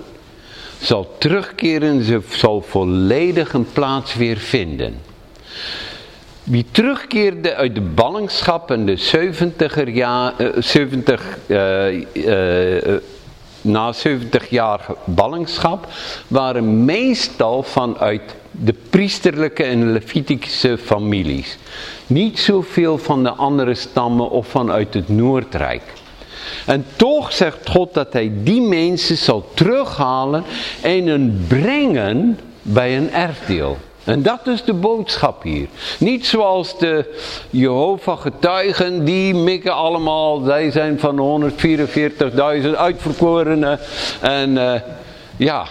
zal 0.84 1.15
terugkeren, 1.17 2.03
ze 2.03 2.21
zal 2.29 2.61
volledig 2.61 3.53
een 3.53 3.67
plaats 3.73 4.15
weer 4.15 4.38
vinden. 4.38 4.95
Wie 6.43 6.65
terugkeerde 6.71 7.55
uit 7.55 7.75
de 7.75 7.81
ballingschap 7.81 8.71
in 8.71 8.86
de 8.86 8.99
70er 8.99 9.93
jaar, 9.93 10.34
uh, 10.38 10.49
70, 10.59 11.38
uh, 11.47 12.97
na 13.61 13.91
70 13.91 14.49
jaar 14.49 14.86
ballingschap, 15.03 15.88
waren 16.27 16.86
meestal 16.86 17.63
vanuit 17.63 18.21
de 18.51 18.73
priesterlijke 18.89 19.63
en 19.63 19.91
levitische 19.91 20.77
families. 20.77 21.57
Niet 22.07 22.39
zoveel 22.39 22.97
van 22.97 23.23
de 23.23 23.31
andere 23.31 23.73
stammen 23.73 24.29
of 24.29 24.47
vanuit 24.47 24.93
het 24.93 25.09
Noordrijk. 25.09 25.84
En 26.66 26.86
toch 26.96 27.34
zegt 27.34 27.70
God 27.70 27.94
dat 27.94 28.14
hij 28.14 28.32
die 28.36 28.62
mensen 28.62 29.18
zal 29.18 29.46
terughalen 29.54 30.44
en 30.82 31.08
hen 31.08 31.46
brengen 31.48 32.39
bij 32.62 32.98
een 32.98 33.14
erfdeel. 33.14 33.78
En 34.04 34.22
dat 34.22 34.48
is 34.48 34.64
de 34.64 34.74
boodschap 34.74 35.44
hier. 35.44 35.68
Niet 36.00 36.26
zoals 36.26 36.80
de 36.80 37.20
Jehovah 37.50 38.22
getuigen, 38.22 39.06
die 39.06 39.36
mikken 39.36 39.76
allemaal, 39.76 40.41
zij 40.44 40.72
zijn 40.72 41.00
van 41.00 41.52
144.000 42.64 42.70
uitverkorenen. 42.76 43.80
En 44.22 44.50
uh, 44.50 44.74
ja, 45.38 45.68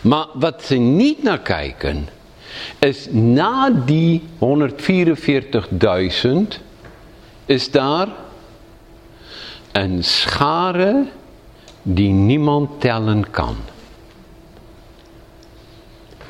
maar 0.00 0.26
wat 0.34 0.62
ze 0.64 0.74
niet 0.74 1.22
naar 1.22 1.40
kijken, 1.40 2.08
is 2.78 3.06
na 3.10 3.70
die 3.84 4.22
144.000 4.38 6.28
is 7.46 7.70
daar 7.70 8.08
een 9.72 10.04
schare 10.04 11.06
die 11.82 12.10
niemand 12.10 12.80
tellen 12.80 13.30
kan. 13.30 13.56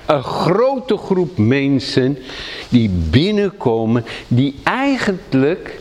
Een 0.06 0.22
grote 0.22 0.96
groep 0.96 1.38
mensen 1.38 2.18
die 2.68 2.88
binnenkomen, 2.88 4.04
die 4.28 4.60
eigenlijk 4.62 5.80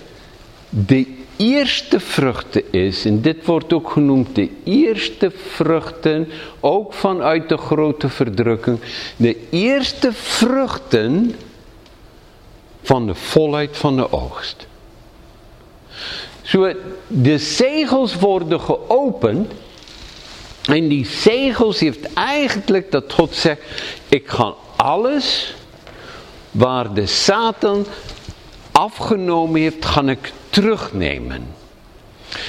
de 0.70 1.08
eerste 1.38 2.00
vruchten 2.00 2.72
is, 2.72 3.06
en 3.06 3.22
dit 3.22 3.46
wordt 3.46 3.74
ook 3.74 3.90
genoemd 3.90 4.36
de 4.36 4.50
eerste 4.64 5.32
vruchten, 5.32 6.28
ook 6.60 6.94
vanuit 6.94 7.50
de 7.50 7.58
grote 7.58 8.10
verdrukking, 8.10 8.80
de 9.16 9.48
eerste 9.50 10.14
vruchten 10.14 11.36
van 12.82 13.08
de 13.08 13.16
volheid 13.16 13.78
van 13.78 13.96
de 13.96 14.12
oogst. 14.12 14.68
Zo, 16.42 16.74
de 17.08 17.38
zegels 17.38 18.16
worden 18.16 18.60
geopend 18.60 19.52
en 20.66 20.88
die 20.88 21.06
zegels 21.06 21.80
heeft 21.80 22.14
eigenlijk 22.14 22.92
dat 22.92 23.14
God 23.14 23.36
zegt, 23.36 23.62
ik 24.10 24.30
ga 24.30 24.54
alles 24.76 25.54
waar 26.52 26.94
de 26.94 27.06
Satan 27.06 27.86
afgenomen 28.72 29.62
heeft, 29.62 29.86
ga 29.86 30.04
ik 30.04 30.32
terugnemen. 30.50 31.60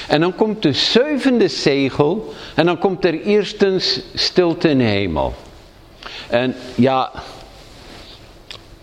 En 0.09 0.21
dan 0.21 0.35
komt 0.35 0.63
de 0.63 0.73
zevende 0.73 1.49
zegel 1.49 2.35
en 2.55 2.67
dan 2.67 2.79
komt 2.79 3.05
er 3.05 3.21
eerstens 3.21 4.01
stilte 4.15 4.69
in 4.69 4.79
de 4.79 4.85
hemel. 4.85 5.35
En 6.29 6.55
ja, 6.75 7.13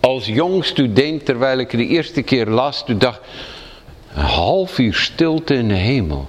als 0.00 0.26
jong 0.26 0.64
student, 0.64 1.24
terwijl 1.24 1.58
ik 1.58 1.70
de 1.70 1.86
eerste 1.86 2.22
keer 2.22 2.46
las, 2.46 2.84
toen 2.84 2.98
dacht 2.98 3.20
een 4.14 4.22
half 4.22 4.78
uur 4.78 4.94
stilte 4.94 5.54
in 5.54 5.68
de 5.68 5.74
hemel. 5.74 6.28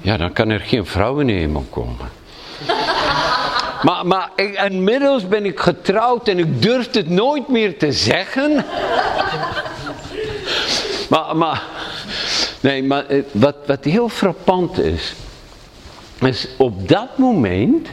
Ja, 0.00 0.16
dan 0.16 0.32
kan 0.32 0.48
er 0.48 0.60
geen 0.60 0.86
vrouw 0.86 1.18
in 1.18 1.26
de 1.26 1.32
hemel 1.32 1.64
komen. 1.70 2.08
maar, 3.86 4.06
maar 4.06 4.30
ik, 4.36 4.60
inmiddels 4.70 5.28
ben 5.28 5.44
ik 5.44 5.60
getrouwd 5.60 6.28
en 6.28 6.38
ik 6.38 6.62
durf 6.62 6.94
het 6.94 7.08
nooit 7.08 7.48
meer 7.48 7.78
te 7.78 7.92
zeggen. 7.92 8.52
Maar, 11.10 11.36
maar, 11.36 11.62
nee, 12.60 12.82
maar 12.82 13.06
eh, 13.06 13.22
wat, 13.32 13.56
wat 13.66 13.84
heel 13.84 14.08
frappant 14.08 14.78
is, 14.78 15.14
is 16.20 16.48
op 16.56 16.88
dat 16.88 17.18
moment 17.18 17.88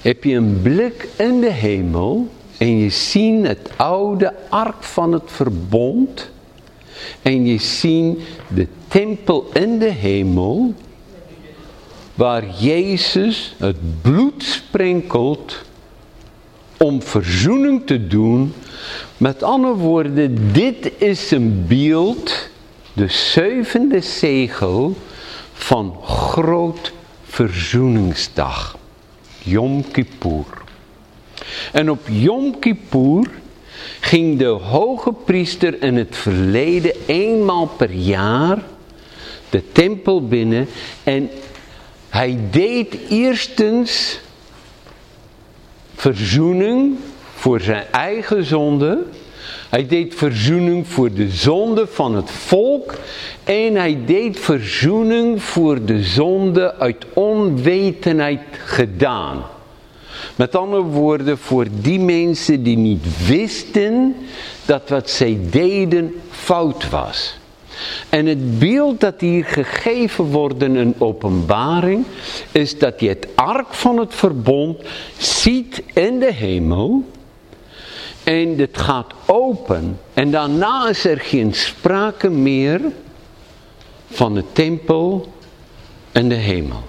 heb 0.00 0.24
je 0.24 0.34
een 0.34 0.60
blik 0.62 1.08
in 1.16 1.40
de 1.40 1.50
hemel 1.50 2.28
en 2.58 2.78
je 2.78 2.90
ziet 2.90 3.46
het 3.46 3.70
oude 3.76 4.34
ark 4.48 4.82
van 4.82 5.12
het 5.12 5.22
verbond 5.26 6.30
en 7.22 7.46
je 7.46 7.58
ziet 7.58 8.18
de 8.48 8.66
tempel 8.88 9.50
in 9.52 9.78
de 9.78 9.90
hemel 9.90 10.74
waar 12.14 12.44
Jezus 12.58 13.54
het 13.58 14.02
bloed 14.02 14.42
sprenkelt 14.42 15.62
om 16.76 17.02
verzoening 17.02 17.86
te 17.86 18.06
doen. 18.06 18.54
Met 19.16 19.42
andere 19.42 19.74
woorden, 19.74 20.52
dit 20.52 20.92
is 20.98 21.30
een 21.30 21.64
beeld, 21.68 22.48
de 22.92 23.08
zevende 23.08 24.00
zegel 24.00 24.96
van 25.52 25.96
groot 26.02 26.92
verzoeningsdag. 27.24 28.78
Yom 29.42 29.90
Kippur. 29.90 30.44
En 31.72 31.90
op 31.90 32.00
Yom 32.10 32.58
Kippur 32.58 33.30
ging 34.00 34.38
de 34.38 34.44
hoge 34.44 35.12
priester 35.24 35.82
in 35.82 35.96
het 35.96 36.16
verleden 36.16 36.92
eenmaal 37.06 37.66
per 37.66 37.90
jaar 37.90 38.58
de 39.50 39.62
tempel 39.72 40.26
binnen 40.26 40.68
en 41.02 41.30
hij 42.08 42.38
deed 42.50 42.96
eerstens 43.08 44.20
verzoening 45.94 46.96
voor 47.34 47.60
zijn 47.60 47.84
eigen 47.90 48.44
zonde. 48.44 49.04
Hij 49.68 49.86
deed 49.86 50.14
verzoening 50.14 50.88
voor 50.88 51.12
de 51.12 51.28
zonde 51.28 51.86
van 51.86 52.14
het 52.14 52.30
volk. 52.30 52.94
En 53.44 53.74
hij 53.74 53.98
deed 54.06 54.40
verzoening 54.40 55.42
voor 55.42 55.84
de 55.84 56.02
zonde 56.02 56.74
uit 56.74 57.06
onwetendheid 57.12 58.40
gedaan. 58.64 59.44
Met 60.36 60.56
andere 60.56 60.82
woorden, 60.82 61.38
voor 61.38 61.66
die 61.80 62.00
mensen 62.00 62.62
die 62.62 62.76
niet 62.76 63.26
wisten 63.26 64.16
dat 64.64 64.88
wat 64.88 65.10
zij 65.10 65.38
deden 65.50 66.14
fout 66.30 66.90
was. 66.90 67.40
En 68.08 68.26
het 68.26 68.58
beeld 68.58 69.00
dat 69.00 69.20
hier 69.20 69.44
gegeven 69.44 70.24
wordt 70.24 70.62
in 70.62 70.94
openbaring, 70.98 72.04
is 72.52 72.78
dat 72.78 73.00
je 73.00 73.08
het 73.08 73.26
ark 73.34 73.74
van 73.74 73.98
het 73.98 74.14
verbond 74.14 74.80
ziet 75.18 75.82
in 75.94 76.18
de 76.18 76.32
hemel. 76.32 77.04
En 78.24 78.58
het 78.58 78.78
gaat 78.78 79.12
open. 79.26 79.98
En 80.14 80.30
daarna 80.30 80.88
is 80.88 81.04
er 81.04 81.20
geen 81.20 81.54
sprake 81.54 82.30
meer 82.30 82.80
van 84.10 84.34
de 84.34 84.44
tempel 84.52 85.32
en 86.12 86.28
de 86.28 86.34
hemel. 86.34 86.82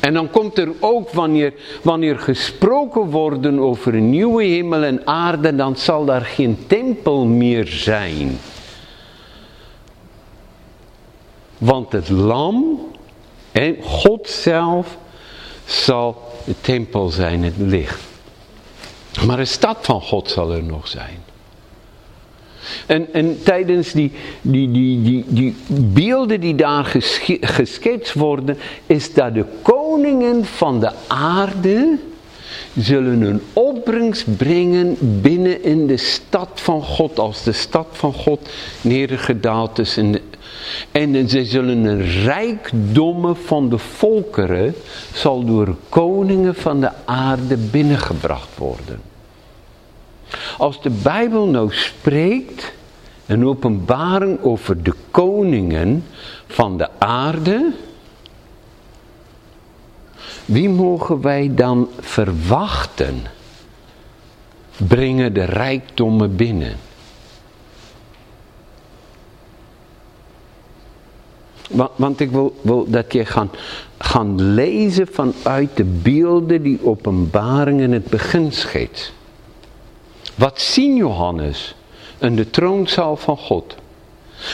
En 0.00 0.14
dan 0.14 0.30
komt 0.30 0.58
er 0.58 0.72
ook 0.80 1.10
wanneer, 1.10 1.54
wanneer 1.82 2.18
gesproken 2.18 3.10
worden 3.10 3.58
over 3.58 3.94
een 3.94 4.10
nieuwe 4.10 4.44
hemel 4.44 4.82
en 4.82 5.06
aarde, 5.06 5.56
dan 5.56 5.76
zal 5.76 6.04
daar 6.04 6.24
geen 6.24 6.64
tempel 6.66 7.24
meer 7.24 7.66
zijn. 7.66 8.38
Want 11.58 11.92
het 11.92 12.08
lam 12.08 12.86
en 13.52 13.76
God 13.82 14.28
zelf 14.28 14.96
zal 15.64 16.32
de 16.44 16.54
tempel 16.60 17.08
zijn, 17.08 17.42
het 17.42 17.56
licht. 17.56 18.00
Maar 19.26 19.36
de 19.36 19.44
stad 19.44 19.78
van 19.80 20.02
God 20.02 20.30
zal 20.30 20.52
er 20.52 20.62
nog 20.62 20.88
zijn. 20.88 21.25
En, 22.86 23.06
en 23.12 23.38
tijdens 23.42 23.92
die, 23.92 24.12
die, 24.42 24.70
die, 24.70 25.02
die, 25.02 25.24
die 25.28 25.54
beelden 25.68 26.40
die 26.40 26.54
daar 26.54 26.84
geschetst 27.40 28.12
worden, 28.12 28.58
is 28.86 29.14
dat 29.14 29.34
de 29.34 29.44
koningen 29.62 30.44
van 30.44 30.80
de 30.80 30.90
aarde 31.06 31.98
zullen 32.76 33.22
een 33.22 33.40
opbrengst 33.52 34.36
brengen 34.36 34.96
binnen 35.00 35.64
in 35.64 35.86
de 35.86 35.96
stad 35.96 36.48
van 36.54 36.82
God, 36.82 37.18
als 37.18 37.42
de 37.42 37.52
stad 37.52 37.86
van 37.90 38.12
God 38.12 38.48
neergedaald 38.80 39.78
is. 39.78 39.96
En 40.90 41.28
ze 41.28 41.44
zullen 41.44 41.84
een 41.84 42.22
rijkdommen 42.22 43.36
van 43.36 43.68
de 43.68 43.78
volkeren, 43.78 44.74
zal 45.12 45.44
door 45.44 45.76
koningen 45.88 46.54
van 46.54 46.80
de 46.80 46.90
aarde 47.04 47.56
binnengebracht 47.56 48.58
worden. 48.58 49.00
Als 50.58 50.82
de 50.82 50.90
Bijbel 50.90 51.46
nou 51.46 51.72
spreekt, 51.72 52.72
een 53.26 53.46
openbaring 53.46 54.42
over 54.42 54.82
de 54.82 54.94
koningen 55.10 56.04
van 56.46 56.78
de 56.78 56.88
aarde, 56.98 57.72
wie 60.44 60.68
mogen 60.68 61.20
wij 61.20 61.50
dan 61.54 61.88
verwachten? 62.00 63.22
Brengen 64.76 65.34
de 65.34 65.44
rijkdommen 65.44 66.36
binnen. 66.36 66.76
Want, 71.96 72.20
ik 72.20 72.30
wil, 72.30 72.56
wil, 72.60 72.90
dat 72.90 73.12
je 73.12 73.24
gaan, 73.24 73.50
gaan 73.98 74.52
lezen 74.54 75.06
vanuit 75.06 75.76
de 75.76 75.84
beelden 75.84 76.62
die 76.62 76.78
openbaring 76.82 77.80
in 77.80 77.92
het 77.92 78.04
begin 78.04 78.52
schetst. 78.52 79.15
Wat 80.36 80.60
zien 80.60 80.96
Johannes 80.96 81.74
in 82.18 82.36
de 82.36 82.50
troonzaal 82.50 83.16
van 83.16 83.36
God? 83.36 83.74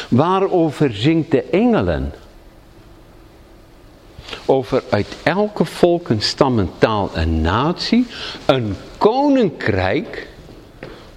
Waarover 0.09 0.95
zingt 0.95 1.30
de 1.30 1.43
engelen? 1.43 2.12
Over 4.47 4.83
uit 4.91 5.16
elke 5.22 5.64
volk, 5.64 6.09
een 6.09 6.22
stam, 6.22 6.70
taal 6.78 7.11
en 7.14 7.41
natie 7.41 8.07
een 8.47 8.76
koninkrijk 8.99 10.28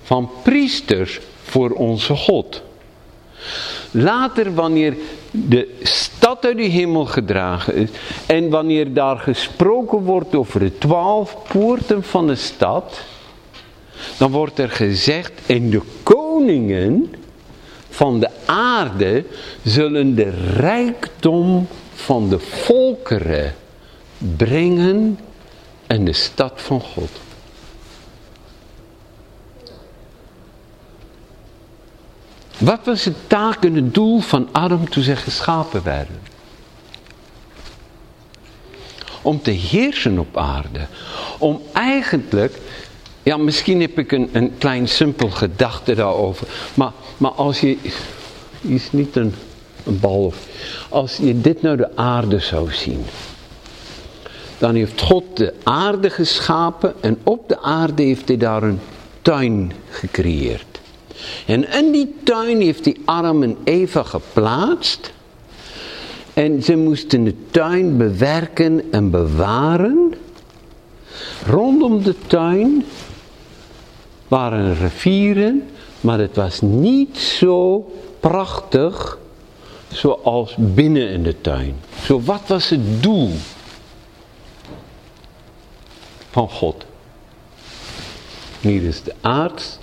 van 0.03 0.30
priesters 0.43 1.20
voor 1.43 1.70
onze 1.70 2.16
God. 2.16 2.61
Later 3.91 4.53
wanneer 4.53 4.97
de 5.32 5.80
stad 5.82 6.45
uit 6.45 6.57
de 6.57 6.63
hemel 6.63 7.05
gedragen 7.05 7.76
is 7.76 7.89
en 8.26 8.49
wanneer 8.49 8.93
daar 8.93 9.18
gesproken 9.18 9.99
wordt 9.99 10.36
over 10.36 10.59
de 10.59 10.78
twaalf 10.78 11.38
poorten 11.47 12.03
van 12.03 12.28
de 12.28 12.36
stad 12.36 13.03
dan 14.18 14.32
wordt 14.32 14.60
er 14.60 14.70
gezegd, 14.70 15.32
en 15.46 15.70
de 15.70 15.82
koningen 16.04 17.16
van 17.89 18.20
de 18.20 18.30
aarde 18.46 19.26
zullen 19.64 20.16
de 20.16 20.30
rijkdom 20.54 21.68
van 21.93 22.30
de 22.30 22.39
volkeren 22.39 23.56
brengen 24.18 25.20
in 25.88 26.06
de 26.06 26.14
stad 26.14 26.62
van 26.62 26.82
God. 26.82 27.10
Wat 32.58 32.80
was 32.84 33.06
het 33.06 33.16
taak 33.28 33.64
en 33.64 33.76
het 33.76 33.93
doel 33.93 34.20
van 34.20 34.50
Adam 34.52 34.89
toen 34.89 35.04
zij 35.04 35.16
geschapen 35.16 35.84
werden? 35.84 36.20
Om 39.22 39.41
te 39.41 39.52
heersen 39.52 40.20
op 40.20 40.38
aarde. 40.38 40.88
Om 41.38 41.62
eigenlijk 41.74 42.58
ja, 43.26 43.38
misschien 43.38 43.82
heb 43.82 43.99
ik 43.99 44.11
een, 44.11 44.30
een 44.32 44.51
klein 44.57 44.88
simpel 44.88 45.30
gedachte 45.30 45.95
daarover. 45.95 46.47
Maar, 46.73 46.91
maar 47.17 47.32
als 47.32 47.59
je, 47.59 47.78
is 48.61 48.91
niet 48.91 49.15
een, 49.15 49.34
een 49.86 49.99
bal, 49.99 50.34
als 50.89 51.17
je 51.17 51.41
dit 51.41 51.61
nou 51.61 51.78
de 51.78 51.95
aarde 51.95 52.39
zou 52.39 52.73
zien. 52.73 53.05
Dan 54.57 54.76
heeft 54.76 55.01
God 55.01 55.38
de 55.38 55.53
aarde 55.63 56.09
geschapen 56.09 56.93
en 56.99 57.17
op 57.23 57.49
de 57.49 57.61
aarde 57.61 58.03
heeft 58.03 58.28
hij 58.28 58.38
daar 58.38 58.63
een 58.63 58.80
tuin 59.21 59.71
gecreëerd. 59.89 60.80
En 61.45 61.73
in 61.73 61.91
die 61.91 62.15
tuin 62.23 62.61
heeft 62.61 62.86
hij 62.86 62.97
Adam 63.05 63.43
en 63.43 63.57
Eva 63.63 64.03
geplaatst. 64.03 65.11
En 66.34 66.63
ze 66.63 66.76
moesten 66.76 67.23
de 67.23 67.36
tuin 67.51 67.97
bewerken 67.97 68.82
en 68.91 69.09
bewaren. 69.09 70.13
Rondom 71.45 72.03
de 72.03 72.15
tuin 72.28 72.86
waren 74.28 74.76
rivieren, 74.76 75.69
maar 76.01 76.19
het 76.19 76.36
was 76.36 76.61
niet 76.61 77.17
zo 77.17 77.86
prachtig 78.19 79.17
zoals 79.88 80.55
binnen 80.57 81.09
in 81.09 81.23
de 81.23 81.41
tuin. 81.41 81.76
Zo 82.03 82.21
wat 82.21 82.41
was 82.47 82.69
het 82.69 83.03
doel 83.03 83.32
van 86.32 86.49
God? 86.49 86.86
Hier 88.59 88.84
is 88.84 89.03
de 89.03 89.13
aard, 89.21 89.80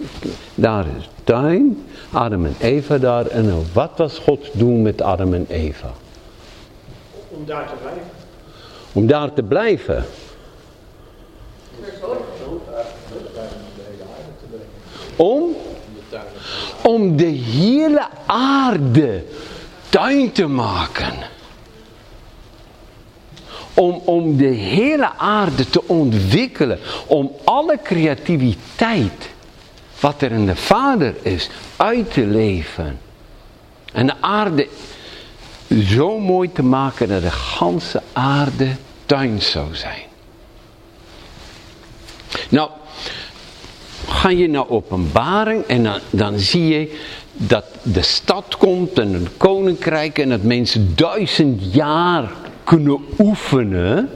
daar 0.54 0.86
is 0.98 1.04
de 1.04 1.24
tuin, 1.24 1.86
Adam 2.12 2.46
en 2.46 2.56
Eva 2.58 2.98
daar. 2.98 3.26
En 3.26 3.66
wat 3.72 3.90
was 3.96 4.18
Gods 4.18 4.50
doel 4.52 4.76
met 4.76 5.02
Adam 5.02 5.34
en 5.34 5.46
Eva? 5.48 5.92
Om 7.28 7.44
daar 7.44 7.66
te 7.66 7.74
blijven. 7.80 8.10
Om 8.92 9.06
daar 9.06 9.32
te 9.32 9.42
blijven. 9.42 10.04
Om? 15.16 15.56
Om 16.82 17.16
de 17.16 17.24
hele 17.24 18.06
aarde 18.26 19.24
tuin 19.88 20.32
te 20.32 20.46
maken. 20.46 21.14
Om, 23.74 23.94
om 24.04 24.36
de 24.36 24.46
hele 24.46 25.12
aarde 25.16 25.70
te 25.70 25.88
ontwikkelen. 25.88 26.78
Om 27.06 27.32
alle 27.44 27.78
creativiteit 27.82 29.30
wat 30.00 30.22
er 30.22 30.32
in 30.32 30.46
de 30.46 30.56
Vader 30.56 31.14
is 31.22 31.50
uit 31.76 32.12
te 32.12 32.26
leven. 32.26 33.00
En 33.92 34.06
de 34.06 34.14
aarde 34.20 34.68
zo 35.80 36.18
mooi 36.18 36.52
te 36.52 36.62
maken 36.62 37.08
dat 37.08 37.22
de 37.22 37.30
ganse 37.30 38.02
aarde 38.12 38.76
tuin 39.06 39.42
zou 39.42 39.74
zijn. 39.74 40.02
Nou, 42.48 42.70
ga 44.06 44.28
je 44.28 44.48
naar 44.48 44.68
openbaring 44.68 45.64
en 45.64 45.82
dan, 45.82 45.98
dan 46.10 46.38
zie 46.38 46.68
je 46.68 46.98
dat 47.32 47.64
de 47.82 48.02
stad 48.02 48.56
komt 48.56 48.98
en 48.98 49.14
een 49.14 49.28
koninkrijk 49.36 50.18
en 50.18 50.28
dat 50.28 50.42
mensen 50.42 50.92
duizend 50.94 51.74
jaar 51.74 52.30
kunnen 52.64 52.98
oefenen 53.18 54.10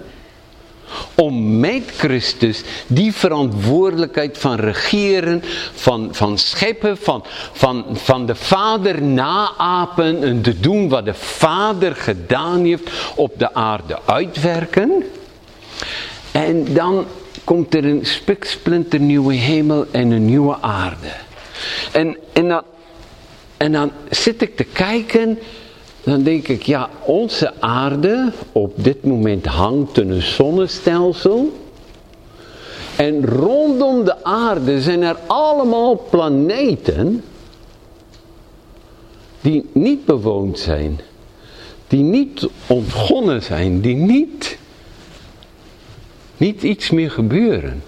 om 1.14 1.60
met 1.60 1.82
Christus 1.96 2.62
die 2.86 3.12
verantwoordelijkheid 3.12 4.38
van 4.38 4.54
regeren, 4.54 5.42
van, 5.74 6.08
van 6.12 6.38
scheppen, 6.38 6.96
van, 6.96 7.24
van, 7.52 7.84
van 7.92 8.26
de 8.26 8.34
Vader 8.34 9.02
naapen 9.02 10.22
en 10.22 10.42
te 10.42 10.60
doen 10.60 10.88
wat 10.88 11.04
de 11.04 11.14
Vader 11.14 11.94
gedaan 11.94 12.64
heeft 12.64 12.90
op 13.14 13.38
de 13.38 13.54
aarde 13.54 13.98
uitwerken. 14.04 15.04
En 16.30 16.74
dan 16.74 17.06
komt 17.46 17.74
er 17.74 17.84
een 17.84 18.06
spiksplinter 18.06 19.00
nieuwe 19.00 19.34
hemel 19.34 19.86
en 19.90 20.10
een 20.10 20.24
nieuwe 20.24 20.56
aarde. 20.60 21.12
En, 21.92 22.16
en, 22.32 22.48
dan, 22.48 22.62
en 23.56 23.72
dan 23.72 23.90
zit 24.10 24.42
ik 24.42 24.56
te 24.56 24.64
kijken 24.64 25.38
dan 26.06 26.22
denk 26.22 26.48
ik, 26.48 26.62
ja, 26.62 26.90
onze 27.04 27.52
aarde 27.60 28.32
op 28.52 28.72
dit 28.74 29.04
moment 29.04 29.46
hangt 29.46 29.98
in 29.98 30.10
een 30.10 30.22
zonnestelsel. 30.22 31.52
En 32.96 33.24
rondom 33.24 34.04
de 34.04 34.24
aarde 34.24 34.80
zijn 34.80 35.02
er 35.02 35.16
allemaal 35.26 36.06
planeten 36.10 37.24
die 39.40 39.64
niet 39.72 40.04
bewoond 40.04 40.58
zijn. 40.58 41.00
Die 41.88 42.02
niet 42.02 42.48
ontgonnen 42.66 43.42
zijn, 43.42 43.80
die 43.80 43.96
niet, 43.96 44.58
niet 46.36 46.62
iets 46.62 46.90
meer 46.90 47.10
gebeuren. 47.10 47.82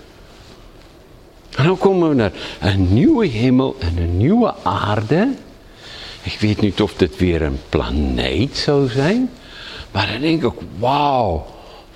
En 1.56 1.64
dan 1.64 1.78
komen 1.78 2.08
we 2.08 2.14
naar 2.14 2.32
een 2.60 2.94
nieuwe 2.94 3.26
hemel 3.26 3.76
en 3.78 3.96
een 3.96 4.16
nieuwe 4.16 4.54
aarde. 4.62 5.34
Ik 6.22 6.36
weet 6.40 6.60
niet 6.60 6.82
of 6.82 6.94
dit 6.94 7.16
weer 7.16 7.42
een 7.42 7.60
planeet 7.68 8.56
zou 8.56 8.88
zijn. 8.88 9.30
Maar 9.90 10.08
dan 10.12 10.20
denk 10.20 10.42
ik, 10.44 10.52
wauw, 10.78 11.46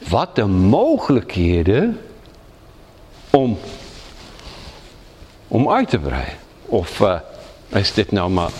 wat 0.08 0.36
de 0.36 0.46
mogelijkheden 0.46 2.00
om, 3.30 3.58
om 5.48 5.70
uit 5.70 5.88
te 5.88 5.98
breiden. 5.98 6.34
Of 6.66 7.00
uh, 7.00 7.18
is 7.68 7.92
dit 7.94 8.12
nou 8.12 8.30
maar 8.30 8.50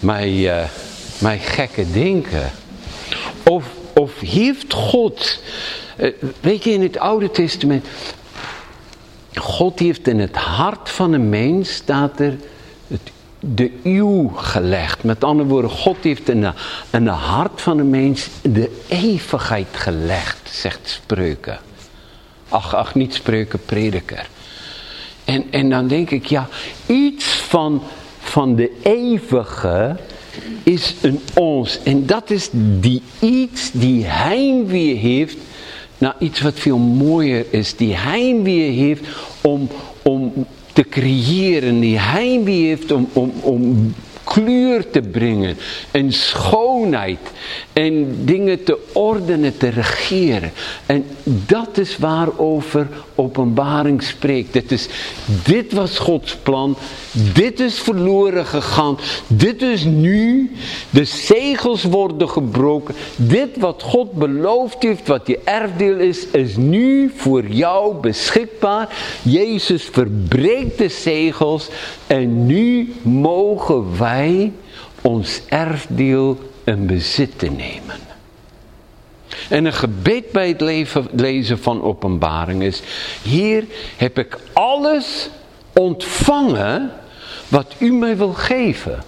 mijn, 0.00 0.34
uh, 0.34 0.64
mijn 1.18 1.40
gekke 1.40 1.90
denken? 1.90 2.50
Of, 3.42 3.64
of 4.00 4.20
heeft 4.20 4.72
God, 4.72 5.42
uh, 5.96 6.12
weet 6.40 6.64
je 6.64 6.70
in 6.70 6.82
het 6.82 6.98
Oude 6.98 7.30
Testament, 7.30 7.86
God 9.34 9.78
heeft 9.78 10.08
in 10.08 10.18
het 10.18 10.36
hart 10.36 10.90
van 10.90 11.12
een 11.12 11.28
mens, 11.28 11.74
staat 11.74 12.20
er, 12.20 12.36
het 12.86 13.10
de 13.40 13.72
uw 13.82 14.28
gelegd. 14.28 15.02
Met 15.02 15.24
andere 15.24 15.48
woorden, 15.48 15.70
God 15.70 15.96
heeft 16.00 16.28
in 16.28 16.40
de, 16.40 16.52
in 16.90 17.06
hart 17.06 17.60
van 17.60 17.76
de 17.76 17.82
mens 17.82 18.28
de 18.42 18.80
eeuwigheid 18.88 19.68
gelegd, 19.72 20.50
zegt 20.50 20.88
spreuken. 20.88 21.58
Ach, 22.48 22.74
ach, 22.74 22.94
niet 22.94 23.14
spreuken, 23.14 23.64
prediker. 23.64 24.28
En, 25.24 25.44
en 25.50 25.70
dan 25.70 25.88
denk 25.88 26.10
ik, 26.10 26.26
ja, 26.26 26.48
iets 26.86 27.24
van, 27.24 27.82
van 28.18 28.54
de 28.54 28.78
eeuwige 28.82 29.96
is 30.62 30.94
in 31.00 31.20
ons. 31.34 31.78
En 31.82 32.06
dat 32.06 32.30
is 32.30 32.48
die 32.80 33.02
iets 33.18 33.70
die 33.72 34.04
heimwee 34.04 34.94
heeft 34.94 35.36
naar 35.98 36.14
iets 36.18 36.40
wat 36.40 36.54
veel 36.54 36.78
mooier 36.78 37.44
is. 37.50 37.76
Die 37.76 37.96
heimwee 37.96 38.70
heeft 38.70 39.06
om, 39.40 39.68
om 40.02 40.32
te 40.72 40.82
creëren, 40.82 41.80
die 41.80 41.98
heimwee 41.98 42.66
heeft 42.66 42.92
om, 42.92 43.08
om, 43.12 43.32
om 43.40 43.94
kleur 44.24 44.90
te 44.90 45.00
brengen 45.00 45.56
en 45.90 46.12
schoonheid 46.12 47.18
en 47.72 48.16
dingen 48.24 48.64
te 48.64 48.78
ordenen, 48.92 49.56
te 49.56 49.68
regeren. 49.68 50.52
En 50.86 51.04
dat 51.24 51.78
is 51.78 51.98
waarover 51.98 52.88
openbaring 53.20 54.02
spreekt. 54.02 54.52
Dit, 54.52 54.72
is, 54.72 54.88
dit 55.44 55.72
was 55.72 55.98
Gods 55.98 56.36
plan, 56.36 56.76
dit 57.34 57.60
is 57.60 57.78
verloren 57.78 58.46
gegaan, 58.46 58.98
dit 59.26 59.62
is 59.62 59.84
nu, 59.84 60.52
de 60.90 61.04
zegels 61.04 61.84
worden 61.84 62.28
gebroken. 62.28 62.94
Dit 63.16 63.56
wat 63.56 63.82
God 63.82 64.12
beloofd 64.12 64.82
heeft, 64.82 65.06
wat 65.06 65.26
je 65.26 65.38
erfdeel 65.44 65.96
is, 65.96 66.26
is 66.26 66.56
nu 66.56 67.12
voor 67.16 67.46
jou 67.46 67.94
beschikbaar. 67.94 68.88
Jezus 69.22 69.84
verbreekt 69.84 70.78
de 70.78 70.88
zegels 70.88 71.68
en 72.06 72.46
nu 72.46 72.92
mogen 73.02 73.98
wij 73.98 74.52
ons 75.00 75.40
erfdeel 75.48 76.38
in 76.64 76.86
bezit 76.86 77.38
te 77.38 77.46
nemen. 77.46 78.09
En 79.48 79.64
een 79.64 79.72
gebed 79.72 80.32
bij 80.32 80.48
het 80.48 81.10
lezen 81.20 81.58
van 81.58 81.82
openbaring 81.82 82.62
is, 82.62 82.82
hier 83.22 83.64
heb 83.96 84.18
ik 84.18 84.38
alles 84.52 85.28
ontvangen 85.72 86.92
wat 87.48 87.74
u 87.78 87.92
mij 87.92 88.16
wil 88.16 88.32
geven. 88.32 89.02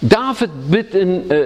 David 0.00 0.68
bidt 0.68 0.94
in, 0.94 1.24
uh, 1.28 1.38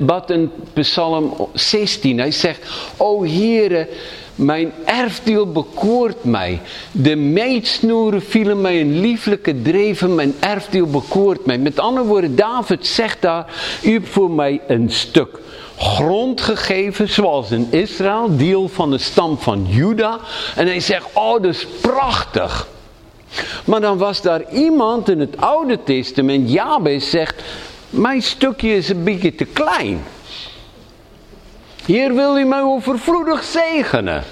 uh, 0.00 0.18
in 0.26 0.50
Psalm 0.74 1.48
16. 1.54 2.18
Hij 2.18 2.30
zegt, 2.30 2.70
o 2.96 3.24
Heere, 3.24 3.88
mijn 4.34 4.72
erfdeel 4.84 5.52
bekoort 5.52 6.24
mij. 6.24 6.60
De 6.92 7.16
meetsnoeren 7.16 8.22
vielen 8.22 8.60
mij 8.60 8.80
een 8.80 9.00
lieflijke 9.00 9.62
dreven. 9.62 10.14
Mijn 10.14 10.34
erfdeel 10.40 10.86
bekoort 10.86 11.46
mij. 11.46 11.58
Met 11.58 11.78
andere 11.78 12.06
woorden, 12.06 12.36
David 12.36 12.86
zegt 12.86 13.22
daar, 13.22 13.46
u 13.82 13.92
hebt 13.92 14.08
voor 14.08 14.30
mij 14.30 14.60
een 14.66 14.90
stuk 14.90 15.40
grond 15.82 16.40
gegeven, 16.40 17.08
zoals 17.08 17.50
in 17.50 17.66
Israël, 17.70 18.36
deel 18.36 18.68
van 18.68 18.90
de 18.90 18.98
stam 18.98 19.38
van 19.38 19.66
Juda. 19.68 20.18
En 20.56 20.66
hij 20.66 20.80
zegt, 20.80 21.06
oh 21.12 21.32
dat 21.32 21.54
is 21.54 21.66
prachtig. 21.80 22.68
Maar 23.64 23.80
dan 23.80 23.98
was 23.98 24.22
daar 24.22 24.52
iemand 24.52 25.08
in 25.08 25.20
het 25.20 25.40
Oude 25.40 25.82
Testament, 25.82 26.50
Jabez 26.50 27.10
zegt, 27.10 27.42
mijn 27.90 28.22
stukje 28.22 28.76
is 28.76 28.88
een 28.88 29.04
beetje 29.04 29.34
te 29.34 29.44
klein. 29.44 30.04
Hier 31.86 32.14
wil 32.14 32.38
u 32.38 32.44
mij 32.44 32.62
overvloedig 32.62 33.42
zegenen. 33.42 34.24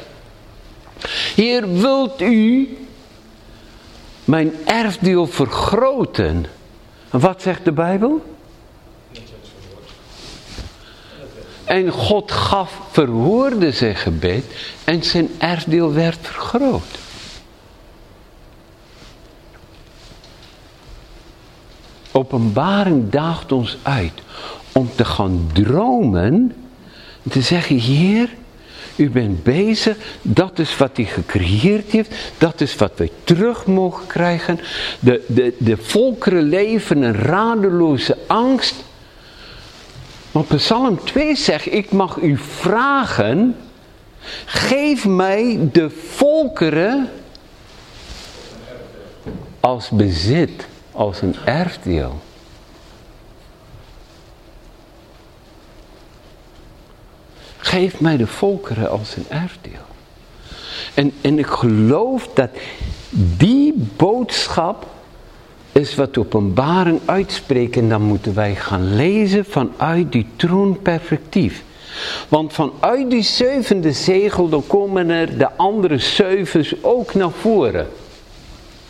Hier 1.35 1.73
wilt 1.73 2.21
u 2.21 2.77
mijn 4.25 4.53
erfdeel 4.65 5.27
vergroten. 5.27 6.47
En 7.11 7.21
wat 7.21 7.43
zegt 7.43 7.65
de 7.65 7.73
Bijbel? 7.73 8.30
En 11.71 11.91
God 11.91 12.33
gaf, 12.33 12.81
verhoorde 12.91 13.73
zijn 13.73 13.97
gebed 13.97 14.45
en 14.85 15.03
zijn 15.03 15.29
erfdeel 15.39 15.93
werd 15.93 16.19
vergroot. 16.23 16.99
Openbaring 22.13 23.11
daagt 23.11 23.53
ons 23.53 23.79
uit 23.83 24.13
om 24.73 24.91
te 24.95 25.05
gaan 25.05 25.51
dromen 25.53 26.55
en 27.23 27.31
te 27.31 27.41
zeggen, 27.41 27.77
Heer, 27.77 28.29
u 28.97 29.11
bent 29.11 29.43
bezig, 29.43 29.97
dat 30.23 30.59
is 30.59 30.77
wat 30.77 30.97
hij 30.97 31.05
gecreëerd 31.05 31.91
heeft, 31.91 32.15
dat 32.39 32.61
is 32.61 32.77
wat 32.77 32.93
wij 32.97 33.11
terug 33.25 33.67
mogen 33.67 34.07
krijgen. 34.07 34.61
De, 35.01 35.25
de, 35.29 35.55
de 35.59 35.77
volkeren 35.77 36.43
leven 36.43 37.03
een 37.03 37.15
radeloze 37.15 38.17
angst. 38.27 38.75
Maar 40.33 40.45
Psalm 40.45 41.05
2 41.05 41.37
zegt, 41.37 41.73
ik 41.73 41.93
mag 41.93 42.17
u 42.17 42.37
vragen, 42.37 43.57
geef 44.45 45.07
mij 45.07 45.69
de 45.73 45.91
volkeren 45.91 47.11
als 49.61 49.89
bezit, 49.89 50.67
als 50.93 51.23
een 51.23 51.37
erfdeel. 51.45 52.21
Geef 57.57 58.01
mij 58.01 58.17
de 58.17 58.27
volkeren 58.27 58.91
als 58.91 59.17
een 59.17 59.27
erfdeel. 59.29 59.89
En, 60.95 61.13
en 61.21 61.39
ik 61.39 61.47
geloof 61.47 62.29
dat 62.35 62.51
die 63.37 63.75
boodschap 63.97 64.87
is 65.73 65.95
wat 65.95 66.19
openbaring 66.19 67.01
uitspreekt. 67.05 67.77
En 67.77 67.89
dan 67.89 68.03
moeten 68.03 68.35
wij 68.35 68.55
gaan 68.55 68.97
lezen 68.97 69.45
vanuit 69.45 70.13
die 70.13 70.27
troonperspectief. 70.37 71.63
Want 72.29 72.53
vanuit 72.53 73.11
die 73.11 73.23
zevende 73.23 73.93
zegel, 73.93 74.49
dan 74.49 74.67
komen 74.67 75.11
er 75.11 75.39
de 75.39 75.51
andere 75.57 75.99
zevens 75.99 76.75
ook 76.81 77.15
naar 77.15 77.31
voren. 77.31 77.87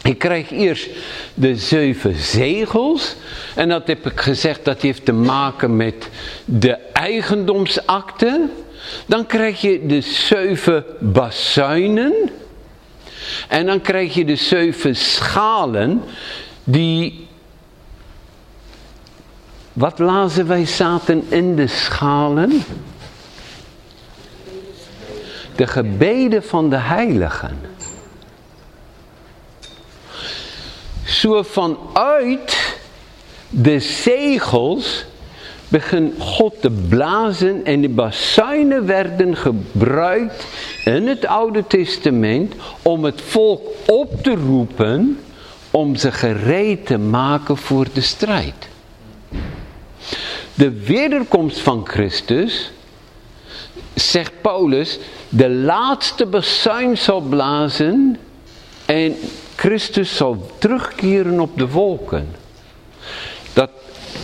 Je 0.03 0.15
krijgt 0.15 0.51
eerst 0.51 0.89
de 1.35 1.57
zeven 1.57 2.15
zegels. 2.15 3.17
En 3.55 3.69
dat 3.69 3.87
heb 3.87 4.07
ik 4.07 4.21
gezegd, 4.21 4.65
dat 4.65 4.83
heeft 4.83 5.05
te 5.05 5.13
maken 5.13 5.77
met 5.77 6.09
de 6.45 6.79
eigendomsakte. 6.93 8.49
Dan 9.07 9.27
krijg 9.27 9.61
je 9.61 9.87
de 9.87 10.01
zeven 10.01 10.85
bazuinen. 10.99 12.15
En 13.49 13.67
dan 13.67 13.81
krijg 13.81 14.15
je 14.15 14.25
de 14.25 14.37
zeven 14.37 14.97
schalen 14.97 16.03
die... 16.65 17.29
Wat 19.73 19.99
lazen 19.99 20.47
wij 20.47 20.67
zaten 20.67 21.25
in 21.29 21.57
de 21.57 21.67
schalen? 21.67 22.63
De 25.57 25.67
gebeden 25.67 26.43
van 26.43 26.71
de 26.71 26.77
heiligen. 26.77 27.61
Zo 31.05 31.43
vanuit 31.43 32.79
de 33.49 33.81
zegels 33.81 35.05
begint 35.69 36.23
God 36.23 36.61
te 36.61 36.71
blazen 36.71 37.65
en 37.65 37.81
de 37.81 37.89
bazuinen 37.89 38.87
werden 38.87 39.37
gebruikt 39.37 40.47
in 40.85 41.07
het 41.07 41.27
Oude 41.27 41.67
Testament 41.67 42.55
om 42.83 43.05
het 43.05 43.21
volk 43.21 43.69
op 43.87 44.23
te 44.23 44.35
roepen 44.35 45.19
om 45.71 45.97
ze 45.97 46.13
gereed 46.13 46.87
te 46.87 46.99
maken 46.99 47.57
voor 47.57 47.87
de 47.93 48.01
strijd. 48.01 48.69
De 50.55 50.71
wederkomst 50.71 51.59
van 51.59 51.87
Christus, 51.87 52.71
zegt 53.95 54.33
Paulus, 54.41 54.99
de 55.29 55.51
laatste 55.51 56.27
bazuin 56.27 56.99
zal 56.99 57.21
blazen 57.21 58.19
en 58.87 59.17
Christus 59.57 60.17
zal 60.17 60.51
terugkeren 60.59 61.41
op 61.41 61.59
de 61.59 61.69
wolken. 61.69 62.29
Dat 63.53 63.71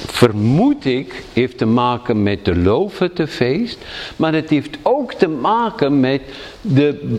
vermoed 0.06 0.84
ik 0.84 1.24
heeft 1.32 1.58
te 1.58 1.66
maken 1.66 2.22
met 2.22 2.44
de 2.44 3.26
feest, 3.26 3.78
maar 4.16 4.34
het 4.34 4.50
heeft 4.50 4.76
ook 4.82 5.12
te 5.12 5.28
maken 5.28 6.00
met 6.00 6.22
de 6.60 7.18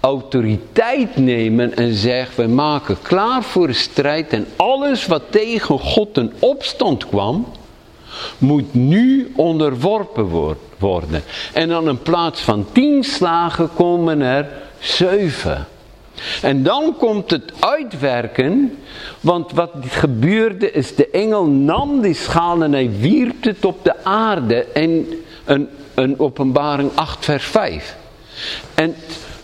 autoriteit 0.00 1.16
nemen 1.16 1.76
en 1.76 1.94
zeggen, 1.94 2.44
we 2.44 2.54
maken 2.54 2.96
klaar 3.02 3.42
voor 3.42 3.66
de 3.66 3.72
strijd 3.72 4.32
en 4.32 4.46
alles 4.56 5.06
wat 5.06 5.22
tegen 5.30 5.78
God 5.78 6.16
in 6.16 6.32
opstand 6.38 7.06
kwam, 7.06 7.46
moet 8.38 8.74
nu 8.74 9.32
onderworpen 9.36 10.54
worden. 10.78 11.22
En 11.52 11.68
dan 11.68 11.88
in 11.88 12.02
plaats 12.02 12.40
van 12.40 12.66
tien 12.72 13.04
slagen 13.04 13.70
komen 13.74 14.20
er 14.20 14.48
zeven. 14.78 15.66
En 16.42 16.62
dan 16.62 16.94
komt 16.98 17.30
het 17.30 17.52
uitwerken, 17.58 18.78
want 19.20 19.52
wat 19.52 19.70
gebeurde 19.88 20.72
is, 20.72 20.94
de 20.94 21.10
engel 21.10 21.46
nam 21.46 22.00
die 22.00 22.14
schaal 22.14 22.62
en 22.62 22.72
hij 22.72 22.90
wierp 23.00 23.44
het 23.44 23.64
op 23.64 23.84
de 23.84 24.04
aarde 24.04 24.66
in 24.74 25.22
een, 25.44 25.68
een 25.94 26.18
openbaring 26.18 26.90
8 26.94 27.24
vers 27.24 27.44
5. 27.44 27.96
En 28.74 28.94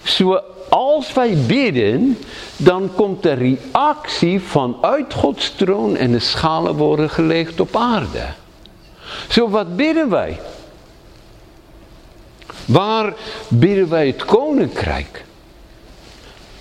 zoals 0.05 1.12
wij 1.12 1.36
bidden, 1.46 2.18
dan 2.57 2.90
komt 2.94 3.22
de 3.22 3.32
reactie 3.32 4.40
vanuit 4.40 5.14
Gods 5.14 5.55
troon 5.55 5.96
en 5.96 6.12
de 6.12 6.18
schalen 6.18 6.74
worden 6.74 7.11
gelegd 7.11 7.61
op 7.61 7.76
aarde. 7.76 8.26
Zo 9.28 9.48
wat 9.48 9.76
bidden 9.76 10.11
wij? 10.11 10.40
Waar 12.64 13.12
bidden 13.48 13.88
wij 13.88 14.07
het 14.07 14.24
koninkrijk? 14.24 15.24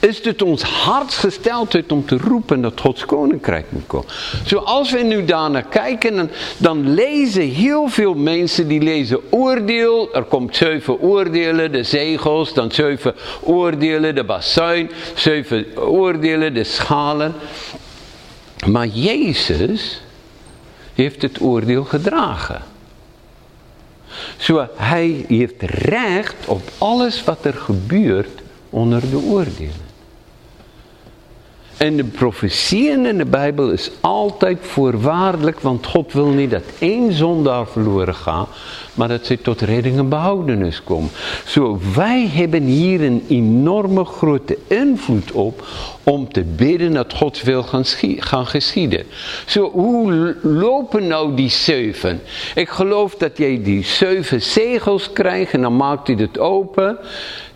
Is 0.03 0.23
het 0.23 0.41
ons 0.41 0.61
hartsgesteldheid 0.61 1.91
om 1.91 2.05
te 2.05 2.17
roepen 2.17 2.61
dat 2.61 2.79
Gods 2.79 3.05
koninkrijk 3.05 3.65
moet 3.69 3.87
komen. 3.87 4.07
Zoals 4.45 4.91
we 4.91 4.99
nu 4.99 5.25
daarnaar 5.25 5.63
kijken, 5.63 6.31
dan, 6.57 6.93
lezen 6.93 7.49
heel 7.49 7.87
veel 7.87 8.13
mensen 8.13 8.67
die 8.67 8.81
lezen 8.81 9.19
oordeel. 9.29 10.13
Er 10.13 10.23
komt 10.23 10.55
zeven 10.55 10.99
oordelen, 10.99 11.71
de 11.71 11.83
zegels, 11.83 12.53
dan 12.53 12.71
zeven 12.71 13.15
oordelen, 13.41 14.15
de 14.15 14.23
bassuin, 14.23 14.91
zeven 15.15 15.65
oordelen, 15.77 16.53
de 16.53 16.63
schalen. 16.63 17.33
Maar 18.67 18.87
Jezus 18.87 20.01
heeft 20.93 21.21
het 21.21 21.41
oordeel 21.41 21.83
gedragen. 21.83 22.61
Zo, 24.37 24.67
hij 24.75 25.25
heeft 25.27 25.61
recht 25.61 26.35
op 26.45 26.61
alles 26.77 27.23
wat 27.23 27.45
er 27.45 27.53
gebeurt 27.53 28.41
onder 28.69 29.09
de 29.09 29.17
oordelen. 29.17 29.82
En 31.83 31.95
de 31.95 32.03
profetieën 32.03 33.05
in 33.05 33.17
de 33.17 33.25
Bijbel 33.25 33.71
is 33.71 33.91
altijd 34.01 34.57
voorwaardelijk, 34.61 35.59
want 35.59 35.85
God 35.85 36.13
wil 36.13 36.27
niet 36.27 36.51
dat 36.51 36.63
één 36.79 37.13
zondaar 37.13 37.67
verloren 37.67 38.15
gaat, 38.15 38.47
maar 38.93 39.07
dat 39.07 39.25
ze 39.25 39.41
tot 39.41 39.61
redding 39.61 39.97
en 39.97 40.09
behoudenis 40.09 40.83
komen. 40.83 41.09
Zo, 41.45 41.79
wij 41.95 42.29
hebben 42.33 42.63
hier 42.63 43.01
een 43.01 43.25
enorme 43.27 44.05
grote 44.05 44.57
invloed 44.67 45.31
op 45.31 45.67
om 46.03 46.31
te 46.31 46.43
bidden 46.43 46.93
dat 46.93 47.13
God 47.13 47.41
wil 47.41 47.63
gaan, 47.63 47.85
gaan 48.17 48.47
geschieden. 48.47 49.05
Zo, 49.45 49.71
hoe 49.71 50.35
lopen 50.41 51.07
nou 51.07 51.35
die 51.35 51.49
zeven? 51.49 52.21
Ik 52.55 52.69
geloof 52.69 53.15
dat 53.15 53.37
jij 53.37 53.63
die 53.63 53.83
zeven 53.83 54.41
zegels 54.41 55.13
krijgt 55.13 55.53
en 55.53 55.61
dan 55.61 55.75
maakt 55.75 56.07
hij 56.07 56.15
het 56.15 56.39
open. 56.39 56.97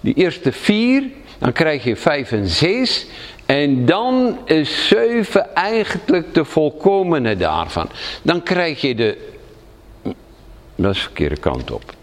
Die 0.01 0.13
eerste 0.13 0.51
vier, 0.51 1.03
dan 1.38 1.51
krijg 1.51 1.84
je 1.84 1.95
vijf 1.95 2.32
en 2.32 2.47
zes. 2.47 3.05
En 3.48 3.86
dan 3.86 4.38
is 4.45 4.88
zeven 4.88 5.56
eigenlijk 5.56 6.34
de 6.34 6.45
volkomene 6.45 7.36
daarvan. 7.36 7.89
Dan 8.22 8.43
krijg 8.43 8.82
je 8.82 8.95
de... 8.95 9.18
Dat 10.76 10.95
is 10.95 10.98
de 10.98 11.04
verkeerde 11.04 11.38
kant 11.38 11.72
op. 11.72 11.93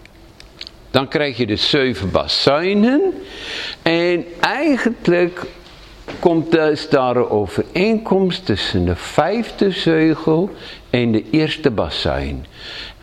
Dan 0.91 1.09
krijg 1.09 1.37
je 1.37 1.47
de 1.47 1.57
zeven 1.57 2.11
bassuinen. 2.11 3.15
En 3.83 4.25
eigenlijk 4.41 5.41
komt 6.19 6.55
er 6.55 6.87
daar 6.91 7.17
een 7.17 7.29
overeenkomst 7.29 8.47
tussen 8.47 8.85
de 8.85 8.97
vijfde 8.97 9.71
zeugel 9.71 10.51
en 10.91 11.13
de 11.13 11.25
eerste 11.31 11.71
bassuin. 11.71 12.47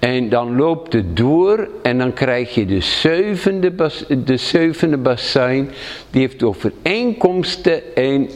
En 0.02 0.30
dan 0.30 0.56
loopt 0.56 0.94
het 0.94 1.18
door 1.18 1.70
en 1.84 1.98
dan 1.98 2.14
krijg 2.14 2.56
je 2.56 2.66
de 2.66 2.82
zevende, 2.82 3.72
bas, 3.72 4.04
de 4.08 4.98
bassuin. 4.98 5.72
Die 6.10 6.22
heeft 6.22 6.44
overeenkomsten 6.44 7.96
en 7.96 8.30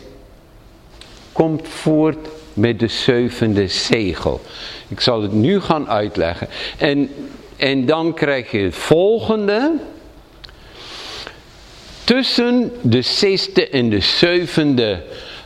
komt 1.32 1.68
voort 1.68 2.28
met 2.54 2.80
de 2.80 2.88
zevende 2.88 3.68
zegel. 3.68 4.42
Ik 4.88 5.00
zal 5.00 5.22
het 5.22 5.34
nu 5.34 5.60
gaan 5.60 5.90
uitleggen. 5.90 6.48
En, 6.78 7.10
en 7.56 7.86
dan 7.86 8.14
krijg 8.14 8.52
je 8.52 8.58
het 8.58 8.76
volgende. 8.76 9.72
Tussen 12.04 12.72
de 12.82 13.02
zesde 13.02 13.70
en 13.70 13.90
de 13.90 14.02
zevende 14.02 15.04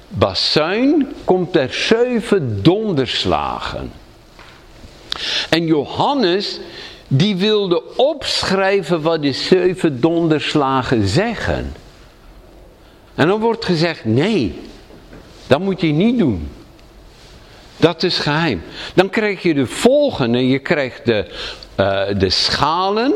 bassuin 0.08 1.14
komt 1.24 1.56
er 1.56 1.74
zeven 1.74 2.64
donderslagen. 2.64 3.99
En 5.50 5.66
Johannes 5.66 6.60
die 7.08 7.36
wilde 7.36 7.96
opschrijven 7.96 9.02
wat 9.02 9.22
de 9.22 9.32
zeven 9.32 10.02
donderslagen 10.02 11.08
zeggen. 11.08 11.74
En 13.16 13.28
dan 13.28 13.40
wordt 13.40 13.66
gezegd, 13.66 14.06
nee, 14.06 14.60
dat 15.48 15.60
moet 15.60 15.82
je 15.82 15.88
niet 15.88 16.18
doen. 16.18 16.50
Dat 17.78 18.04
is 18.04 18.18
geheim. 18.18 18.62
Dan 18.94 19.10
krijg 19.10 19.42
je 19.42 19.54
de 19.54 19.66
volgende, 19.66 20.48
je 20.48 20.60
krijgt 20.60 21.06
de, 21.06 21.26
uh, 21.80 22.20
de 22.20 22.30
schalen. 22.30 23.14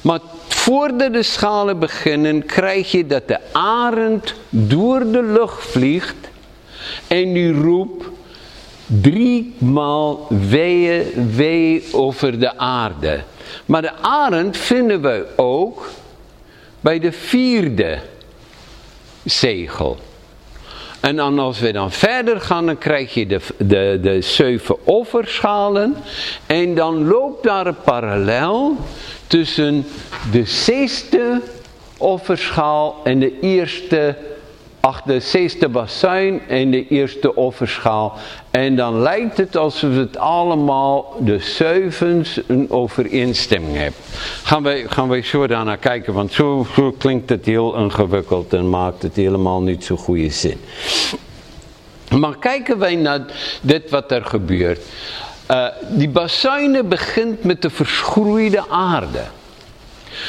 Maar 0.00 0.20
voordat 0.48 1.12
de 1.12 1.22
schalen 1.22 1.78
beginnen, 1.78 2.46
krijg 2.46 2.90
je 2.90 3.06
dat 3.06 3.28
de 3.28 3.38
arend 3.52 4.34
door 4.48 4.98
de 4.98 5.22
lucht 5.22 5.66
vliegt. 5.66 6.16
En 7.06 7.32
die 7.32 7.52
roept, 7.52 8.04
driemaal 8.90 10.26
weeën 10.28 11.32
wee 11.36 11.84
over 11.92 12.38
de 12.38 12.58
aarde. 12.58 13.20
Maar 13.66 13.82
de 13.82 13.92
arend 14.00 14.56
vinden 14.56 15.02
we 15.02 15.26
ook 15.36 15.88
bij 16.80 16.98
de 16.98 17.12
vierde 17.12 17.98
zegel. 19.24 19.98
En 21.00 21.16
dan 21.16 21.38
als 21.38 21.60
we 21.60 21.72
dan 21.72 21.92
verder 21.92 22.40
gaan, 22.40 22.66
dan 22.66 22.78
krijg 22.78 23.14
je 23.14 23.26
de, 23.26 23.40
de, 23.56 23.98
de 24.02 24.20
zeven 24.20 24.86
offerschalen. 24.86 25.96
En 26.46 26.74
dan 26.74 27.08
loopt 27.08 27.42
daar 27.42 27.66
een 27.66 27.80
parallel 27.84 28.76
tussen 29.26 29.86
de 30.32 30.44
zesde 30.44 31.40
offerschaal 31.98 33.00
en 33.04 33.18
de 33.18 33.40
eerste 33.40 34.16
ach, 34.80 35.02
de 35.02 35.20
zesde 35.20 35.68
bassuin 35.68 36.40
en 36.48 36.70
de 36.70 36.88
eerste 36.88 37.34
offerschaal. 37.34 38.18
En 38.50 38.76
dan 38.76 39.00
lijkt 39.00 39.36
het 39.36 39.56
alsof 39.56 39.94
het 39.94 40.18
allemaal 40.18 41.16
de 41.18 41.38
zevens 41.38 42.40
een 42.46 42.70
overeenstemming 42.70 43.76
hebben. 43.76 44.00
Gaan 44.42 44.62
wij, 44.62 44.84
gaan 44.88 45.08
wij 45.08 45.22
zo 45.22 45.46
daarnaar 45.46 45.76
kijken, 45.76 46.12
want 46.12 46.32
zo, 46.32 46.66
klinkt 46.98 47.30
het 47.30 47.46
heel 47.46 47.76
ingewikkeld 47.76 48.52
en 48.52 48.70
maakt 48.70 49.02
het 49.02 49.16
helemaal 49.16 49.62
niet 49.62 49.84
zo 49.84 49.96
goede 49.96 50.30
zin. 50.30 50.60
Maar 52.18 52.36
kijken 52.38 52.78
wij 52.78 52.94
naar 52.94 53.20
dit 53.60 53.90
wat 53.90 54.10
er 54.10 54.24
gebeurt. 54.24 54.80
Uh, 55.50 55.66
die 55.88 56.08
bazuinen 56.08 56.88
begint 56.88 57.44
met 57.44 57.62
de 57.62 57.70
verschroeide 57.70 58.68
aarde. 58.68 59.22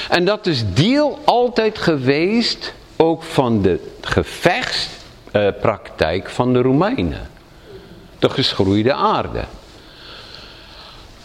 En 0.09 0.25
dat 0.25 0.47
is 0.47 0.63
deel 0.73 1.19
altijd 1.25 1.77
geweest 1.77 2.73
ook 3.01 3.23
van 3.23 3.61
de 3.61 3.79
gevechtspraktijk 4.01 6.29
van 6.29 6.53
de 6.53 6.61
Romeinen. 6.61 7.29
De 8.19 8.29
geschroeide 8.29 8.93
aarde. 8.93 9.43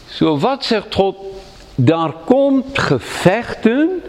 Zo 0.08 0.38
wat 0.38 0.64
zegt 0.64 0.94
God? 0.94 1.16
Daar 1.74 2.12
komt 2.24 2.78
gevechten 2.78 4.02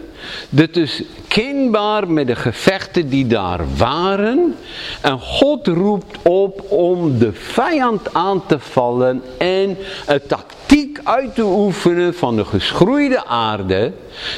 dit 0.49 0.77
is 0.77 1.01
kenbaar 1.27 2.11
met 2.11 2.27
de 2.27 2.35
gevechten 2.35 3.09
die 3.09 3.27
daar 3.27 3.61
waren. 3.77 4.55
En 5.01 5.19
God 5.19 5.67
roept 5.67 6.17
op 6.21 6.71
om 6.71 7.17
de 7.17 7.33
vijand 7.33 8.13
aan 8.13 8.45
te 8.45 8.59
vallen 8.59 9.21
en 9.37 9.77
een 10.05 10.21
tactiek 10.27 10.99
uit 11.03 11.35
te 11.35 11.43
oefenen 11.43 12.13
van 12.13 12.35
de 12.35 12.45
geschroeide 12.45 13.25
aarde. 13.25 13.91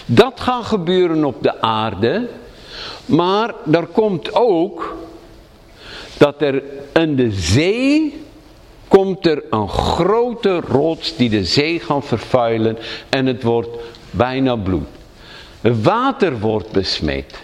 Dat 0.05 0.39
gaat 0.39 0.65
gebeuren 0.65 1.25
op 1.25 1.43
de 1.43 1.61
aarde. 1.61 2.27
Maar 3.05 3.53
er 3.71 3.85
komt 3.85 4.33
ook 4.33 4.97
dat 6.17 6.41
er 6.41 6.63
in 6.93 7.15
de 7.15 7.31
zee 7.31 8.23
komt 8.87 9.25
er 9.25 9.43
een 9.49 9.69
grote 9.69 10.59
rots 10.59 11.15
die 11.15 11.29
de 11.29 11.45
zee 11.45 11.79
gaat 11.79 12.05
vervuilen 12.05 12.77
en 13.09 13.25
het 13.25 13.43
wordt 13.43 13.69
bijna 14.11 14.55
bloed 14.55 14.87
water 15.61 16.39
wordt 16.39 16.71
besmet. 16.71 17.37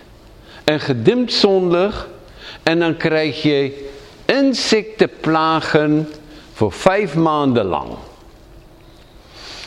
En 0.64 0.80
gedimd 0.80 1.34
zonlicht. 1.34 2.08
En 2.64 2.80
dan 2.80 2.98
krijg 2.98 3.42
je 3.42 3.90
insectenplagen 4.26 6.10
voor 6.54 6.72
vijf 6.72 7.16
maanden 7.16 7.66
lang. 7.66 7.90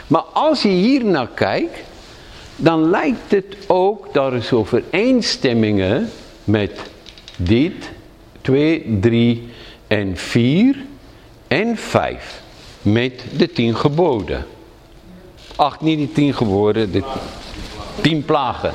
Maar 0.07 0.23
als 0.33 0.63
je 0.63 0.69
hier 0.69 1.05
naar 1.05 1.29
kijkt, 1.35 1.79
dan 2.61 2.91
lijkt 2.91 3.31
het 3.31 3.57
ook, 3.67 4.15
daar 4.15 4.35
is 4.35 4.53
overeenstemmingen 4.53 6.11
met 6.45 6.81
dit, 7.37 7.91
2, 8.41 8.99
3 9.01 9.49
en 9.87 10.17
4 10.17 10.77
en 11.49 11.77
5. 11.77 12.43
Met 12.83 13.25
de 13.37 13.53
tien 13.53 13.77
geboden. 13.77 14.47
Ach, 15.57 15.81
niet 15.81 15.99
die 15.99 16.13
tien 16.13 16.35
geboden, 16.35 16.93
de 16.93 17.03
Tien 18.01 18.25
plagen. 18.25 18.73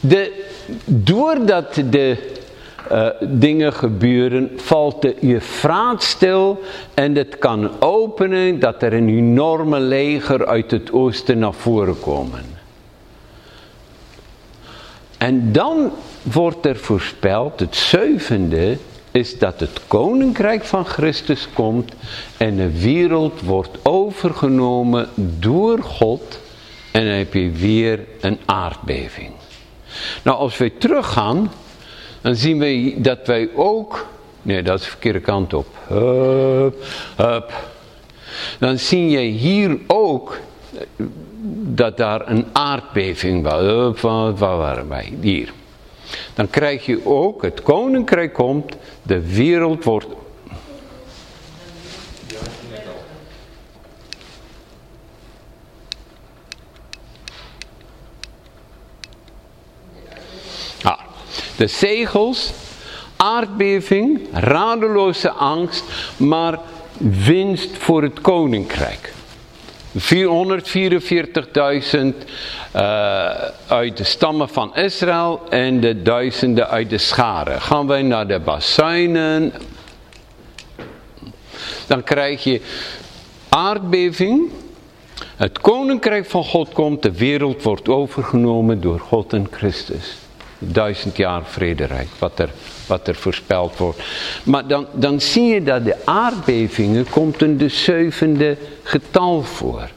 De, 0.00 0.44
doordat 0.84 1.74
de 1.74 2.38
uh, 2.92 3.06
dingen 3.20 3.72
gebeuren, 3.72 4.50
valt 4.56 5.02
de 5.02 5.14
Eufraat 5.24 6.02
stil 6.02 6.60
en 6.94 7.14
het 7.14 7.38
kan 7.38 7.70
openen 7.80 8.60
dat 8.60 8.82
er 8.82 8.92
een 8.92 9.08
enorme 9.08 9.80
leger 9.80 10.46
uit 10.46 10.70
het 10.70 10.92
oosten 10.92 11.38
naar 11.38 11.54
voren 11.54 12.00
komen. 12.00 12.44
En 15.18 15.52
dan 15.52 15.90
wordt 16.22 16.66
er 16.66 16.76
voorspeld, 16.76 17.60
het 17.60 17.76
zevende, 17.76 18.78
is 19.10 19.38
dat 19.38 19.60
het 19.60 19.80
koninkrijk 19.86 20.64
van 20.64 20.84
Christus 20.84 21.48
komt 21.52 21.92
en 22.36 22.56
de 22.56 22.80
wereld 22.80 23.40
wordt 23.40 23.78
overgenomen 23.82 25.08
door 25.38 25.82
God 25.82 26.40
en 26.90 27.04
dan 27.04 27.14
heb 27.14 27.34
je 27.34 27.50
weer 27.50 28.04
een 28.20 28.38
aardbeving. 28.44 29.30
Nou, 30.22 30.38
als 30.38 30.58
we 30.58 30.78
teruggaan, 30.78 31.50
dan 32.20 32.34
zien 32.34 32.58
we 32.58 32.94
dat 32.96 33.26
wij 33.26 33.48
ook, 33.54 34.06
nee 34.42 34.62
dat 34.62 34.78
is 34.78 34.84
de 34.84 34.90
verkeerde 34.90 35.20
kant 35.20 35.54
op, 35.54 35.66
hup, 35.86 36.84
hup. 37.16 37.52
Dan 38.58 38.78
zie 38.78 39.10
je 39.10 39.18
hier 39.18 39.78
ook 39.86 40.38
dat 41.62 41.96
daar 41.96 42.30
een 42.30 42.46
aardbeving 42.52 43.42
was. 43.42 43.60
Hup, 43.60 43.98
waar 43.98 44.56
waren 44.56 44.88
wij? 44.88 45.12
Hier. 45.20 45.52
Dan 46.34 46.50
krijg 46.50 46.86
je 46.86 47.00
ook, 47.04 47.42
het 47.42 47.62
koninkrijk 47.62 48.32
komt, 48.32 48.76
de 49.02 49.34
wereld 49.34 49.84
wordt... 49.84 50.06
de 61.60 61.66
zegels, 61.66 62.52
aardbeving, 63.16 64.20
radeloze 64.32 65.30
angst, 65.30 65.84
maar 66.16 66.58
winst 67.24 67.76
voor 67.78 68.02
het 68.02 68.20
koninkrijk. 68.20 69.12
444.000 69.98 70.02
uh, 72.76 72.82
uit 73.66 73.96
de 73.96 74.04
stammen 74.04 74.48
van 74.48 74.76
Israël 74.76 75.40
en 75.48 75.80
de 75.80 76.02
duizenden 76.02 76.68
uit 76.68 76.90
de 76.90 76.98
scharen. 76.98 77.60
Gaan 77.60 77.86
wij 77.86 78.02
naar 78.02 78.26
de 78.26 78.40
bassuinen, 78.40 79.52
dan 81.86 82.02
krijg 82.02 82.44
je 82.44 82.60
aardbeving. 83.48 84.50
Het 85.36 85.58
koninkrijk 85.58 86.26
van 86.26 86.44
God 86.44 86.72
komt, 86.72 87.02
de 87.02 87.12
wereld 87.12 87.62
wordt 87.62 87.88
overgenomen 87.88 88.80
door 88.80 89.00
God 89.00 89.32
en 89.32 89.46
Christus. 89.50 90.18
Duizend 90.62 91.16
jaar 91.16 91.42
vrederijk, 91.44 92.08
wat 92.18 92.38
er, 92.38 92.50
wat 92.86 93.08
er 93.08 93.14
voorspeld 93.14 93.76
wordt. 93.76 94.02
Maar 94.42 94.66
dan, 94.66 94.86
dan 94.92 95.20
zie 95.20 95.44
je 95.44 95.62
dat 95.62 95.84
de 95.84 95.96
aardbevingen 96.04 97.10
komt 97.10 97.42
in 97.42 97.56
de 97.56 97.68
zevende 97.68 98.56
getal 98.82 99.42
voor. 99.42 99.88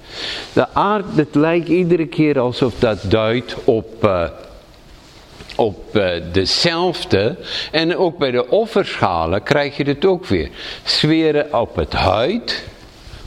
De 0.53 0.69
aard, 0.73 1.05
het 1.15 1.35
lijkt 1.35 1.67
iedere 1.67 2.05
keer 2.05 2.39
alsof 2.39 2.73
dat 2.79 2.99
duidt 3.07 3.55
op, 3.63 4.05
uh, 4.05 4.23
op 5.55 5.95
uh, 5.95 6.11
dezelfde. 6.31 7.37
En 7.71 7.97
ook 7.97 8.17
bij 8.17 8.31
de 8.31 8.49
offerschalen 8.49 9.43
krijg 9.43 9.77
je 9.77 9.83
het 9.83 10.05
ook 10.05 10.25
weer. 10.25 10.49
Zweren 10.83 11.59
op 11.59 11.75
het 11.75 11.93
huid, 11.93 12.63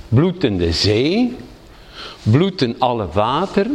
bloed 0.09 0.45
in 0.45 0.59
de 0.59 0.73
zee, 0.73 1.37
bloed 2.23 2.63
in 2.63 2.75
alle 2.79 3.07
water, 3.13 3.67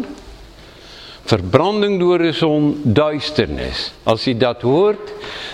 verbranding 1.37 1.99
door 1.99 2.17
de 2.17 2.31
zon, 2.31 2.81
duisternis. 2.83 3.91
Als 4.03 4.23
je 4.23 4.37
dat 4.37 4.61
hoort, 4.61 5.11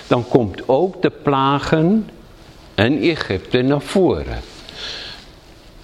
dan 0.07 0.27
komt 0.27 0.61
ook 0.65 1.01
de 1.01 1.09
plagen 1.09 2.09
in 2.75 3.01
Egypte 3.01 3.61
naar 3.61 3.81
voren. 3.81 4.39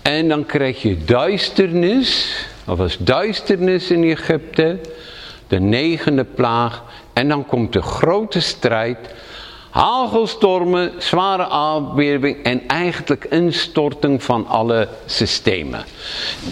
En 0.01 0.27
dan 0.27 0.45
krijg 0.45 0.81
je 0.81 1.03
duisternis, 1.03 2.35
of 2.65 2.77
was 2.77 2.97
duisternis 2.97 3.91
in 3.91 4.03
Egypte, 4.03 4.79
de 5.47 5.59
negende 5.59 6.23
plaag. 6.23 6.83
En 7.13 7.27
dan 7.27 7.45
komt 7.45 7.73
de 7.73 7.81
grote 7.81 8.39
strijd, 8.39 8.97
hagelstormen, 9.73 10.91
zware 10.97 11.47
aardbeving 11.47 12.43
en 12.43 12.67
eigenlijk 12.67 13.25
instorting 13.25 14.23
van 14.23 14.47
alle 14.47 14.87
systemen. 15.05 15.83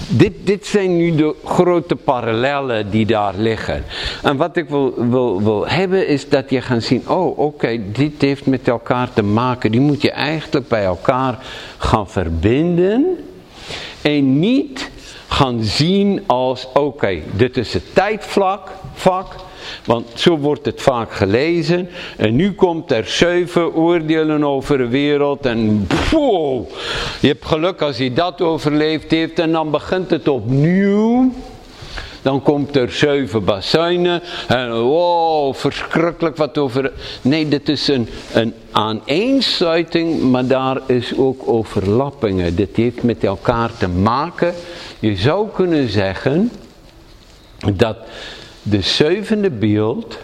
Dit, 0.07 0.34
dit 0.43 0.65
zijn 0.65 0.98
nu 0.98 1.15
de 1.15 1.35
grote 1.45 1.95
parallellen 1.95 2.89
die 2.89 3.06
daar 3.06 3.34
liggen. 3.38 3.84
En 4.23 4.38
wat 4.38 4.57
ik 4.57 4.69
wil, 4.69 4.93
wil, 5.10 5.43
wil 5.43 5.68
hebben 5.68 6.07
is 6.07 6.30
dat 6.30 6.49
je 6.49 6.61
gaat 6.61 6.84
zien, 6.84 7.10
oh 7.10 7.39
oké, 7.39 7.80
dit 7.91 8.22
heeft 8.22 8.45
met 8.45 8.68
elkaar 8.68 9.14
te 9.14 9.23
maken. 9.23 9.72
Die 9.72 9.81
moet 9.81 10.02
je 10.02 10.11
eigenlijk 10.11 10.68
bij 10.68 10.84
elkaar 10.84 11.39
gaan 11.77 12.10
verbinden. 12.10 13.18
En 14.02 14.39
niet 14.39 14.89
gaan 15.27 15.64
zien 15.64 16.23
als, 16.26 16.68
oké, 16.73 17.19
dit 17.31 17.57
is 17.57 17.73
het 17.73 17.95
tijdvlak, 17.95 18.69
vak, 18.93 19.35
want 19.85 20.07
zo 20.13 20.38
wordt 20.38 20.65
het 20.65 20.81
vaak 20.81 21.13
gelezen. 21.13 21.89
En 22.17 22.35
nu 22.35 22.53
komt 22.53 22.91
er 22.91 23.05
zeven 23.05 23.75
oordelen 23.75 24.43
over 24.43 24.77
de 24.77 24.88
wereld. 24.88 25.45
En 25.45 25.88
wow, 26.11 26.69
je 27.19 27.27
hebt 27.27 27.45
geluk 27.45 27.81
als 27.81 27.97
hij 27.97 28.13
dat 28.13 28.41
overleefd 28.41 29.11
heeft. 29.11 29.39
En 29.39 29.51
dan 29.51 29.71
begint 29.71 30.09
het 30.09 30.27
opnieuw. 30.27 31.31
Dan 32.21 32.41
komt 32.41 32.75
er 32.75 32.91
zeven 32.91 33.43
bazuinen. 33.43 34.21
En 34.47 34.81
wow, 34.81 35.55
verschrikkelijk 35.55 36.38
wat 36.38 36.57
over... 36.57 36.91
Nee, 37.21 37.47
dit 37.47 37.69
is 37.69 37.88
een, 37.88 38.07
een 38.33 38.53
aaneensluiting, 38.71 40.21
maar 40.21 40.47
daar 40.47 40.77
is 40.85 41.17
ook 41.17 41.41
overlappingen. 41.45 42.55
Dit 42.55 42.75
heeft 42.75 43.03
met 43.03 43.23
elkaar 43.23 43.71
te 43.77 43.88
maken. 43.88 44.53
Je 44.99 45.15
zou 45.15 45.47
kunnen 45.53 45.89
zeggen 45.89 46.51
dat 47.75 47.97
de 48.63 48.81
zevende 48.81 49.49
beeld 49.49 50.17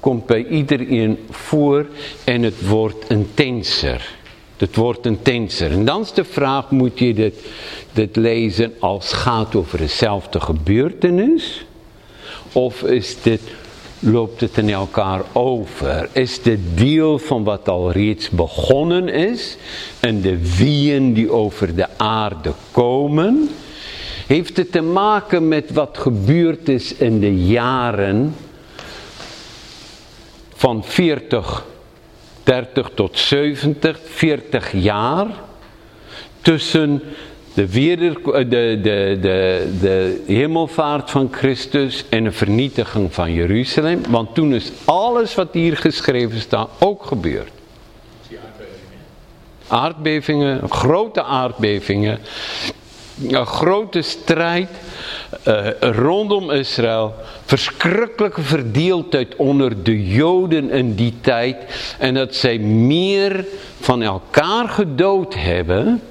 komt 0.00 0.26
bij 0.26 0.46
iedereen 0.46 1.18
voor 1.30 1.86
en 2.24 2.42
het 2.42 2.66
wordt 2.66 3.10
intenser. 3.10 4.18
Het 4.56 4.76
wordt 4.76 5.06
intenser. 5.06 5.70
En 5.70 5.84
dan 5.84 6.00
is 6.00 6.12
de 6.12 6.24
vraag, 6.24 6.70
moet 6.70 6.98
je 6.98 7.14
dit, 7.14 7.34
dit 7.92 8.16
lezen 8.16 8.72
als 8.78 9.12
gaat 9.12 9.54
over 9.54 9.78
dezelfde 9.78 10.40
gebeurtenis? 10.40 11.64
Of 12.52 12.82
is 12.82 13.22
dit 13.22 13.40
loopt 13.98 14.40
het 14.40 14.58
in 14.58 14.70
elkaar 14.70 15.22
over? 15.32 16.08
Is 16.12 16.42
de 16.42 16.74
deel 16.74 17.18
van 17.18 17.44
wat 17.44 17.68
al 17.68 17.92
reeds 17.92 18.30
begonnen 18.30 19.08
is 19.08 19.56
en 20.00 20.20
de 20.20 20.56
wieën 20.56 21.12
die 21.12 21.30
over 21.30 21.74
de 21.74 21.86
aarde 21.96 22.52
komen? 22.70 23.50
Heeft 24.30 24.56
het 24.56 24.72
te 24.72 24.80
maken 24.80 25.48
met 25.48 25.70
wat 25.72 25.98
gebeurd 25.98 26.68
is 26.68 26.94
in 26.94 27.20
de 27.20 27.44
jaren 27.44 28.34
van 30.54 30.84
40, 30.84 31.64
30 32.42 32.90
tot 32.94 33.18
70, 33.18 33.98
40 34.04 34.72
jaar 34.72 35.26
tussen 36.40 37.02
de, 37.54 37.68
weder, 37.72 38.14
de, 38.22 38.78
de, 38.82 39.18
de, 39.20 39.68
de 39.80 40.22
hemelvaart 40.26 41.10
van 41.10 41.28
Christus 41.32 42.04
en 42.08 42.24
de 42.24 42.32
vernietiging 42.32 43.14
van 43.14 43.32
Jeruzalem. 43.32 44.00
Want 44.08 44.34
toen 44.34 44.54
is 44.54 44.72
alles 44.84 45.34
wat 45.34 45.48
hier 45.52 45.76
geschreven 45.76 46.40
staat 46.40 46.70
ook 46.78 47.04
gebeurd. 47.04 47.52
Aardbevingen, 49.66 50.68
grote 50.68 51.22
aardbevingen, 51.22 52.18
een 53.28 53.46
grote 53.46 54.02
strijd 54.02 54.68
uh, 55.48 55.66
rondom 55.80 56.50
Israël, 56.50 57.14
verschrikkelijke 57.44 58.42
verdeeldheid 58.42 59.36
onder 59.36 59.82
de 59.82 60.06
Joden 60.06 60.70
in 60.70 60.94
die 60.94 61.14
tijd 61.20 61.56
en 61.98 62.14
dat 62.14 62.34
zij 62.34 62.58
meer 62.58 63.44
van 63.80 64.02
elkaar 64.02 64.68
gedood 64.68 65.34
hebben 65.34 66.02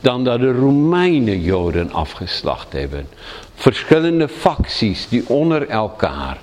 dan 0.00 0.24
dat 0.24 0.40
de 0.40 0.52
Romeinen 0.52 1.40
Joden 1.40 1.92
afgeslacht 1.92 2.72
hebben. 2.72 3.08
Verschillende 3.54 4.28
facties 4.28 5.08
die 5.08 5.28
onder 5.28 5.68
elkaar. 5.68 6.38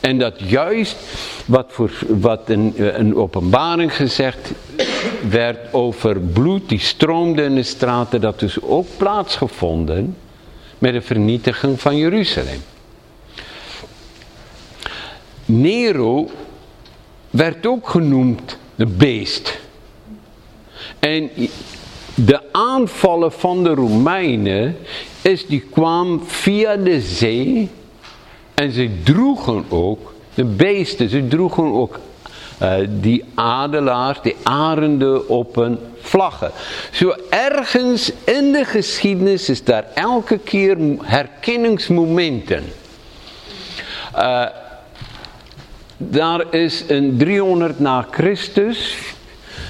En 0.00 0.18
dat 0.18 0.34
juist 0.36 0.96
wat, 1.46 1.66
voor, 1.68 1.90
wat 2.06 2.50
in 2.50 2.74
een 2.76 3.16
openbaring 3.16 3.96
gezegd 3.96 4.52
werd 5.28 5.72
over 5.72 6.20
bloed 6.20 6.68
die 6.68 6.78
stroomde 6.78 7.42
in 7.42 7.54
de 7.54 7.62
straten, 7.62 8.20
dat 8.20 8.40
dus 8.40 8.62
ook 8.62 8.86
plaatsgevonden 8.96 10.16
met 10.78 10.92
de 10.92 11.00
vernietiging 11.00 11.80
van 11.80 11.96
Jeruzalem. 11.96 12.62
Nero 15.44 16.30
werd 17.30 17.66
ook 17.66 17.88
genoemd 17.88 18.58
de 18.74 18.86
beest. 18.86 19.58
En 20.98 21.30
de 22.14 22.52
aanvallen 22.52 23.32
van 23.32 23.62
de 23.62 23.74
Romeinen 23.74 24.76
is 25.22 25.46
die 25.46 25.64
kwam 25.70 26.22
via 26.26 26.76
de 26.76 27.00
zee 27.00 27.70
en 28.56 28.72
ze 28.72 28.90
droegen 29.02 29.64
ook 29.68 30.14
de 30.34 30.44
beesten, 30.44 31.08
ze 31.08 31.28
droegen 31.28 31.72
ook 31.72 31.98
uh, 32.62 32.74
die 32.88 33.24
adelaars, 33.34 34.18
die 34.22 34.36
arenden 34.42 35.28
op 35.28 35.56
een 35.56 35.78
vlaggen. 36.00 36.50
Zo 36.90 37.14
ergens 37.30 38.12
in 38.24 38.52
de 38.52 38.64
geschiedenis 38.64 39.48
is 39.48 39.64
daar 39.64 39.84
elke 39.94 40.38
keer 40.38 40.76
herkenningsmomenten. 41.02 42.64
Uh, 44.16 44.44
daar 45.96 46.54
is 46.54 46.84
een 46.88 47.16
300 47.16 47.78
na 47.78 48.06
Christus 48.10 48.96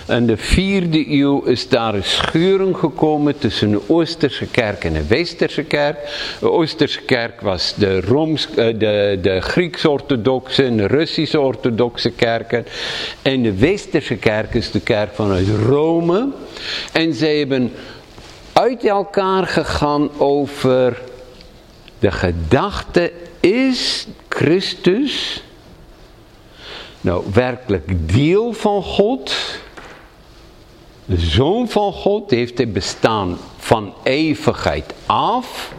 in 0.07 0.27
de 0.27 0.37
vierde 0.37 1.11
eeuw 1.11 1.43
is 1.43 1.69
daar 1.69 1.95
een 1.95 2.05
scheuring 2.05 2.77
gekomen 2.77 3.39
tussen 3.39 3.71
de 3.71 3.81
Oosterse 3.87 4.47
kerk 4.47 4.85
en 4.85 4.93
de 4.93 5.07
Westerse 5.07 5.63
kerk. 5.63 5.97
De 6.41 6.51
Oosterse 6.51 7.01
kerk 7.01 7.41
was 7.41 7.75
de, 7.77 8.01
Rooms, 8.01 8.49
eh, 8.51 8.55
de, 8.79 9.19
de 9.23 9.41
Grieks-orthodoxe 9.41 10.65
en 10.65 10.77
de 10.77 10.87
Russisch-orthodoxe 10.87 12.11
kerken. 12.11 12.67
En 13.23 13.43
de 13.43 13.55
Westerse 13.55 14.17
kerk 14.17 14.55
is 14.55 14.71
de 14.71 14.81
kerk 14.81 15.15
vanuit 15.15 15.49
Rome. 15.67 16.29
En 16.93 17.15
zij 17.15 17.39
hebben 17.39 17.73
uit 18.53 18.85
elkaar 18.85 19.47
gegaan 19.47 20.11
over 20.19 21.03
de 21.99 22.11
gedachte 22.11 23.13
is 23.41 24.07
Christus 24.29 25.43
nou 27.01 27.25
werkelijk 27.33 28.15
deel 28.15 28.53
van 28.53 28.83
God 28.83 29.35
Zoon 31.15 31.69
van 31.69 31.93
God 31.93 32.31
heeft 32.31 32.57
hij 32.57 32.71
bestaan 32.71 33.39
van 33.57 33.95
eeuwigheid 34.03 34.95
af 35.07 35.73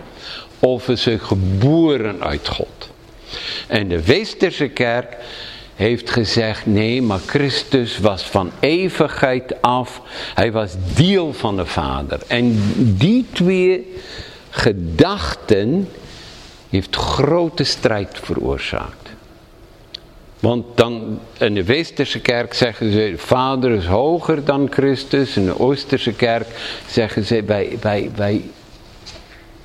of 0.60 0.90
is 0.90 1.06
hij 1.06 1.18
geboren 1.18 2.24
uit 2.24 2.48
God. 2.48 2.90
En 3.68 3.88
de 3.88 4.04
Westerse 4.04 4.68
kerk 4.68 5.18
heeft 5.76 6.10
gezegd, 6.10 6.66
nee, 6.66 7.02
maar 7.02 7.20
Christus 7.26 7.98
was 7.98 8.24
van 8.24 8.52
eeuwigheid 8.60 9.62
af. 9.62 10.02
Hij 10.34 10.52
was 10.52 10.76
deel 10.95 11.34
van 11.34 11.56
de 11.56 11.66
Vader. 11.66 12.20
En 12.28 12.74
die 12.76 13.26
twee 13.32 13.95
gedachten 14.49 15.90
heeft 16.70 16.95
grote 16.95 17.64
strijd 17.64 18.20
veroorzaakt. 18.22 19.06
Want 20.39 20.65
dan 20.76 21.19
in 21.38 21.53
de 21.53 21.64
Westerse 21.64 22.19
kerk 22.19 22.53
zeggen 22.53 22.91
ze, 22.91 23.14
vader 23.18 23.72
is 23.72 23.85
hoger 23.85 24.45
dan 24.45 24.68
Christus. 24.72 25.38
In 25.38 25.45
de 25.45 25.59
Oosterse 25.59 26.14
kerk 26.14 26.47
zeggen 26.88 27.26
ze, 27.26 27.43
wij, 27.43 27.77
wij, 27.81 28.11
wij, 28.15 28.41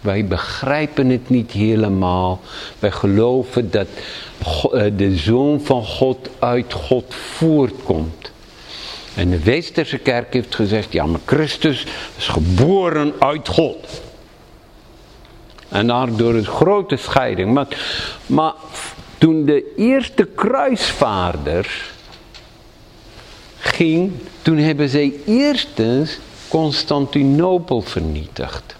wij 0.00 0.24
begrijpen 0.24 1.08
het 1.08 1.28
niet 1.28 1.50
helemaal. 1.50 2.40
Wij 2.78 2.90
geloven 2.90 3.70
dat 3.70 3.86
eh, 4.72 4.84
de 4.96 5.16
Zoon 5.16 5.60
van 5.60 5.84
God 5.84 6.28
uit 6.38 6.72
God 6.72 7.14
voortkomt. 7.14 8.30
En 9.14 9.30
de 9.30 9.42
Westerse 9.42 9.98
kerk 9.98 10.32
heeft 10.32 10.54
gezegd, 10.54 10.92
ja 10.92 11.06
maar 11.06 11.20
Christus 11.24 11.86
is 12.16 12.28
geboren 12.28 13.12
uit 13.18 13.48
God. 13.48 14.02
En 15.68 15.86
daardoor 15.86 16.34
is 16.34 16.46
grote 16.46 16.96
scheiding. 16.96 17.52
Maar, 17.52 17.66
maar 18.26 18.52
toen 19.22 19.44
de 19.44 19.74
eerste 19.76 20.24
kruisvaarders 20.24 21.90
ging, 23.58 24.12
toen 24.42 24.56
hebben 24.56 24.88
zij 24.88 25.12
eerstens 25.26 26.18
Constantinopel 26.48 27.80
vernietigd. 27.80 28.76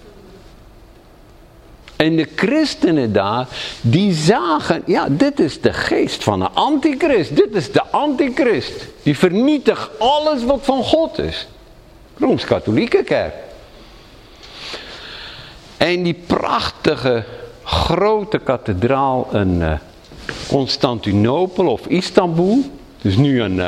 En 1.97 2.17
de 2.17 2.29
christenen 2.35 3.13
daar, 3.13 3.49
die 3.81 4.15
zagen, 4.15 4.83
ja, 4.87 5.09
dit 5.11 5.41
is 5.41 5.61
de 5.61 5.73
geest 5.73 6.25
van 6.25 6.41
een 6.41 6.55
antichrist. 6.55 7.37
Dit 7.37 7.55
is 7.55 7.73
de 7.73 7.83
antichrist. 7.83 8.87
Die 9.03 9.19
vernietigt 9.19 9.91
alles 9.99 10.45
wat 10.45 10.61
van 10.63 10.85
God 10.85 11.19
is. 11.19 11.47
Rooms-Katholieke 12.19 13.03
kerk. 13.03 13.35
En 15.77 16.03
die 16.03 16.21
prachtige, 16.27 17.25
grote 17.65 18.39
kathedraal 18.39 19.29
in 19.33 19.61
uh, 19.61 19.73
Constantinopel 20.49 21.67
of 21.67 21.87
Istanbul. 21.87 22.65
Dus 23.03 23.17
nu 23.17 23.43
een, 23.43 23.61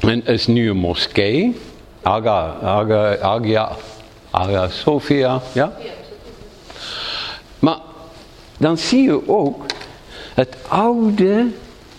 en 0.00 0.26
is 0.26 0.46
nu 0.46 0.70
een 0.70 0.76
moskee. 0.76 1.56
Aga, 2.02 2.56
Aga, 2.62 3.18
Agia, 3.18 3.76
Aga 4.30 4.68
Sophia, 4.68 5.40
ja? 5.52 5.72
Maar 7.58 7.78
dan 8.56 8.78
zie 8.78 9.02
je 9.02 9.28
ook, 9.28 9.64
het 10.34 10.56
oude 10.68 11.46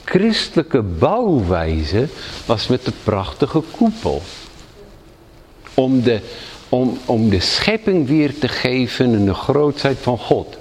christelijke 0.04 0.82
bouwwijze 0.82 2.08
was 2.46 2.68
met 2.68 2.86
de 2.86 2.94
prachtige 3.04 3.64
koepel. 3.72 4.22
Om 5.74 6.02
de, 6.02 6.20
om, 6.70 6.98
om 7.06 7.30
de 7.30 7.40
schepping 7.40 8.08
weer 8.08 8.40
te 8.40 8.48
geven 8.48 9.14
en 9.14 9.26
de 9.26 9.34
grootheid 9.34 9.98
van 9.98 10.18
God. 10.18 10.58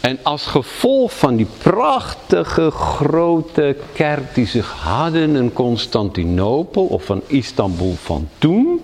En 0.00 0.18
als 0.22 0.46
gevolg 0.46 1.18
van 1.18 1.36
die 1.36 1.46
prachtige 1.58 2.70
grote 2.70 3.76
kerk 3.92 4.34
die 4.34 4.46
zich 4.46 4.70
hadden 4.70 5.36
in 5.36 5.52
Constantinopel 5.52 6.84
of 6.84 7.04
van 7.04 7.22
Istanbul 7.26 7.94
van 8.02 8.28
toen, 8.38 8.80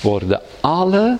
worden 0.00 0.40
alle 0.60 1.18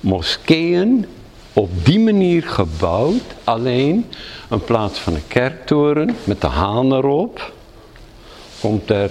moskeeën 0.00 1.06
op 1.52 1.70
die 1.84 2.00
manier 2.00 2.42
gebouwd. 2.42 3.22
Alleen 3.44 4.06
in 4.50 4.64
plaats 4.64 4.98
van 4.98 5.14
een 5.14 5.28
kerktoren 5.28 6.16
met 6.24 6.40
de 6.40 6.46
haan 6.46 6.92
erop, 6.92 7.52
komt 8.60 8.90
er 8.90 9.10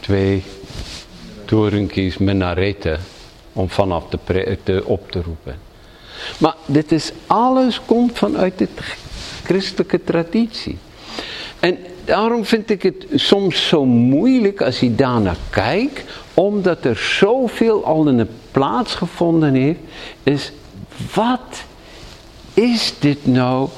twee 0.00 0.42
torenkies 1.44 2.18
minaretten 2.18 3.00
om 3.52 3.68
vanaf 3.68 4.04
de 4.08 4.82
op 4.86 5.10
te 5.10 5.22
roepen. 5.22 5.69
Maar 6.38 6.54
dit 6.66 6.92
is 6.92 7.12
alles 7.26 7.80
komt 7.84 8.18
vanuit 8.18 8.58
de 8.58 8.68
christelijke 9.44 10.04
traditie. 10.04 10.78
En 11.60 11.78
daarom 12.04 12.44
vind 12.44 12.70
ik 12.70 12.82
het 12.82 13.06
soms 13.14 13.68
zo 13.68 13.84
moeilijk 13.84 14.62
als 14.62 14.80
je 14.80 14.94
daarnaar 14.94 15.36
kijkt, 15.50 16.02
omdat 16.34 16.84
er 16.84 16.96
zoveel 16.96 17.84
al 17.84 18.08
in 18.08 18.16
de 18.16 18.26
plaats 18.52 18.94
gevonden 18.94 19.54
heeft, 19.54 19.78
is 20.22 20.52
wat 21.14 21.64
is 22.54 22.94
dit 22.98 23.26
nou, 23.26 23.68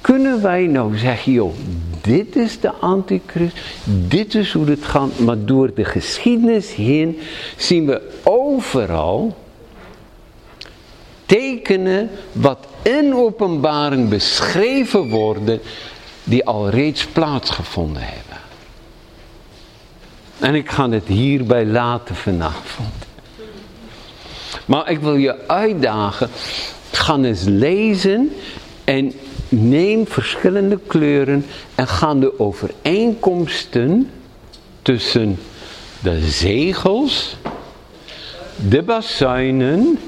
kunnen 0.00 0.42
wij 0.42 0.66
nou 0.66 0.96
zeggen, 0.96 1.32
joh, 1.32 1.54
dit 2.00 2.36
is 2.36 2.60
de 2.60 2.72
antichrist, 2.72 3.56
dit 3.84 4.34
is 4.34 4.52
hoe 4.52 4.66
het 4.66 4.84
gaat, 4.84 5.18
maar 5.18 5.44
door 5.44 5.74
de 5.74 5.84
geschiedenis 5.84 6.74
heen 6.74 7.18
zien 7.56 7.86
we 7.86 8.10
overal 8.22 9.36
tekenen 11.30 12.10
wat 12.32 12.66
in 12.82 13.14
openbaring 13.14 14.08
beschreven 14.08 15.08
worden, 15.08 15.60
die 16.24 16.44
al 16.44 16.68
reeds 16.68 17.06
plaatsgevonden 17.06 18.02
hebben. 18.02 18.38
En 20.38 20.54
ik 20.54 20.70
ga 20.70 20.90
het 20.90 21.06
hierbij 21.06 21.66
laten 21.66 22.14
vanavond. 22.14 22.94
Maar 24.64 24.90
ik 24.90 24.98
wil 24.98 25.16
je 25.16 25.48
uitdagen, 25.48 26.28
ga 26.92 27.18
eens 27.18 27.44
lezen 27.44 28.32
en 28.84 29.12
neem 29.48 30.06
verschillende 30.06 30.78
kleuren 30.86 31.46
en 31.74 31.86
ga 31.88 32.14
de 32.14 32.38
overeenkomsten 32.38 34.10
tussen 34.82 35.38
de 36.02 36.20
zegels, 36.20 37.36
de 38.68 38.82
bazuinen 38.82 39.98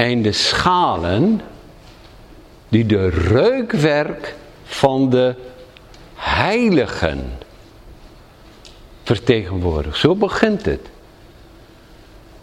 en 0.00 0.22
de 0.22 0.32
schalen 0.32 1.40
die 2.68 2.86
de 2.86 3.08
reukwerk 3.08 4.34
van 4.64 5.10
de 5.10 5.34
heiligen 6.14 7.32
vertegenwoordigt. 9.02 9.98
Zo 9.98 10.14
begint 10.14 10.64
het. 10.64 10.88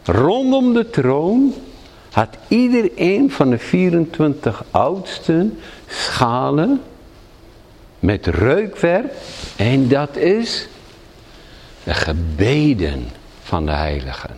Rondom 0.03 0.73
de 0.73 0.89
troon 0.89 1.53
had 2.11 2.37
iedereen 2.47 3.31
van 3.31 3.49
de 3.49 3.57
24 3.57 4.63
oudsten 4.71 5.59
schalen 5.87 6.81
met 7.99 8.25
reukwerk 8.25 9.13
en 9.55 9.87
dat 9.87 10.15
is 10.15 10.67
de 11.83 11.93
gebeden 11.93 13.07
van 13.43 13.65
de 13.65 13.71
heiligen. 13.71 14.35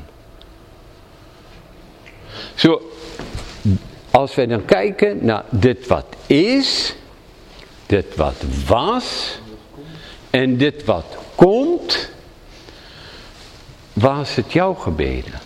Zo, 2.56 2.89
als 4.12 4.36
wij 4.36 4.48
dan 4.48 4.66
kijken 4.66 5.26
naar 5.26 5.44
dit 5.50 5.88
wat 5.88 6.06
is, 6.28 6.96
dit 7.86 8.16
wat 8.16 8.44
was 8.68 9.40
en 10.30 10.58
dit 10.58 10.86
wat 10.86 11.18
komt, 11.36 12.10
was 13.94 14.36
het 14.36 14.54
jouw 14.54 14.74
gebeden? 14.74 15.40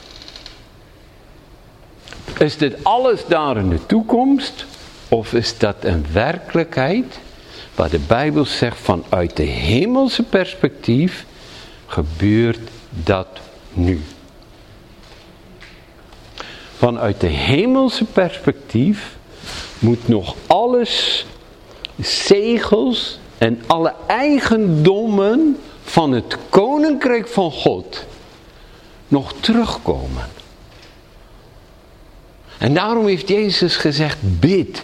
Is 2.39 2.57
dit 2.57 2.83
alles 2.83 3.25
daar 3.25 3.57
in 3.57 3.69
de 3.69 3.85
toekomst? 3.85 4.65
Of 5.09 5.33
is 5.33 5.57
dat 5.57 5.75
een 5.79 6.05
werkelijkheid 6.11 7.19
waar 7.75 7.89
de 7.89 7.99
Bijbel 7.99 8.45
zegt 8.45 8.77
vanuit 8.77 9.37
de 9.37 9.43
hemelse 9.43 10.23
perspectief 10.23 11.25
gebeurt 11.85 12.69
dat 12.89 13.27
nu? 13.73 14.01
Vanuit 16.83 17.21
de 17.21 17.27
hemelse 17.27 18.05
perspectief 18.05 19.15
moet 19.79 20.07
nog 20.07 20.35
alles, 20.47 21.25
zegels 21.99 23.19
en 23.37 23.61
alle 23.67 23.93
eigendommen 24.07 25.57
van 25.83 26.11
het 26.11 26.37
koninkrijk 26.49 27.27
van 27.27 27.51
God 27.51 28.05
nog 29.07 29.33
terugkomen. 29.39 30.29
En 32.57 32.73
daarom 32.73 33.07
heeft 33.07 33.27
Jezus 33.27 33.75
gezegd, 33.75 34.17
bid, 34.21 34.83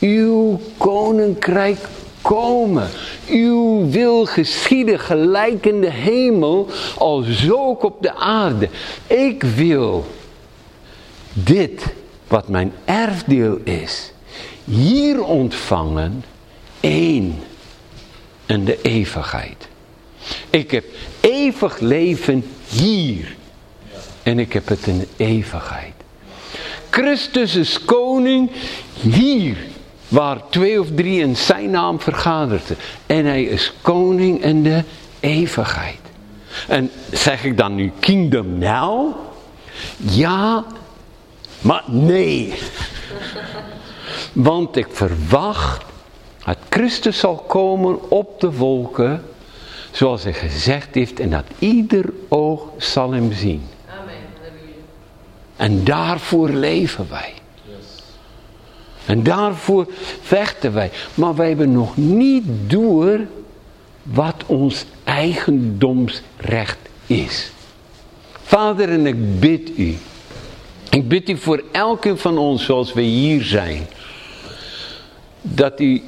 uw 0.00 0.60
koninkrijk 0.76 1.78
komen. 2.22 2.88
Uw 3.28 3.90
wil 3.90 4.26
geschieden 4.26 4.98
gelijk 4.98 5.66
in 5.66 5.80
de 5.80 5.90
hemel, 5.90 6.68
als 6.98 7.50
ook 7.50 7.82
op 7.82 8.02
de 8.02 8.14
aarde. 8.14 8.68
Ik 9.06 9.42
wil 9.42 10.06
dit, 11.44 11.84
wat 12.26 12.48
mijn 12.48 12.72
erfdeel 12.84 13.58
is, 13.64 14.12
hier 14.64 15.24
ontvangen, 15.24 16.24
één 16.80 17.38
in 18.46 18.64
de 18.64 18.78
eeuwigheid. 18.82 19.68
Ik 20.50 20.70
heb 20.70 20.84
eeuwig 21.20 21.78
leven 21.78 22.44
hier. 22.68 23.36
En 24.22 24.38
ik 24.38 24.52
heb 24.52 24.68
het 24.68 24.86
in 24.86 24.98
de 24.98 25.08
eeuwigheid. 25.16 25.92
Christus 26.90 27.54
is 27.54 27.84
koning 27.84 28.50
hier. 29.00 29.56
Waar 30.08 30.48
twee 30.48 30.80
of 30.80 30.86
drie 30.94 31.20
in 31.20 31.36
zijn 31.36 31.70
naam 31.70 32.00
vergaderen. 32.00 32.76
En 33.06 33.24
hij 33.24 33.42
is 33.42 33.72
koning 33.82 34.44
in 34.44 34.62
de 34.62 34.84
eeuwigheid. 35.20 35.98
En 36.68 36.90
zeg 37.12 37.44
ik 37.44 37.56
dan 37.56 37.74
nu 37.74 37.92
kingdom 37.98 38.58
now? 38.58 39.16
Ja, 39.96 40.64
maar 41.60 41.84
nee. 41.86 42.54
Want 44.32 44.76
ik 44.76 44.86
verwacht 44.90 45.84
dat 46.44 46.56
Christus 46.68 47.18
zal 47.18 47.36
komen 47.36 48.10
op 48.10 48.40
de 48.40 48.52
wolken. 48.52 49.24
Zoals 49.90 50.22
hij 50.22 50.32
gezegd 50.32 50.94
heeft. 50.94 51.20
En 51.20 51.30
dat 51.30 51.44
ieder 51.58 52.12
oog 52.28 52.62
zal 52.76 53.12
hem 53.12 53.32
zien. 53.32 53.62
En 55.56 55.84
daarvoor 55.84 56.48
leven 56.48 57.06
wij. 57.10 57.32
En 59.06 59.22
daarvoor 59.22 59.86
vechten 60.22 60.72
wij. 60.72 60.90
Maar 61.14 61.34
wij 61.34 61.48
hebben 61.48 61.72
nog 61.72 61.96
niet 61.96 62.44
door 62.66 63.20
wat 64.02 64.44
ons 64.46 64.84
eigendomsrecht 65.04 66.78
is. 67.06 67.50
Vader, 68.42 68.88
en 68.88 69.06
ik 69.06 69.40
bid 69.40 69.70
u. 69.78 69.98
Ik 70.90 71.08
bid 71.08 71.28
u 71.28 71.36
voor 71.36 71.62
elke 71.72 72.16
van 72.16 72.38
ons 72.38 72.64
zoals 72.64 72.92
we 72.92 73.02
hier 73.02 73.42
zijn. 73.42 73.86
Dat 75.40 75.80
u 75.80 76.02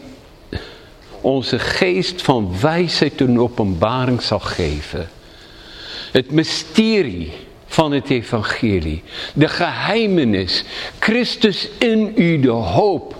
onze 1.21 1.59
geest 1.59 2.23
van 2.23 2.61
wijsheid 2.61 3.21
en 3.21 3.41
openbaring 3.41 4.23
zal 4.23 4.41
geven. 4.41 5.09
Het 6.13 6.31
mysterie 6.31 7.33
van 7.67 7.93
het 7.93 8.11
evangelie. 8.11 9.03
De 9.35 9.49
geheimenis. 9.49 10.65
Christus 10.99 11.69
in 11.79 12.13
u 12.17 12.41
de 12.41 12.51
hoop 12.51 13.17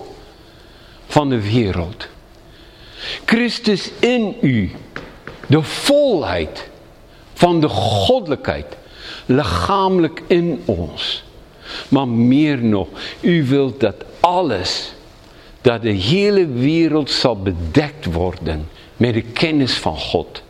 van 1.07 1.29
de 1.29 1.51
wereld. 1.51 2.07
Christus 3.25 3.91
in 3.99 4.35
u 4.41 4.71
de 5.47 5.61
volheid 5.61 6.69
van 7.33 7.61
de 7.61 7.69
goddelijkheid. 7.69 8.77
Lichamelijk 9.25 10.21
in 10.27 10.61
ons. 10.65 11.23
Maar 11.89 12.07
meer 12.07 12.63
nog, 12.63 12.87
u 13.19 13.45
wilt 13.45 13.79
dat 13.79 13.95
alles, 14.19 14.93
dat 15.61 15.81
de 15.81 15.91
hele 15.91 16.47
wereld 16.47 17.11
zal 17.11 17.41
bedekt 17.41 18.05
worden 18.05 18.67
met 18.97 19.13
de 19.13 19.21
kennis 19.21 19.73
van 19.73 19.97
God 19.97 20.43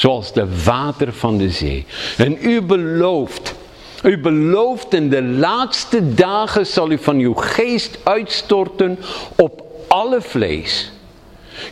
zoals 0.00 0.32
de 0.32 0.62
water 0.64 1.12
van 1.12 1.38
de 1.38 1.50
zee. 1.50 1.86
En 2.16 2.38
u 2.40 2.62
belooft, 2.62 3.54
u 4.02 4.18
belooft 4.18 4.94
in 4.94 5.10
de 5.10 5.22
laatste 5.22 6.14
dagen 6.14 6.66
zal 6.66 6.90
u 6.90 6.98
van 6.98 7.16
uw 7.16 7.34
geest 7.34 7.98
uitstorten 8.02 8.98
op 9.36 9.64
alle 9.88 10.20
vlees. 10.20 10.92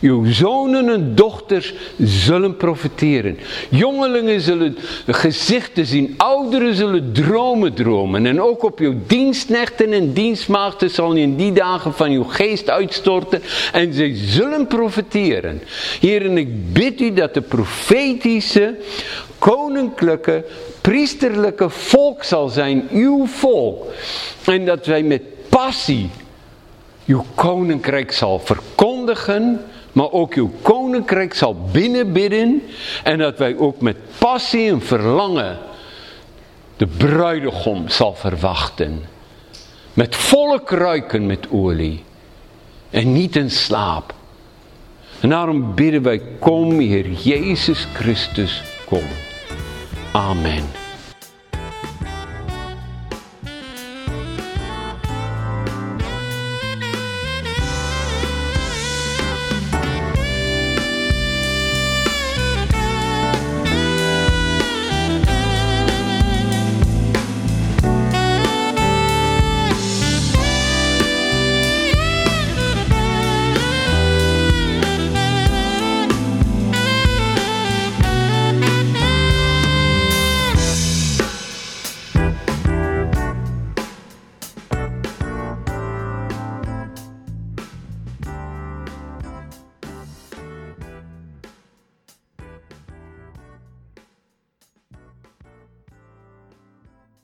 Uw 0.01 0.25
zonen 0.25 0.89
en 0.89 1.15
dochters 1.15 1.73
zullen 1.97 2.57
profiteren. 2.57 3.37
Jongelingen 3.69 4.41
zullen 4.41 4.77
gezichten 5.07 5.85
zien. 5.85 6.13
Ouderen 6.17 6.75
zullen 6.75 7.11
dromen 7.13 7.73
dromen. 7.73 8.25
En 8.25 8.41
ook 8.41 8.63
op 8.63 8.79
uw 8.79 8.93
dienstnechten 9.07 9.93
en 9.93 10.13
dienstmaagden 10.13 10.89
zal 10.89 11.13
in 11.13 11.35
die 11.35 11.51
dagen 11.51 11.93
van 11.93 12.11
uw 12.11 12.23
geest 12.23 12.69
uitstorten. 12.69 13.41
En 13.71 13.93
zij 13.93 14.15
zullen 14.15 14.67
profiteren. 14.67 15.61
Heer, 15.99 16.25
en 16.25 16.37
ik 16.37 16.73
bid 16.73 17.01
u 17.01 17.13
dat 17.13 17.33
de 17.33 17.41
profetische, 17.41 18.75
koninklijke, 19.37 20.45
priesterlijke 20.81 21.69
volk 21.69 22.23
zal 22.23 22.49
zijn. 22.49 22.87
Uw 22.91 23.25
volk. 23.25 23.85
En 24.45 24.65
dat 24.65 24.85
wij 24.85 25.03
met 25.03 25.21
passie 25.49 26.09
uw 27.05 27.25
koninkrijk 27.35 28.11
zal 28.11 28.39
verkondigen 28.39 29.61
maar 29.91 30.11
ook 30.11 30.33
uw 30.33 30.51
koninkrijk 30.61 31.33
zal 31.33 31.55
binnenbidden 31.71 32.63
en 33.03 33.17
dat 33.17 33.37
wij 33.37 33.57
ook 33.57 33.81
met 33.81 33.97
passie 34.17 34.69
en 34.69 34.81
verlangen 34.81 35.57
de 36.77 36.87
bruidegom 36.87 37.89
zal 37.89 38.15
verwachten. 38.15 39.01
Met 39.93 40.15
volle 40.15 40.63
kruiken 40.63 41.25
met 41.25 41.47
olie 41.51 42.03
en 42.89 43.13
niet 43.13 43.35
in 43.35 43.51
slaap. 43.51 44.13
En 45.19 45.29
daarom 45.29 45.75
bidden 45.75 46.01
wij, 46.01 46.21
kom 46.39 46.79
Heer 46.79 47.11
Jezus 47.11 47.87
Christus, 47.93 48.63
kom. 48.85 49.03
Amen. 50.11 50.78